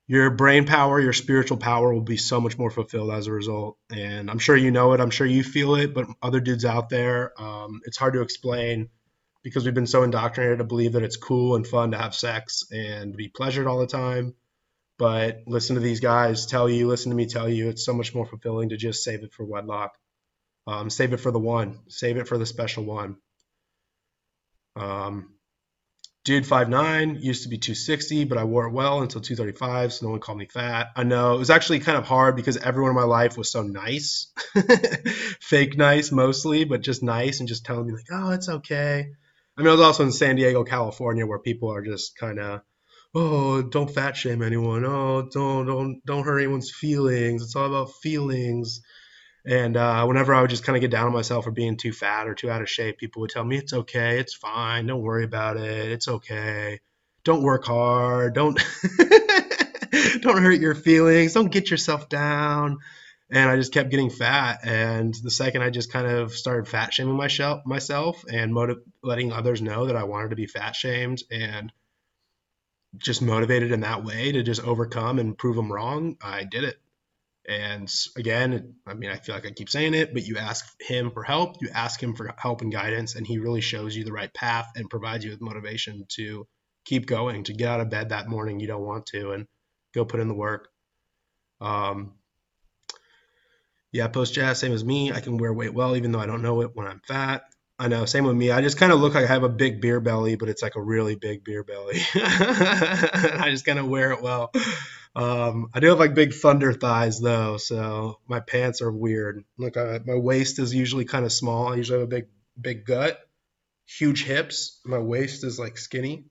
Your 0.06 0.30
brain 0.30 0.66
power, 0.66 0.98
your 1.00 1.12
spiritual 1.12 1.58
power 1.58 1.92
will 1.92 2.00
be 2.00 2.16
so 2.16 2.40
much 2.40 2.58
more 2.58 2.70
fulfilled 2.70 3.12
as 3.12 3.26
a 3.26 3.32
result. 3.32 3.76
And 3.90 4.30
I'm 4.30 4.38
sure 4.38 4.56
you 4.56 4.70
know 4.70 4.94
it. 4.94 5.00
I'm 5.00 5.10
sure 5.10 5.26
you 5.26 5.44
feel 5.44 5.74
it. 5.74 5.92
But 5.92 6.06
other 6.22 6.40
dudes 6.40 6.64
out 6.64 6.88
there, 6.88 7.38
um, 7.40 7.80
it's 7.84 7.98
hard 7.98 8.14
to 8.14 8.22
explain 8.22 8.88
because 9.42 9.64
we've 9.64 9.74
been 9.74 9.86
so 9.86 10.02
indoctrinated 10.02 10.58
to 10.58 10.64
believe 10.64 10.92
that 10.92 11.02
it's 11.02 11.16
cool 11.16 11.56
and 11.56 11.66
fun 11.66 11.90
to 11.90 11.98
have 11.98 12.14
sex 12.14 12.64
and 12.70 13.16
be 13.16 13.28
pleasured 13.28 13.66
all 13.66 13.78
the 13.78 13.86
time. 13.86 14.34
But 14.98 15.42
listen 15.46 15.74
to 15.74 15.80
these 15.80 16.00
guys 16.00 16.46
tell 16.46 16.68
you, 16.68 16.86
listen 16.86 17.10
to 17.10 17.16
me 17.16 17.26
tell 17.26 17.48
you, 17.48 17.68
it's 17.68 17.84
so 17.84 17.92
much 17.92 18.14
more 18.14 18.26
fulfilling 18.26 18.68
to 18.68 18.76
just 18.76 19.02
save 19.02 19.24
it 19.24 19.32
for 19.32 19.44
wedlock. 19.44 19.96
Um, 20.66 20.90
save 20.90 21.12
it 21.12 21.16
for 21.16 21.32
the 21.32 21.40
one, 21.40 21.80
save 21.88 22.18
it 22.18 22.28
for 22.28 22.38
the 22.38 22.46
special 22.46 22.84
one. 22.84 23.16
Um, 24.76 25.34
dude, 26.24 26.46
five 26.46 26.68
nine 26.68 27.18
used 27.20 27.42
to 27.42 27.48
be 27.48 27.58
260, 27.58 28.24
but 28.24 28.38
I 28.38 28.44
wore 28.44 28.66
it 28.66 28.72
well 28.72 29.02
until 29.02 29.20
235, 29.20 29.92
so 29.92 30.06
no 30.06 30.12
one 30.12 30.20
called 30.20 30.38
me 30.38 30.46
fat. 30.46 30.92
I 30.94 31.02
know 31.02 31.34
it 31.34 31.38
was 31.38 31.50
actually 31.50 31.80
kind 31.80 31.98
of 31.98 32.04
hard 32.04 32.36
because 32.36 32.56
everyone 32.56 32.90
in 32.90 32.96
my 32.96 33.02
life 33.02 33.36
was 33.36 33.50
so 33.50 33.62
nice, 33.62 34.28
fake 35.40 35.76
nice 35.76 36.12
mostly, 36.12 36.62
but 36.64 36.80
just 36.80 37.02
nice 37.02 37.40
and 37.40 37.48
just 37.48 37.64
telling 37.64 37.88
me 37.88 37.94
like, 37.94 38.06
oh, 38.12 38.30
it's 38.30 38.48
okay. 38.48 39.10
I 39.56 39.60
mean, 39.62 39.68
I 39.68 39.72
was 39.72 39.80
also 39.80 40.04
in 40.04 40.12
San 40.12 40.36
Diego, 40.36 40.64
California, 40.64 41.26
where 41.26 41.38
people 41.38 41.70
are 41.72 41.82
just 41.82 42.16
kind 42.16 42.38
of, 42.40 42.62
oh, 43.14 43.62
don't 43.62 43.90
fat 43.90 44.16
shame 44.16 44.42
anyone. 44.42 44.84
Oh, 44.84 45.28
don't 45.30 45.66
don't 45.66 46.04
don't 46.06 46.24
hurt 46.24 46.38
anyone's 46.38 46.70
feelings. 46.70 47.42
It's 47.42 47.54
all 47.54 47.66
about 47.66 47.92
feelings. 48.02 48.80
And 49.44 49.76
uh, 49.76 50.04
whenever 50.06 50.32
I 50.32 50.40
would 50.40 50.50
just 50.50 50.64
kind 50.64 50.76
of 50.76 50.80
get 50.80 50.92
down 50.92 51.06
on 51.06 51.12
myself 51.12 51.44
for 51.44 51.50
being 51.50 51.76
too 51.76 51.92
fat 51.92 52.28
or 52.28 52.34
too 52.34 52.50
out 52.50 52.62
of 52.62 52.70
shape, 52.70 52.98
people 52.98 53.20
would 53.20 53.30
tell 53.30 53.44
me 53.44 53.58
it's 53.58 53.72
okay, 53.72 54.20
it's 54.20 54.34
fine, 54.34 54.86
don't 54.86 55.02
worry 55.02 55.24
about 55.24 55.56
it, 55.56 55.90
it's 55.90 56.06
okay. 56.06 56.80
Don't 57.24 57.42
work 57.42 57.64
hard, 57.64 58.34
don't 58.34 58.58
don't 60.20 60.42
hurt 60.42 60.60
your 60.60 60.76
feelings, 60.76 61.34
don't 61.34 61.50
get 61.50 61.70
yourself 61.70 62.08
down 62.08 62.78
and 63.32 63.48
I 63.48 63.56
just 63.56 63.72
kept 63.72 63.90
getting 63.90 64.10
fat. 64.10 64.60
And 64.62 65.14
the 65.14 65.30
second 65.30 65.62
I 65.62 65.70
just 65.70 65.90
kind 65.90 66.06
of 66.06 66.32
started 66.32 66.68
fat 66.68 66.92
shaming 66.92 67.16
myself, 67.16 67.62
myself 67.64 68.24
and 68.30 68.52
motiv- 68.52 68.82
letting 69.02 69.32
others 69.32 69.62
know 69.62 69.86
that 69.86 69.96
I 69.96 70.04
wanted 70.04 70.30
to 70.30 70.36
be 70.36 70.46
fat 70.46 70.76
shamed 70.76 71.22
and 71.30 71.72
just 72.98 73.22
motivated 73.22 73.72
in 73.72 73.80
that 73.80 74.04
way 74.04 74.32
to 74.32 74.42
just 74.42 74.62
overcome 74.62 75.18
and 75.18 75.36
prove 75.36 75.56
them 75.56 75.72
wrong, 75.72 76.18
I 76.22 76.44
did 76.44 76.64
it. 76.64 76.76
And 77.48 77.92
again, 78.16 78.74
I 78.86 78.92
mean, 78.94 79.10
I 79.10 79.16
feel 79.16 79.34
like 79.34 79.46
I 79.46 79.50
keep 79.50 79.70
saying 79.70 79.94
it, 79.94 80.12
but 80.12 80.26
you 80.26 80.36
ask 80.36 80.70
him 80.80 81.10
for 81.10 81.24
help, 81.24 81.56
you 81.62 81.70
ask 81.74 82.00
him 82.00 82.14
for 82.14 82.32
help 82.36 82.60
and 82.60 82.70
guidance, 82.70 83.16
and 83.16 83.26
he 83.26 83.38
really 83.38 83.62
shows 83.62 83.96
you 83.96 84.04
the 84.04 84.12
right 84.12 84.32
path 84.32 84.70
and 84.76 84.90
provides 84.90 85.24
you 85.24 85.30
with 85.30 85.40
motivation 85.40 86.04
to 86.16 86.46
keep 86.84 87.06
going, 87.06 87.44
to 87.44 87.54
get 87.54 87.68
out 87.68 87.80
of 87.80 87.90
bed 87.90 88.10
that 88.10 88.28
morning 88.28 88.60
you 88.60 88.68
don't 88.68 88.84
want 88.84 89.06
to, 89.06 89.32
and 89.32 89.46
go 89.94 90.04
put 90.04 90.20
in 90.20 90.28
the 90.28 90.34
work. 90.34 90.68
Um, 91.60 92.12
yeah, 93.92 94.08
post 94.08 94.34
jazz, 94.34 94.58
same 94.58 94.72
as 94.72 94.84
me. 94.84 95.12
I 95.12 95.20
can 95.20 95.36
wear 95.36 95.52
weight 95.52 95.74
well, 95.74 95.96
even 95.96 96.12
though 96.12 96.20
I 96.20 96.26
don't 96.26 96.42
know 96.42 96.62
it 96.62 96.70
when 96.74 96.86
I'm 96.86 97.00
fat. 97.06 97.44
I 97.78 97.88
know, 97.88 98.04
same 98.04 98.24
with 98.24 98.36
me. 98.36 98.50
I 98.50 98.60
just 98.60 98.78
kind 98.78 98.92
of 98.92 99.00
look 99.00 99.14
like 99.14 99.24
I 99.24 99.28
have 99.28 99.42
a 99.42 99.48
big 99.48 99.80
beer 99.80 100.00
belly, 100.00 100.36
but 100.36 100.48
it's 100.48 100.62
like 100.62 100.76
a 100.76 100.82
really 100.82 101.16
big 101.16 101.44
beer 101.44 101.64
belly. 101.64 102.00
I 102.14 103.48
just 103.50 103.66
kind 103.66 103.78
of 103.78 103.88
wear 103.88 104.12
it 104.12 104.22
well. 104.22 104.52
Um, 105.14 105.68
I 105.74 105.80
do 105.80 105.88
have 105.88 105.98
like 105.98 106.14
big 106.14 106.32
thunder 106.32 106.72
thighs 106.72 107.20
though, 107.20 107.58
so 107.58 108.18
my 108.26 108.40
pants 108.40 108.80
are 108.80 108.92
weird. 108.92 109.44
Look, 109.58 109.76
I, 109.76 110.00
my 110.06 110.14
waist 110.14 110.58
is 110.58 110.74
usually 110.74 111.04
kind 111.04 111.24
of 111.24 111.32
small. 111.32 111.72
I 111.72 111.76
usually 111.76 111.98
have 111.98 112.08
a 112.08 112.10
big, 112.10 112.28
big 112.58 112.86
gut, 112.86 113.20
huge 113.84 114.24
hips. 114.24 114.80
My 114.84 114.98
waist 114.98 115.44
is 115.44 115.58
like 115.58 115.76
skinny, 115.76 116.26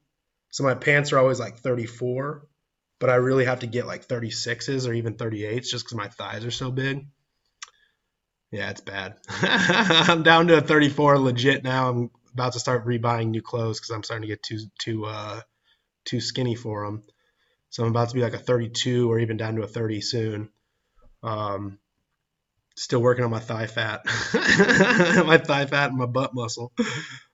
so 0.49 0.64
my 0.64 0.74
pants 0.74 1.12
are 1.12 1.20
always 1.20 1.39
like 1.39 1.59
34, 1.59 2.47
but 2.99 3.09
I 3.09 3.16
really 3.16 3.45
have 3.45 3.59
to 3.59 3.68
get 3.68 3.88
like 3.88 4.07
36s 4.07 4.88
or 4.88 4.93
even 4.93 5.16
38s 5.16 5.68
just 5.68 5.86
because 5.86 5.97
my 5.97 6.07
thighs 6.07 6.45
are 6.45 6.51
so 6.51 6.72
big. 6.72 7.05
Yeah, 8.52 8.70
it's 8.70 8.82
bad. 8.82 9.16
I'm 9.30 10.24
down 10.24 10.47
to 10.47 10.58
a 10.58 10.62
34 10.62 11.18
legit 11.20 11.64
now. 11.64 11.89
I'm 11.89 12.12
about 12.34 12.54
to 12.54 12.60
start 12.60 12.86
rebuying 12.86 13.30
new 13.30 13.41
clothes 13.41 13.80
because 13.80 13.91
I'm 13.91 14.04
starting 14.04 14.24
to 14.24 14.28
get 14.28 14.43
too 14.43 14.60
too 14.80 15.06
uh, 15.06 15.41
too 16.06 16.22
skinny 16.22 16.56
for 16.56 16.86
them. 16.86 17.04
So 17.70 17.84
I'm 17.84 17.89
about 17.89 18.10
to 18.10 18.16
be 18.16 18.22
like 18.22 18.34
a 18.34 18.39
32 18.39 19.12
or 19.12 19.20
even 19.20 19.38
down 19.38 19.56
to 19.56 19.64
a 19.64 19.68
30 19.68 20.02
soon. 20.02 20.49
Um, 21.24 21.80
still 22.76 23.02
working 23.02 23.24
on 23.24 23.32
my 23.32 23.39
thigh 23.39 23.68
fat, 23.68 24.02
my 24.34 25.38
thigh 25.38 25.66
fat 25.66 25.89
and 25.89 25.97
my 25.97 26.06
butt 26.06 26.34
muscle. 26.34 26.74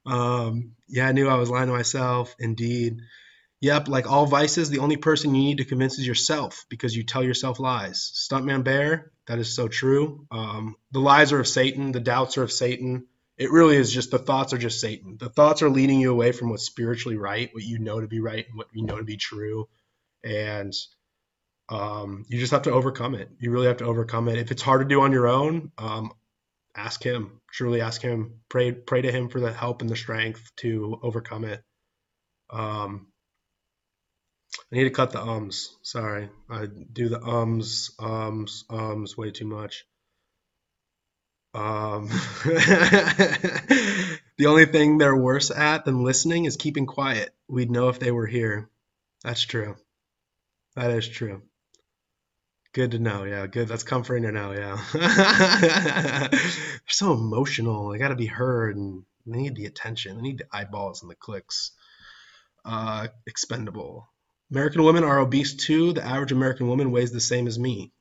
Um, 0.05 0.73
yeah, 0.87 1.07
I 1.07 1.11
knew 1.13 1.27
I 1.27 1.35
was 1.35 1.49
lying 1.49 1.67
to 1.67 1.73
myself. 1.73 2.35
Indeed. 2.39 2.97
Yep, 3.61 3.87
like 3.87 4.09
all 4.09 4.27
vices, 4.27 4.69
the 4.69 4.79
only 4.79 4.97
person 4.97 5.33
you 5.33 5.41
need 5.41 5.57
to 5.57 5.65
convince 5.65 5.97
is 5.97 6.05
yourself 6.05 6.65
because 6.69 6.95
you 6.95 7.03
tell 7.03 7.23
yourself 7.23 7.59
lies. 7.59 8.11
Stuntman 8.15 8.63
Bear, 8.63 9.11
that 9.27 9.39
is 9.39 9.53
so 9.53 9.67
true. 9.67 10.25
Um, 10.31 10.75
the 10.91 10.99
lies 10.99 11.31
are 11.31 11.39
of 11.39 11.47
Satan, 11.47 11.91
the 11.91 11.99
doubts 11.99 12.37
are 12.37 12.43
of 12.43 12.51
Satan. 12.51 13.07
It 13.37 13.51
really 13.51 13.75
is 13.75 13.91
just 13.91 14.09
the 14.09 14.17
thoughts 14.17 14.53
are 14.53 14.57
just 14.57 14.81
Satan. 14.81 15.17
The 15.19 15.29
thoughts 15.29 15.61
are 15.61 15.69
leading 15.69 15.99
you 15.99 16.11
away 16.11 16.31
from 16.31 16.49
what's 16.49 16.65
spiritually 16.65 17.17
right, 17.17 17.49
what 17.53 17.63
you 17.63 17.77
know 17.77 18.01
to 18.01 18.07
be 18.07 18.19
right, 18.19 18.45
and 18.47 18.57
what 18.57 18.67
you 18.73 18.83
know 18.83 18.97
to 18.97 19.03
be 19.03 19.17
true. 19.17 19.67
And 20.23 20.73
um, 21.69 22.25
you 22.29 22.39
just 22.39 22.51
have 22.51 22.63
to 22.63 22.71
overcome 22.71 23.13
it. 23.13 23.29
You 23.39 23.51
really 23.51 23.67
have 23.67 23.77
to 23.77 23.85
overcome 23.85 24.27
it. 24.27 24.39
If 24.39 24.51
it's 24.51 24.61
hard 24.61 24.81
to 24.81 24.87
do 24.87 25.01
on 25.01 25.11
your 25.11 25.27
own, 25.27 25.71
um, 25.77 26.13
ask 26.75 27.03
Him. 27.03 27.41
Truly 27.51 27.81
ask 27.81 28.01
Him. 28.01 28.39
Pray, 28.49 28.71
pray 28.71 29.01
to 29.01 29.11
Him 29.11 29.29
for 29.29 29.39
the 29.39 29.51
help 29.51 29.81
and 29.81 29.89
the 29.89 29.95
strength 29.95 30.51
to 30.57 30.99
overcome 31.03 31.43
it. 31.43 31.61
Um, 32.49 33.07
I 34.71 34.75
need 34.75 34.83
to 34.85 34.89
cut 34.89 35.11
the 35.11 35.21
ums. 35.21 35.75
Sorry. 35.81 36.29
I 36.49 36.65
do 36.65 37.09
the 37.09 37.21
ums, 37.21 37.91
ums, 37.99 38.65
ums 38.69 39.17
way 39.17 39.31
too 39.31 39.47
much. 39.47 39.85
Um, 41.53 42.07
the 44.37 44.45
only 44.45 44.65
thing 44.65 44.97
they're 44.97 45.15
worse 45.15 45.49
at 45.51 45.85
than 45.85 46.03
listening 46.03 46.45
is 46.45 46.57
keeping 46.57 46.85
quiet. 46.85 47.33
We'd 47.47 47.71
know 47.71 47.89
if 47.89 47.99
they 47.99 48.11
were 48.11 48.27
here. 48.27 48.69
That's 49.23 49.41
true. 49.41 49.75
That 50.75 50.91
is 50.91 51.07
true. 51.07 51.41
Good 52.73 52.91
to 52.91 52.99
know. 52.99 53.23
Yeah, 53.23 53.47
good. 53.47 53.67
That's 53.67 53.83
comforting 53.83 54.23
to 54.23 54.31
know. 54.31 54.51
Yeah. 54.51 54.77
they're 56.29 56.79
so 56.87 57.13
emotional. 57.13 57.89
They 57.89 57.97
got 57.97 58.09
to 58.09 58.15
be 58.15 58.27
heard 58.27 58.75
and 58.75 59.03
they 59.25 59.37
need 59.37 59.55
the 59.55 59.65
attention. 59.65 60.17
They 60.17 60.21
need 60.21 60.37
the 60.39 60.47
eyeballs 60.51 61.01
and 61.01 61.09
the 61.09 61.15
clicks. 61.15 61.71
Uh, 62.63 63.07
expendable. 63.25 64.07
American 64.51 64.83
women 64.83 65.03
are 65.03 65.19
obese 65.19 65.55
too. 65.55 65.93
The 65.93 66.05
average 66.05 66.31
American 66.31 66.67
woman 66.67 66.91
weighs 66.91 67.11
the 67.11 67.19
same 67.19 67.47
as 67.47 67.59
me. 67.59 67.91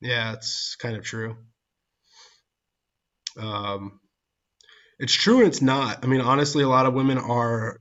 Yeah, 0.00 0.32
it's 0.32 0.76
kind 0.76 0.96
of 0.96 1.04
true. 1.04 1.36
Um, 3.38 4.00
it's 4.98 5.14
true 5.14 5.38
and 5.38 5.48
it's 5.48 5.62
not. 5.62 6.04
I 6.04 6.06
mean, 6.06 6.20
honestly, 6.20 6.62
a 6.62 6.68
lot 6.68 6.86
of 6.86 6.94
women 6.94 7.18
are 7.18 7.80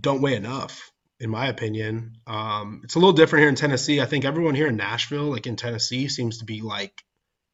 don't 0.00 0.22
weigh 0.22 0.34
enough, 0.34 0.90
in 1.20 1.30
my 1.30 1.48
opinion. 1.48 2.14
Um, 2.26 2.80
it's 2.84 2.94
a 2.94 2.98
little 2.98 3.12
different 3.12 3.42
here 3.42 3.48
in 3.48 3.54
Tennessee. 3.54 4.00
I 4.00 4.06
think 4.06 4.24
everyone 4.24 4.54
here 4.54 4.68
in 4.68 4.76
Nashville, 4.76 5.30
like 5.30 5.46
in 5.46 5.56
Tennessee, 5.56 6.08
seems 6.08 6.38
to 6.38 6.44
be 6.44 6.60
like 6.60 7.02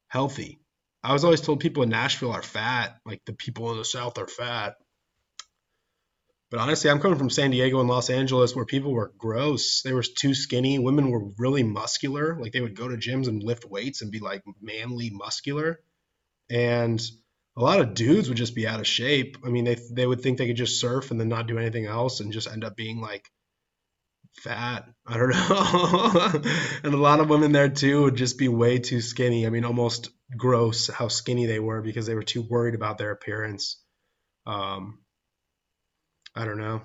healthy. 0.09 0.61
I 1.03 1.12
was 1.12 1.24
always 1.24 1.41
told 1.41 1.61
people 1.61 1.82
in 1.82 1.88
Nashville 1.88 2.32
are 2.32 2.43
fat, 2.43 2.99
like 3.07 3.22
the 3.24 3.32
people 3.32 3.70
in 3.72 3.78
the 3.78 3.84
South 3.84 4.18
are 4.18 4.28
fat. 4.28 4.74
But 6.51 6.59
honestly, 6.59 6.90
I'm 6.90 7.01
coming 7.01 7.18
from 7.18 7.30
San 7.30 7.53
Diego 7.53 7.78
and 7.78 7.88
Los 7.88 8.11
Angeles 8.11 8.57
where 8.57 8.64
people 8.64 8.92
were 8.92 9.12
gross. 9.16 9.82
They 9.82 9.92
were 9.92 10.03
too 10.03 10.34
skinny. 10.34 10.80
Women 10.80 11.11
were 11.11 11.30
really 11.38 11.62
muscular. 11.62 12.36
Like 12.40 12.53
they 12.53 12.61
would 12.61 12.76
go 12.76 12.88
to 12.88 12.96
gyms 12.96 13.28
and 13.28 13.42
lift 13.42 13.64
weights 13.64 14.03
and 14.03 14.11
be 14.11 14.18
like 14.18 14.42
manly 14.61 15.11
muscular. 15.11 15.80
And 16.51 17.01
a 17.57 17.62
lot 17.62 17.80
of 17.80 17.94
dudes 17.94 18.28
would 18.28 18.38
just 18.38 18.57
be 18.57 18.66
out 18.66 18.80
of 18.80 18.86
shape. 18.86 19.38
I 19.44 19.48
mean, 19.48 19.64
they 19.64 19.76
they 19.92 20.07
would 20.07 20.22
think 20.22 20.38
they 20.38 20.48
could 20.48 20.57
just 20.57 20.80
surf 20.80 21.12
and 21.12 21.20
then 21.20 21.28
not 21.28 21.46
do 21.46 21.59
anything 21.59 21.86
else 21.86 22.18
and 22.18 22.32
just 22.32 22.51
end 22.51 22.64
up 22.64 22.74
being 22.76 23.01
like 23.01 23.30
fat. 24.40 24.86
I 25.07 25.16
don't 25.16 25.30
know. 25.30 26.42
and 26.82 26.94
a 26.94 26.96
lot 26.96 27.20
of 27.20 27.28
women 27.28 27.53
there 27.53 27.68
too 27.68 28.05
would 28.05 28.16
just 28.16 28.38
be 28.38 28.48
way 28.48 28.78
too 28.78 29.01
skinny. 29.01 29.46
I 29.46 29.51
mean, 29.51 29.64
almost 29.64 30.11
gross 30.36 30.88
how 30.88 31.09
skinny 31.09 31.46
they 31.46 31.61
were 31.61 31.80
because 31.80 32.07
they 32.07 32.14
were 32.14 32.22
too 32.22 32.42
worried 32.42 32.74
about 32.74 32.98
their 32.98 33.11
appearance. 33.11 33.80
Um, 34.46 34.99
I 36.34 36.44
don't 36.44 36.58
know. 36.58 36.82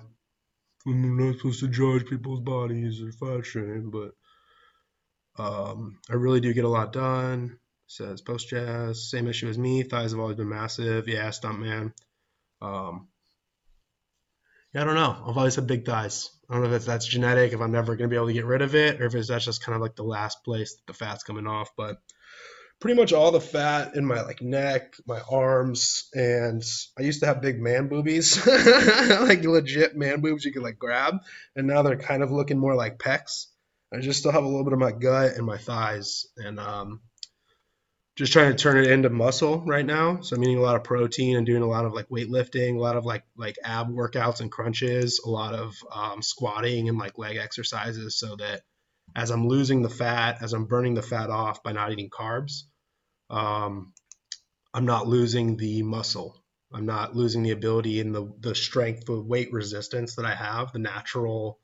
I'm 0.86 1.16
not 1.16 1.36
supposed 1.36 1.60
to 1.60 1.68
judge 1.68 2.06
people's 2.06 2.40
bodies 2.40 3.02
or 3.02 3.12
fashion, 3.12 3.90
but 3.90 4.12
um, 5.42 5.98
I 6.08 6.14
really 6.14 6.40
do 6.40 6.54
get 6.54 6.64
a 6.64 6.68
lot 6.68 6.92
done. 6.92 7.58
Says 7.88 8.20
post 8.20 8.48
jazz, 8.48 9.10
same 9.10 9.28
issue 9.28 9.48
as 9.48 9.58
me. 9.58 9.82
Thighs 9.82 10.10
have 10.10 10.20
always 10.20 10.36
been 10.36 10.48
massive. 10.48 11.08
Yeah, 11.08 11.30
stunt 11.30 11.60
man. 11.60 11.92
Um, 12.60 13.08
yeah, 14.72 14.82
I 14.82 14.84
don't 14.84 14.94
know. 14.94 15.24
I've 15.26 15.38
always 15.38 15.54
had 15.54 15.66
big 15.66 15.86
thighs. 15.86 16.30
I 16.48 16.54
don't 16.54 16.64
know 16.64 16.74
if 16.74 16.84
that's 16.84 17.06
genetic, 17.06 17.52
if 17.52 17.60
I'm 17.60 17.72
never 17.72 17.96
going 17.96 18.08
to 18.08 18.12
be 18.12 18.16
able 18.16 18.26
to 18.26 18.32
get 18.32 18.44
rid 18.44 18.62
of 18.62 18.74
it, 18.74 19.00
or 19.00 19.06
if 19.06 19.14
it's 19.14 19.28
that's 19.28 19.44
just 19.44 19.64
kind 19.64 19.74
of 19.76 19.82
like 19.82 19.96
the 19.96 20.04
last 20.04 20.44
place 20.44 20.74
that 20.74 20.86
the 20.86 20.98
fat's 20.98 21.24
coming 21.24 21.46
off. 21.46 21.70
But 21.76 21.98
pretty 22.80 22.98
much 23.00 23.12
all 23.12 23.30
the 23.30 23.40
fat 23.40 23.94
in 23.96 24.04
my 24.04 24.22
like 24.22 24.42
neck, 24.42 24.96
my 25.06 25.20
arms, 25.30 26.08
and 26.14 26.62
I 26.98 27.02
used 27.02 27.20
to 27.20 27.26
have 27.26 27.40
big 27.40 27.60
man 27.60 27.88
boobies, 27.88 28.46
like 28.46 29.44
legit 29.44 29.96
man 29.96 30.20
boobs 30.20 30.44
you 30.44 30.52
could 30.52 30.62
like 30.62 30.78
grab, 30.78 31.16
and 31.54 31.66
now 31.66 31.82
they're 31.82 31.96
kind 31.96 32.22
of 32.22 32.30
looking 32.30 32.58
more 32.58 32.74
like 32.74 32.98
pecs. 32.98 33.46
I 33.92 34.00
just 34.00 34.20
still 34.20 34.32
have 34.32 34.44
a 34.44 34.48
little 34.48 34.64
bit 34.64 34.72
of 34.72 34.78
my 34.78 34.92
gut 34.92 35.36
and 35.36 35.46
my 35.46 35.56
thighs, 35.58 36.26
and 36.36 36.60
um, 36.60 37.00
just 38.16 38.32
trying 38.32 38.50
to 38.50 38.56
turn 38.56 38.78
it 38.78 38.90
into 38.90 39.10
muscle 39.10 39.62
right 39.66 39.86
now. 39.86 40.20
So 40.20 40.36
I'm 40.36 40.42
eating 40.42 40.58
a 40.58 40.62
lot 40.62 40.76
of 40.76 40.84
protein 40.84 41.36
and 41.36 41.46
doing 41.46 41.62
a 41.62 41.68
lot 41.68 41.84
of 41.86 41.94
like 41.94 42.08
weightlifting, 42.08 42.76
a 42.76 42.80
lot 42.80 42.96
of 42.96 43.06
like 43.06 43.24
like 43.36 43.56
ab 43.64 43.88
workouts 43.88 44.40
and 44.40 44.52
crunches, 44.52 45.20
a 45.24 45.30
lot 45.30 45.54
of 45.54 45.74
um, 45.94 46.20
squatting 46.20 46.88
and 46.88 46.98
like 46.98 47.18
leg 47.18 47.36
exercises, 47.36 48.18
so 48.18 48.36
that 48.36 48.62
as 49.16 49.30
I'm 49.30 49.48
losing 49.48 49.80
the 49.82 49.88
fat, 49.88 50.42
as 50.42 50.52
I'm 50.52 50.66
burning 50.66 50.94
the 50.94 51.02
fat 51.02 51.30
off 51.30 51.62
by 51.62 51.72
not 51.72 51.90
eating 51.90 52.10
carbs, 52.10 52.64
um, 53.30 53.94
I'm 54.74 54.84
not 54.84 55.08
losing 55.08 55.56
the 55.56 55.82
muscle. 55.82 56.44
I'm 56.70 56.84
not 56.84 57.16
losing 57.16 57.42
the 57.42 57.52
ability 57.52 58.00
and 58.00 58.14
the, 58.14 58.30
the 58.40 58.54
strength, 58.54 59.06
the 59.06 59.18
weight 59.18 59.52
resistance 59.52 60.16
that 60.16 60.26
I 60.26 60.34
have, 60.34 60.72
the 60.72 60.80
natural 60.80 61.58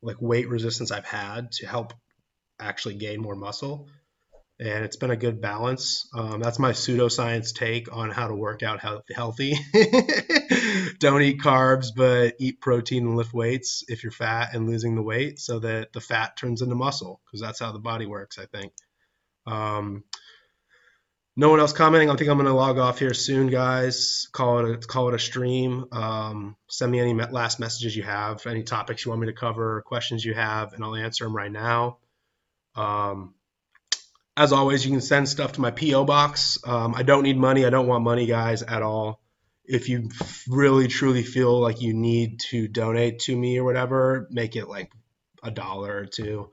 like 0.00 0.16
weight 0.20 0.48
resistance 0.48 0.90
I've 0.90 1.04
had 1.04 1.52
to 1.52 1.66
help 1.66 1.92
actually 2.58 2.94
gain 2.94 3.20
more 3.20 3.36
muscle. 3.36 3.88
And 4.58 4.84
it's 4.84 4.96
been 4.96 5.10
a 5.10 5.16
good 5.16 5.42
balance. 5.42 6.08
Um, 6.14 6.40
that's 6.40 6.58
my 6.58 6.72
pseudoscience 6.72 7.54
take 7.54 7.94
on 7.94 8.10
how 8.10 8.28
to 8.28 8.34
work 8.34 8.62
out 8.62 8.80
healthy. 9.14 9.54
Don't 10.98 11.20
eat 11.20 11.40
carbs, 11.40 11.88
but 11.94 12.36
eat 12.38 12.60
protein 12.60 13.06
and 13.06 13.16
lift 13.16 13.34
weights 13.34 13.84
if 13.88 14.02
you're 14.02 14.12
fat 14.12 14.54
and 14.54 14.66
losing 14.66 14.94
the 14.94 15.02
weight 15.02 15.38
so 15.38 15.58
that 15.58 15.92
the 15.92 16.00
fat 16.00 16.38
turns 16.38 16.62
into 16.62 16.74
muscle 16.74 17.20
because 17.26 17.42
that's 17.42 17.60
how 17.60 17.72
the 17.72 17.78
body 17.78 18.06
works, 18.06 18.38
I 18.38 18.46
think. 18.46 18.72
Um, 19.46 20.04
no 21.36 21.50
one 21.50 21.60
else 21.60 21.74
commenting. 21.74 22.08
I 22.08 22.16
think 22.16 22.30
I'm 22.30 22.38
going 22.38 22.46
to 22.46 22.54
log 22.54 22.78
off 22.78 22.98
here 22.98 23.12
soon, 23.12 23.48
guys. 23.48 24.28
Call 24.32 24.60
it 24.60 24.84
a, 24.84 24.86
call 24.86 25.08
it 25.08 25.14
a 25.14 25.18
stream. 25.18 25.84
Um, 25.92 26.56
send 26.68 26.90
me 26.90 26.98
any 26.98 27.12
last 27.12 27.60
messages 27.60 27.94
you 27.94 28.04
have, 28.04 28.46
any 28.46 28.62
topics 28.62 29.04
you 29.04 29.10
want 29.10 29.20
me 29.20 29.26
to 29.26 29.34
cover, 29.34 29.82
questions 29.82 30.24
you 30.24 30.32
have, 30.32 30.72
and 30.72 30.82
I'll 30.82 30.96
answer 30.96 31.24
them 31.24 31.36
right 31.36 31.52
now. 31.52 31.98
Um, 32.74 33.34
as 34.36 34.52
always, 34.52 34.84
you 34.84 34.92
can 34.92 35.00
send 35.00 35.28
stuff 35.28 35.52
to 35.52 35.60
my 35.60 35.70
PO 35.70 36.04
box. 36.04 36.58
Um, 36.64 36.94
I 36.94 37.02
don't 37.02 37.22
need 37.22 37.38
money. 37.38 37.64
I 37.64 37.70
don't 37.70 37.86
want 37.86 38.04
money, 38.04 38.26
guys, 38.26 38.62
at 38.62 38.82
all. 38.82 39.20
If 39.64 39.88
you 39.88 40.10
really 40.48 40.88
truly 40.88 41.22
feel 41.22 41.58
like 41.58 41.80
you 41.80 41.92
need 41.92 42.40
to 42.50 42.68
donate 42.68 43.20
to 43.20 43.36
me 43.36 43.58
or 43.58 43.64
whatever, 43.64 44.28
make 44.30 44.54
it 44.54 44.68
like 44.68 44.92
a 45.42 45.50
dollar 45.50 45.96
or 45.96 46.06
two 46.06 46.50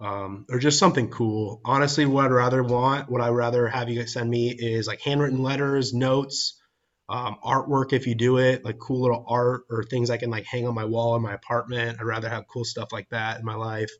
um, 0.00 0.46
or 0.50 0.58
just 0.58 0.78
something 0.78 1.08
cool. 1.08 1.60
Honestly, 1.64 2.04
what 2.06 2.26
I'd 2.26 2.32
rather 2.32 2.62
want, 2.62 3.10
what 3.10 3.20
I'd 3.20 3.30
rather 3.30 3.68
have 3.68 3.88
you 3.88 4.06
send 4.06 4.28
me 4.28 4.50
is 4.50 4.86
like 4.86 5.00
handwritten 5.00 5.42
letters, 5.42 5.94
notes, 5.94 6.60
um, 7.08 7.36
artwork 7.42 7.92
if 7.92 8.06
you 8.06 8.14
do 8.14 8.38
it, 8.38 8.64
like 8.64 8.78
cool 8.78 9.02
little 9.02 9.24
art 9.28 9.62
or 9.70 9.84
things 9.84 10.10
I 10.10 10.16
can 10.16 10.30
like 10.30 10.44
hang 10.44 10.66
on 10.66 10.74
my 10.74 10.84
wall 10.84 11.16
in 11.16 11.22
my 11.22 11.34
apartment. 11.34 11.98
I'd 11.98 12.04
rather 12.04 12.28
have 12.28 12.48
cool 12.48 12.64
stuff 12.64 12.88
like 12.92 13.08
that 13.10 13.38
in 13.38 13.44
my 13.44 13.54
life 13.54 13.90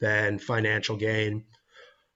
than 0.00 0.38
financial 0.38 0.96
gain. 0.96 1.44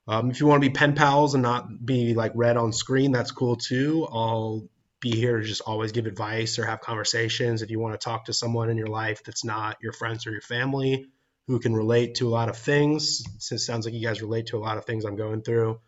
Um, 0.07 0.31
if 0.31 0.39
you 0.39 0.47
want 0.47 0.61
to 0.61 0.69
be 0.69 0.73
pen 0.73 0.95
pals 0.95 1.33
and 1.33 1.43
not 1.43 1.85
be 1.85 2.13
like 2.13 2.33
read 2.35 2.57
on 2.57 2.73
screen, 2.73 3.11
that's 3.11 3.31
cool 3.31 3.55
too. 3.55 4.07
I'll 4.11 4.67
be 4.99 5.11
here 5.11 5.39
to 5.39 5.45
just 5.45 5.61
always 5.61 5.91
give 5.91 6.05
advice 6.05 6.59
or 6.59 6.65
have 6.65 6.81
conversations. 6.81 7.61
If 7.61 7.69
you 7.69 7.79
want 7.79 7.99
to 7.99 8.03
talk 8.03 8.25
to 8.25 8.33
someone 8.33 8.69
in 8.69 8.77
your 8.77 8.87
life 8.87 9.23
that's 9.23 9.45
not 9.45 9.77
your 9.81 9.93
friends 9.93 10.27
or 10.27 10.31
your 10.31 10.41
family, 10.41 11.07
who 11.47 11.59
can 11.59 11.73
relate 11.73 12.15
to 12.15 12.27
a 12.27 12.31
lot 12.31 12.49
of 12.49 12.57
things. 12.57 13.23
Since 13.39 13.65
sounds 13.65 13.85
like 13.85 13.93
you 13.93 14.05
guys 14.05 14.21
relate 14.21 14.47
to 14.47 14.57
a 14.57 14.59
lot 14.59 14.77
of 14.77 14.85
things 14.85 15.05
I'm 15.05 15.15
going 15.15 15.41
through 15.41 15.79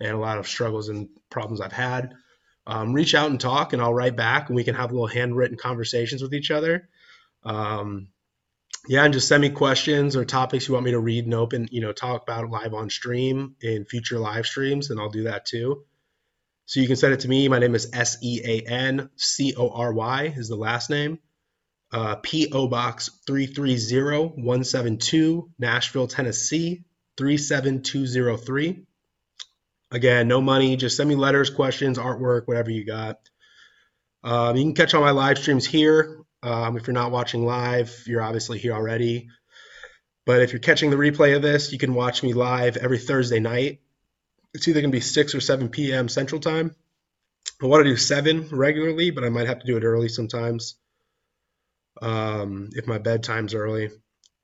and 0.00 0.12
a 0.12 0.18
lot 0.18 0.38
of 0.38 0.48
struggles 0.48 0.88
and 0.88 1.08
problems 1.30 1.60
I've 1.60 1.72
had. 1.72 2.14
Um, 2.66 2.94
reach 2.94 3.14
out 3.14 3.30
and 3.30 3.38
talk, 3.38 3.74
and 3.74 3.82
I'll 3.82 3.92
write 3.92 4.16
back, 4.16 4.48
and 4.48 4.56
we 4.56 4.64
can 4.64 4.74
have 4.74 4.90
little 4.90 5.06
handwritten 5.06 5.58
conversations 5.58 6.22
with 6.22 6.32
each 6.32 6.50
other. 6.50 6.88
Um, 7.42 8.08
yeah, 8.86 9.04
and 9.04 9.14
just 9.14 9.28
send 9.28 9.42
me 9.42 9.50
questions 9.50 10.16
or 10.16 10.24
topics 10.24 10.68
you 10.68 10.74
want 10.74 10.84
me 10.84 10.92
to 10.92 11.00
read 11.00 11.24
and 11.24 11.34
open, 11.34 11.68
you 11.70 11.80
know, 11.80 11.92
talk 11.92 12.22
about 12.22 12.50
live 12.50 12.74
on 12.74 12.90
stream 12.90 13.56
in 13.60 13.84
future 13.84 14.18
live 14.18 14.46
streams, 14.46 14.90
and 14.90 15.00
I'll 15.00 15.10
do 15.10 15.24
that 15.24 15.46
too. 15.46 15.84
So 16.66 16.80
you 16.80 16.86
can 16.86 16.96
send 16.96 17.14
it 17.14 17.20
to 17.20 17.28
me. 17.28 17.48
My 17.48 17.58
name 17.58 17.74
is 17.74 17.90
S 17.92 18.18
E 18.22 18.40
A 18.44 18.70
N 18.70 19.10
C 19.16 19.54
O 19.56 19.70
R 19.70 19.92
Y 19.92 20.34
is 20.36 20.48
the 20.48 20.56
last 20.56 20.90
name 20.90 21.18
uh, 21.94 22.16
P.O. 22.16 22.66
Box 22.66 23.08
330172, 23.26 25.50
Nashville, 25.58 26.08
Tennessee 26.08 26.84
37203. 27.16 28.84
Again, 29.92 30.26
no 30.26 30.40
money, 30.40 30.74
just 30.76 30.96
send 30.96 31.08
me 31.08 31.14
letters, 31.14 31.50
questions, 31.50 31.98
artwork, 31.98 32.48
whatever 32.48 32.70
you 32.70 32.84
got. 32.84 33.20
Um, 34.24 34.56
you 34.56 34.64
can 34.64 34.74
catch 34.74 34.92
all 34.94 35.02
my 35.02 35.12
live 35.12 35.38
streams 35.38 35.66
here. 35.66 36.23
Um, 36.44 36.76
if 36.76 36.86
you're 36.86 36.94
not 36.94 37.10
watching 37.10 37.44
live, 37.44 38.04
you're 38.06 38.22
obviously 38.22 38.58
here 38.58 38.74
already. 38.74 39.28
But 40.26 40.42
if 40.42 40.52
you're 40.52 40.60
catching 40.60 40.90
the 40.90 40.96
replay 40.96 41.34
of 41.34 41.42
this, 41.42 41.72
you 41.72 41.78
can 41.78 41.94
watch 41.94 42.22
me 42.22 42.34
live 42.34 42.76
every 42.76 42.98
Thursday 42.98 43.40
night. 43.40 43.80
It's 44.52 44.68
either 44.68 44.80
going 44.80 44.92
to 44.92 44.96
be 44.96 45.00
6 45.00 45.34
or 45.34 45.40
7 45.40 45.70
p.m. 45.70 46.08
Central 46.08 46.40
Time. 46.40 46.76
I 47.62 47.66
want 47.66 47.84
to 47.84 47.90
do 47.90 47.96
7 47.96 48.48
regularly, 48.50 49.10
but 49.10 49.24
I 49.24 49.30
might 49.30 49.46
have 49.46 49.60
to 49.60 49.66
do 49.66 49.76
it 49.76 49.84
early 49.84 50.08
sometimes 50.08 50.76
um, 52.02 52.70
if 52.72 52.86
my 52.86 52.98
bedtime's 52.98 53.54
early. 53.54 53.90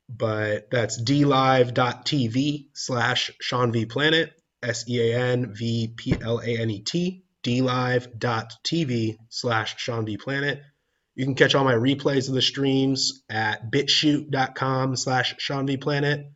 But 0.08 0.70
that's 0.70 1.00
dlive.tv 1.00 2.68
slash 2.74 3.30
Sean 3.40 3.72
V 3.72 3.86
Planet, 3.86 4.32
S 4.62 4.88
E 4.88 5.12
A 5.12 5.18
N 5.18 5.54
V 5.54 5.94
P 5.96 6.14
L 6.20 6.40
A 6.40 6.58
N 6.58 6.70
E 6.70 6.80
T, 6.80 7.24
dlive.tv 7.44 9.16
slash 9.28 9.78
Sean 9.78 10.06
V 10.06 10.16
Planet. 10.16 10.62
You 11.14 11.24
can 11.24 11.34
catch 11.34 11.54
all 11.54 11.64
my 11.64 11.74
replays 11.74 12.28
of 12.28 12.34
the 12.34 12.42
streams 12.42 13.22
at 13.28 13.70
bitchute.com 13.70 14.96
slash 14.96 15.34
Sean 15.38 15.66
V 15.66 15.76
Planet. 15.76 16.30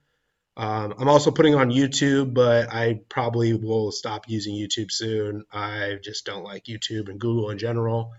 Um, 0.57 0.95
I'm 0.99 1.09
also 1.09 1.31
putting 1.31 1.55
on 1.55 1.71
YouTube, 1.71 2.35
but 2.35 2.73
I 2.73 3.01
probably 3.09 3.55
will 3.55 3.91
stop 3.91 4.29
using 4.29 4.55
YouTube 4.55 4.93
soon. 4.93 5.45
I 5.53 5.97
just 6.03 6.27
don't 6.27 6.45
like 6.45 6.65
YouTube 6.65 7.09
and 7.09 7.21
Google 7.21 7.51
in 7.51 7.59
general. 7.59 8.13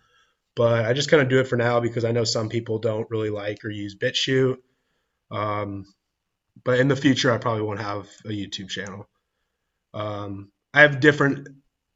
But 0.56 0.86
I 0.86 0.94
just 0.94 1.10
kind 1.10 1.22
of 1.22 1.30
do 1.30 1.40
it 1.40 1.48
for 1.48 1.58
now 1.58 1.80
because 1.82 2.06
I 2.06 2.12
know 2.12 2.24
some 2.24 2.50
people 2.50 2.80
don't 2.80 3.10
really 3.10 3.30
like 3.30 3.64
or 3.64 3.70
use 3.70 3.96
BitChute. 3.96 4.58
Um, 5.32 5.86
but 6.64 6.80
in 6.80 6.88
the 6.88 6.96
future, 6.96 7.32
I 7.32 7.38
probably 7.38 7.64
won't 7.64 7.82
have 7.82 8.08
a 8.26 8.30
YouTube 8.30 8.70
channel. 8.70 9.08
Um, 9.94 10.52
I 10.74 10.82
have 10.82 11.00
different 11.00 11.50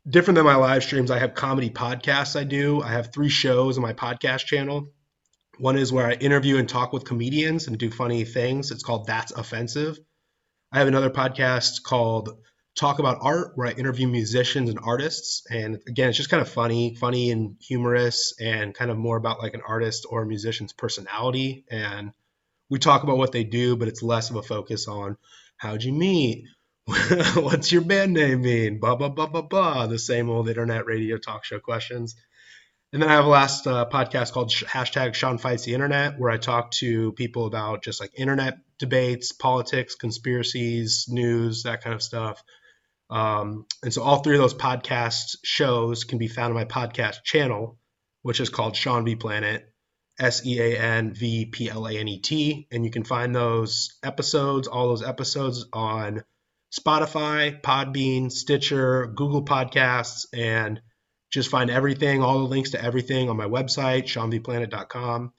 different 0.09 0.35
than 0.35 0.45
my 0.45 0.55
live 0.55 0.83
streams. 0.83 1.11
I 1.11 1.19
have 1.19 1.35
comedy 1.35 1.69
podcasts. 1.69 2.39
I 2.39 2.43
do. 2.43 2.81
I 2.81 2.89
have 2.89 3.13
three 3.13 3.29
shows 3.29 3.77
on 3.77 3.83
my 3.83 3.93
podcast 3.93 4.45
channel. 4.45 4.91
One 5.59 5.77
is 5.77 5.91
where 5.91 6.07
I 6.07 6.13
interview 6.13 6.57
and 6.57 6.67
talk 6.67 6.93
with 6.93 7.05
comedians 7.05 7.67
and 7.67 7.77
do 7.77 7.91
funny 7.91 8.23
things. 8.23 8.71
It's 8.71 8.83
called 8.83 9.07
That's 9.07 9.31
Offensive. 9.31 9.99
I 10.71 10.79
have 10.79 10.87
another 10.87 11.09
podcast 11.09 11.83
called 11.83 12.29
talk 12.75 12.99
about 12.99 13.17
art 13.21 13.51
where 13.55 13.67
I 13.67 13.71
interview 13.71 14.07
musicians 14.07 14.69
and 14.69 14.79
artists. 14.81 15.43
And 15.51 15.79
again, 15.87 16.09
it's 16.09 16.17
just 16.17 16.29
kind 16.29 16.41
of 16.41 16.49
funny, 16.49 16.95
funny 16.95 17.29
and 17.29 17.57
humorous, 17.59 18.33
and 18.39 18.73
kind 18.73 18.89
of 18.89 18.97
more 18.97 19.17
about 19.17 19.39
like 19.39 19.53
an 19.53 19.61
artist 19.67 20.07
or 20.09 20.21
a 20.21 20.25
musician's 20.25 20.71
personality. 20.71 21.65
And 21.69 22.11
we 22.69 22.79
talk 22.79 23.03
about 23.03 23.17
what 23.17 23.31
they 23.31 23.43
do, 23.43 23.75
but 23.75 23.89
it's 23.89 24.01
less 24.01 24.29
of 24.29 24.37
a 24.37 24.43
focus 24.43 24.87
on 24.87 25.17
how'd 25.57 25.83
you 25.83 25.91
meet? 25.91 26.45
What's 27.35 27.71
your 27.71 27.81
band 27.81 28.13
name 28.13 28.41
mean? 28.41 28.79
Blah, 28.79 28.95
blah, 28.95 29.09
blah, 29.09 29.27
blah, 29.27 29.43
blah. 29.43 29.85
The 29.85 29.99
same 29.99 30.29
old 30.29 30.49
internet 30.49 30.87
radio 30.87 31.17
talk 31.17 31.45
show 31.45 31.59
questions. 31.59 32.15
And 32.91 33.03
then 33.03 33.09
I 33.09 33.13
have 33.13 33.25
a 33.25 33.29
last 33.29 33.67
uh, 33.67 33.85
podcast 33.91 34.31
called 34.31 34.49
hashtag 34.49 35.13
Sean 35.13 35.37
Fights 35.37 35.65
the 35.65 35.75
Internet, 35.75 36.19
where 36.19 36.31
I 36.31 36.37
talk 36.37 36.71
to 36.71 37.11
people 37.11 37.45
about 37.45 37.83
just 37.83 38.01
like 38.01 38.11
internet 38.17 38.57
debates, 38.79 39.31
politics, 39.31 39.93
conspiracies, 39.93 41.05
news, 41.07 41.63
that 41.63 41.83
kind 41.83 41.93
of 41.93 42.01
stuff. 42.01 42.43
Um, 43.11 43.67
and 43.83 43.93
so 43.93 44.01
all 44.01 44.23
three 44.23 44.37
of 44.37 44.41
those 44.41 44.55
podcast 44.55 45.37
shows 45.43 46.05
can 46.05 46.17
be 46.17 46.27
found 46.27 46.51
on 46.51 46.55
my 46.55 46.65
podcast 46.65 47.23
channel, 47.23 47.77
which 48.23 48.39
is 48.39 48.49
called 48.49 48.75
Sean 48.75 49.05
V 49.05 49.15
Planet, 49.15 49.71
S 50.19 50.43
E 50.43 50.59
A 50.59 50.79
N 50.79 51.13
V 51.13 51.45
P 51.45 51.69
L 51.69 51.85
A 51.85 51.93
N 51.93 52.07
E 52.07 52.19
T. 52.19 52.67
And 52.71 52.83
you 52.83 52.89
can 52.89 53.03
find 53.03 53.35
those 53.35 53.99
episodes, 54.03 54.67
all 54.67 54.87
those 54.87 55.03
episodes 55.03 55.67
on 55.71 56.23
Spotify, 56.71 57.61
Podbean, 57.61 58.31
Stitcher, 58.31 59.07
Google 59.07 59.43
Podcasts, 59.43 60.25
and 60.33 60.81
just 61.31 61.49
find 61.49 61.69
everything, 61.69 62.23
all 62.23 62.39
the 62.39 62.45
links 62.45 62.71
to 62.71 62.83
everything 62.83 63.29
on 63.29 63.37
my 63.37 63.45
website, 63.45 64.03
seanvplanet.com 64.05 65.33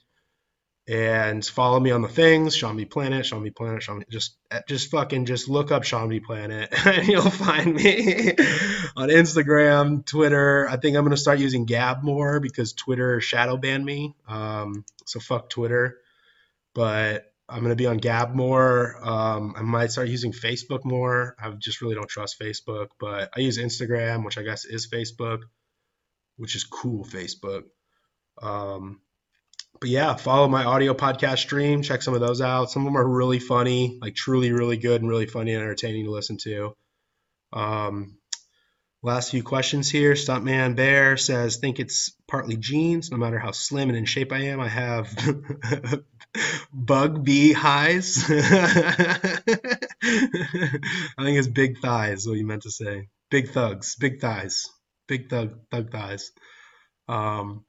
and 0.91 1.47
follow 1.47 1.79
me 1.79 1.93
on 1.93 2.03
the 2.03 2.09
things, 2.09 2.57
Sean 2.57 2.77
V 2.77 2.85
Planet, 2.85 3.25
Sean 3.25 3.45
V 3.45 3.51
Planet, 3.51 3.81
Sean 3.81 4.03
just 4.11 4.37
just 4.67 4.91
fucking 4.91 5.25
just 5.25 5.49
look 5.49 5.71
up 5.71 5.85
Sean 5.85 6.09
V 6.09 6.19
Planet 6.19 6.69
and 6.85 7.07
you'll 7.07 7.23
find 7.31 7.75
me 7.75 8.31
on 8.97 9.09
Instagram, 9.09 10.05
Twitter. 10.05 10.69
I 10.69 10.77
think 10.79 10.97
I'm 10.97 11.05
gonna 11.05 11.17
start 11.17 11.39
using 11.39 11.65
Gab 11.65 12.03
more 12.03 12.41
because 12.41 12.73
Twitter 12.73 13.21
shadow 13.21 13.57
banned 13.57 13.85
me. 13.85 14.17
Um, 14.27 14.85
so 15.07 15.21
fuck 15.21 15.49
Twitter. 15.49 15.99
But 16.75 17.30
I'm 17.51 17.61
going 17.61 17.71
to 17.71 17.77
be 17.77 17.87
on 17.87 17.99
Gab 17.99 18.35
more. 18.35 18.97
Um, 19.03 19.55
I 19.57 19.63
might 19.63 19.91
start 19.91 20.09
using 20.09 20.33
Facebook 20.33 20.85
more. 20.85 21.35
I 21.39 21.51
just 21.51 21.83
really 21.83 21.95
don't 21.95 22.09
trust 22.09 22.41
Facebook, 22.41 22.89
but 22.99 23.31
I 23.37 23.41
use 23.41 23.59
Instagram, 23.59 24.25
which 24.25 24.39
I 24.39 24.43
guess 24.43 24.65
is 24.65 24.89
Facebook, 24.89 25.41
which 26.37 26.55
is 26.55 26.65
cool 26.65 27.05
Facebook. 27.05 27.65
Um, 28.41 29.01
but 29.81 29.89
yeah, 29.89 30.15
follow 30.15 30.49
my 30.49 30.65
audio 30.65 30.95
podcast 30.95 31.39
stream. 31.39 31.83
Check 31.83 32.03
some 32.03 32.15
of 32.15 32.21
those 32.21 32.41
out. 32.41 32.71
Some 32.71 32.83
of 32.83 32.87
them 32.87 32.97
are 32.97 33.09
really 33.09 33.39
funny, 33.39 33.99
like 34.01 34.15
truly, 34.15 34.53
really 34.53 34.77
good 34.77 35.01
and 35.01 35.11
really 35.11 35.27
funny 35.27 35.53
and 35.53 35.63
entertaining 35.63 36.05
to 36.05 36.11
listen 36.11 36.37
to. 36.39 36.77
Um, 37.53 38.19
last 39.03 39.31
few 39.31 39.43
questions 39.43 39.91
here. 39.91 40.13
Stuntman 40.13 40.77
Bear 40.77 41.17
says, 41.17 41.57
think 41.57 41.81
it's 41.81 42.15
partly 42.29 42.57
genes. 42.57 43.11
No 43.11 43.17
matter 43.17 43.39
how 43.39 43.53
slim 43.53 43.89
and 43.89 43.99
in 43.99 44.05
shape 44.05 44.33
I 44.33 44.45
am, 44.45 44.61
I 44.61 44.69
have 44.69 45.09
bug 46.73 47.25
bee 47.25 47.53
highs. 47.53 48.25
I 48.31 48.43
think 51.23 51.39
it's 51.39 51.49
big 51.49 51.79
thighs, 51.79 52.27
what 52.27 52.39
you 52.39 52.47
meant 52.47 52.63
to 52.63 52.71
say. 52.71 53.09
Big 53.31 53.51
thugs, 53.51 53.97
big 53.97 54.21
thighs, 54.21 54.69
big 55.09 55.29
thug, 55.31 55.59
thug 55.71 55.91
thighs. 55.91 56.31
Um, 57.09 57.65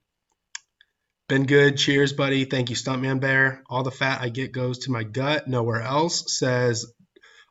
been 1.27 1.45
good. 1.45 1.77
Cheers, 1.77 2.13
buddy. 2.13 2.45
Thank 2.45 2.69
you, 2.69 2.75
Stuntman 2.75 3.21
Bear. 3.21 3.63
All 3.69 3.83
the 3.83 3.91
fat 3.91 4.21
I 4.21 4.29
get 4.29 4.51
goes 4.51 4.79
to 4.79 4.91
my 4.91 5.03
gut, 5.03 5.47
nowhere 5.47 5.81
else. 5.81 6.37
Says 6.37 6.85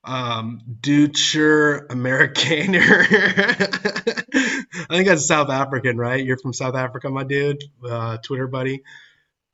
um, 0.05 0.61
Deutscher 0.81 1.87
Amerikaner. 1.89 3.07
I 4.35 4.97
think 4.97 5.09
that's 5.09 5.27
South 5.27 5.51
African, 5.51 5.97
right? 5.97 6.25
You're 6.25 6.39
from 6.39 6.53
South 6.53 6.75
Africa, 6.75 7.11
my 7.11 7.25
dude. 7.25 7.63
Uh, 7.83 8.19
Twitter 8.19 8.47
buddy. 8.49 8.83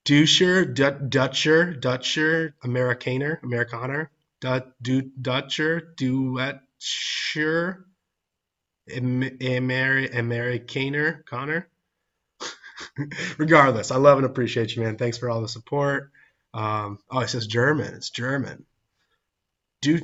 Deutscher, 0.07 0.65
Dutcher, 0.65 1.75
Dutcher, 1.75 2.55
Amerikaner, 2.65 3.41
Amerikaner, 3.43 4.09
Dutcher, 4.41 5.93
Duetscher, 5.97 7.85
Amerikaner, 8.89 11.27
Connor. 11.27 11.69
regardless, 13.39 13.91
I 13.91 13.97
love 13.97 14.19
and 14.19 14.27
appreciate 14.27 14.77
you, 14.77 14.83
man. 14.83 14.97
Thanks 14.97 15.19
for 15.19 15.29
all 15.29 15.41
the 15.41 15.49
support. 15.49 16.13
Um, 16.55 17.01
oh, 17.11 17.19
it 17.21 17.29
says 17.29 17.49
German. 17.49 17.95
It's 17.95 18.11
German. 18.11 18.65
Du 19.83 19.99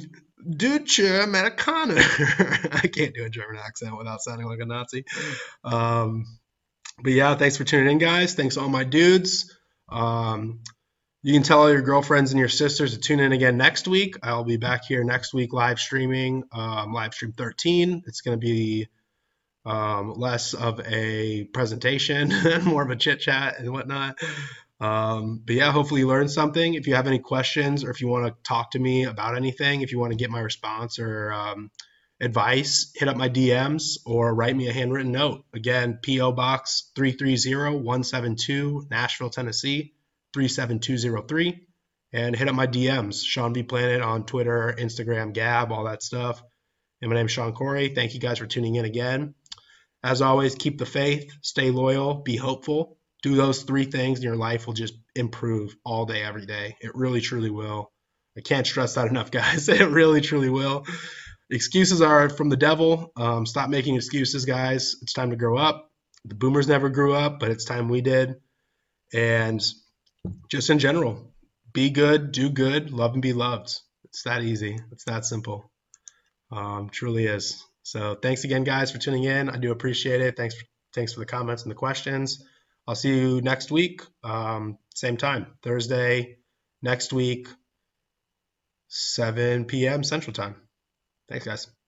Deutsche 0.45 0.99
Amerikaner. 0.99 2.01
I 2.85 2.89
can't 2.89 3.15
do 3.15 3.25
a 3.25 3.31
German 3.31 3.61
accent 3.65 3.97
without 3.97 4.21
sounding 4.21 4.49
like 4.49 4.59
a 4.59 4.67
Nazi. 4.67 5.05
Um, 5.63 6.27
but 7.01 7.13
yeah, 7.13 7.37
thanks 7.37 7.57
for 7.57 7.63
tuning 7.63 7.93
in, 7.93 7.99
guys. 7.99 8.35
Thanks 8.35 8.57
all 8.57 8.69
my 8.69 8.83
dudes. 8.83 9.57
Um, 9.93 10.61
you 11.23 11.33
can 11.33 11.43
tell 11.43 11.61
all 11.61 11.71
your 11.71 11.83
girlfriends 11.83 12.33
and 12.33 12.41
your 12.41 12.49
sisters 12.49 12.95
to 12.95 13.01
tune 13.01 13.21
in 13.21 13.33
again 13.33 13.57
next 13.57 13.87
week. 13.87 14.17
I'll 14.23 14.45
be 14.45 14.57
back 14.57 14.85
here 14.85 15.05
next 15.05 15.33
week 15.33 15.53
live 15.53 15.79
streaming, 15.79 16.43
um, 16.53 16.93
live 16.93 17.15
stream 17.15 17.33
13. 17.33 18.03
It's 18.07 18.23
going 18.23 18.39
to 18.39 18.45
be 18.45 18.89
um, 19.65 20.15
less 20.15 20.55
of 20.55 20.81
a 20.81 21.45
presentation 21.45 22.33
more 22.65 22.83
of 22.83 22.91
a 22.91 22.97
chit 22.97 23.21
chat 23.21 23.59
and 23.59 23.73
whatnot. 23.73 24.19
Um, 24.81 25.41
but 25.45 25.55
yeah, 25.55 25.71
hopefully 25.71 26.01
you 26.01 26.09
learned 26.09 26.33
something. 26.33 26.75
If 26.75 26.89
you 26.89 26.97
have 26.97 27.07
any 27.07 27.21
questions 27.21 27.85
or 27.85 27.91
if 27.91 28.01
you 28.01 28.09
want 28.09 28.27
to 28.27 28.35
talk 28.43 28.73
to 28.73 28.81
me 28.81 29.05
about 29.05 29.37
anything, 29.37 29.83
if 29.83 29.93
you 29.93 30.01
want 30.01 30.11
to 30.11 30.19
get 30.19 30.31
my 30.31 30.41
response 30.41 30.99
or 30.99 31.33
um, 31.33 31.71
advice, 32.23 32.93
hit 32.95 33.09
up 33.09 33.17
my 33.17 33.29
DMs 33.29 33.99
or 34.07 34.35
write 34.35 34.57
me 34.57 34.69
a 34.69 34.73
handwritten 34.73 35.13
note. 35.13 35.45
Again, 35.53 35.99
P.O. 36.01 36.33
Box 36.33 36.91
330 36.95 37.77
172, 37.77 38.87
Nashville, 38.91 39.29
Tennessee 39.29 39.95
37203. 40.33 41.67
And 42.15 42.37
hit 42.37 42.49
up 42.49 42.55
my 42.55 42.67
DMs, 42.67 43.25
Sean 43.25 43.55
V. 43.55 43.63
Planet 43.63 44.03
on 44.03 44.25
Twitter, 44.25 44.75
Instagram, 44.79 45.33
Gab, 45.33 45.73
all 45.73 45.85
that 45.85 46.03
stuff. 46.03 46.43
And 47.01 47.11
my 47.11 47.17
name 47.17 47.27
is 47.27 47.33
Sean 47.33 47.53
Cory. 47.53 47.89
Thank 47.95 48.15
you 48.15 48.21
guys 48.21 48.39
for 48.39 48.47
tuning 48.47 48.75
in 48.77 48.85
again. 48.85 49.35
As 50.05 50.21
always, 50.21 50.55
keep 50.55 50.79
the 50.79 50.87
faith, 50.87 51.33
stay 51.43 51.71
loyal, 51.71 52.15
be 52.15 52.37
hopeful. 52.37 52.99
Do 53.23 53.35
those 53.35 53.63
three 53.63 53.85
things, 53.85 54.19
and 54.19 54.25
your 54.25 54.37
life 54.37 54.67
will 54.67 54.75
just 54.75 54.95
improve 55.15 55.75
all 55.85 56.07
day, 56.07 56.23
every 56.23 56.45
day. 56.45 56.77
It 56.81 56.95
really, 56.95 57.21
truly 57.21 57.51
will. 57.51 57.91
I 58.37 58.41
can't 58.41 58.67
stress 58.67 58.95
that 58.95 59.09
enough, 59.09 59.31
guys. 59.33 59.69
It 59.69 59.89
really, 59.89 60.21
truly 60.21 60.51
will. 60.51 60.85
Excuses 61.53 62.01
are 62.01 62.31
from 62.31 62.49
the 62.49 62.57
devil. 62.57 63.13
Um, 63.17 63.45
stop 63.47 63.69
making 63.69 63.97
excuses, 63.97 64.47
guys. 64.47 64.97
It's 65.03 65.13
time 65.13 65.31
to 65.31 65.37
grow 65.37 65.59
up. 65.59 65.91
The 66.25 66.35
boomers 66.35 66.67
never 66.67 66.89
grew 66.89 67.15
up, 67.15 67.41
but 67.41 67.51
it's 67.51 67.65
time 67.65 67.89
we 67.89 68.01
did. 68.01 68.37
And 69.13 69.63
just 70.51 70.71
in 70.71 70.79
general, 70.79 71.33
be 71.73 71.91
good, 71.91 72.33
do 72.33 72.49
good, 72.49 72.91
love 72.91 73.13
and 73.13 73.23
be 73.23 73.35
loved. 73.35 73.79
It's 74.05 74.23
that 74.23 74.43
easy. 74.43 74.79
It's 74.93 75.05
that 75.05 75.27
simple. 75.27 75.71
Um, 76.51 76.89
truly 76.91 77.27
is. 77.27 77.63
So 77.83 78.15
thanks 78.15 78.45
again, 78.45 78.65
guys, 78.65 78.91
for 78.91 78.99
tuning 78.99 79.25
in. 79.25 79.51
I 79.51 79.59
do 79.59 79.73
appreciate 79.73 80.21
it. 80.21 80.37
Thanks 80.37 80.55
for, 80.55 80.65
thanks 80.95 81.13
for 81.13 81.21
the 81.21 81.27
comments 81.27 81.63
and 81.65 81.71
the 81.71 81.77
questions. 81.77 82.45
I'll 82.87 82.95
see 82.95 83.17
you 83.17 83.41
next 83.43 83.71
week, 83.71 84.03
um, 84.25 84.79
same 84.95 85.17
time, 85.17 85.47
Thursday 85.63 86.39
next 86.83 87.13
week, 87.13 87.47
7 88.89 89.67
p.m. 89.67 90.03
Central 90.03 90.33
Time. 90.33 90.57
Thanks, 91.29 91.47
guys. 91.47 91.82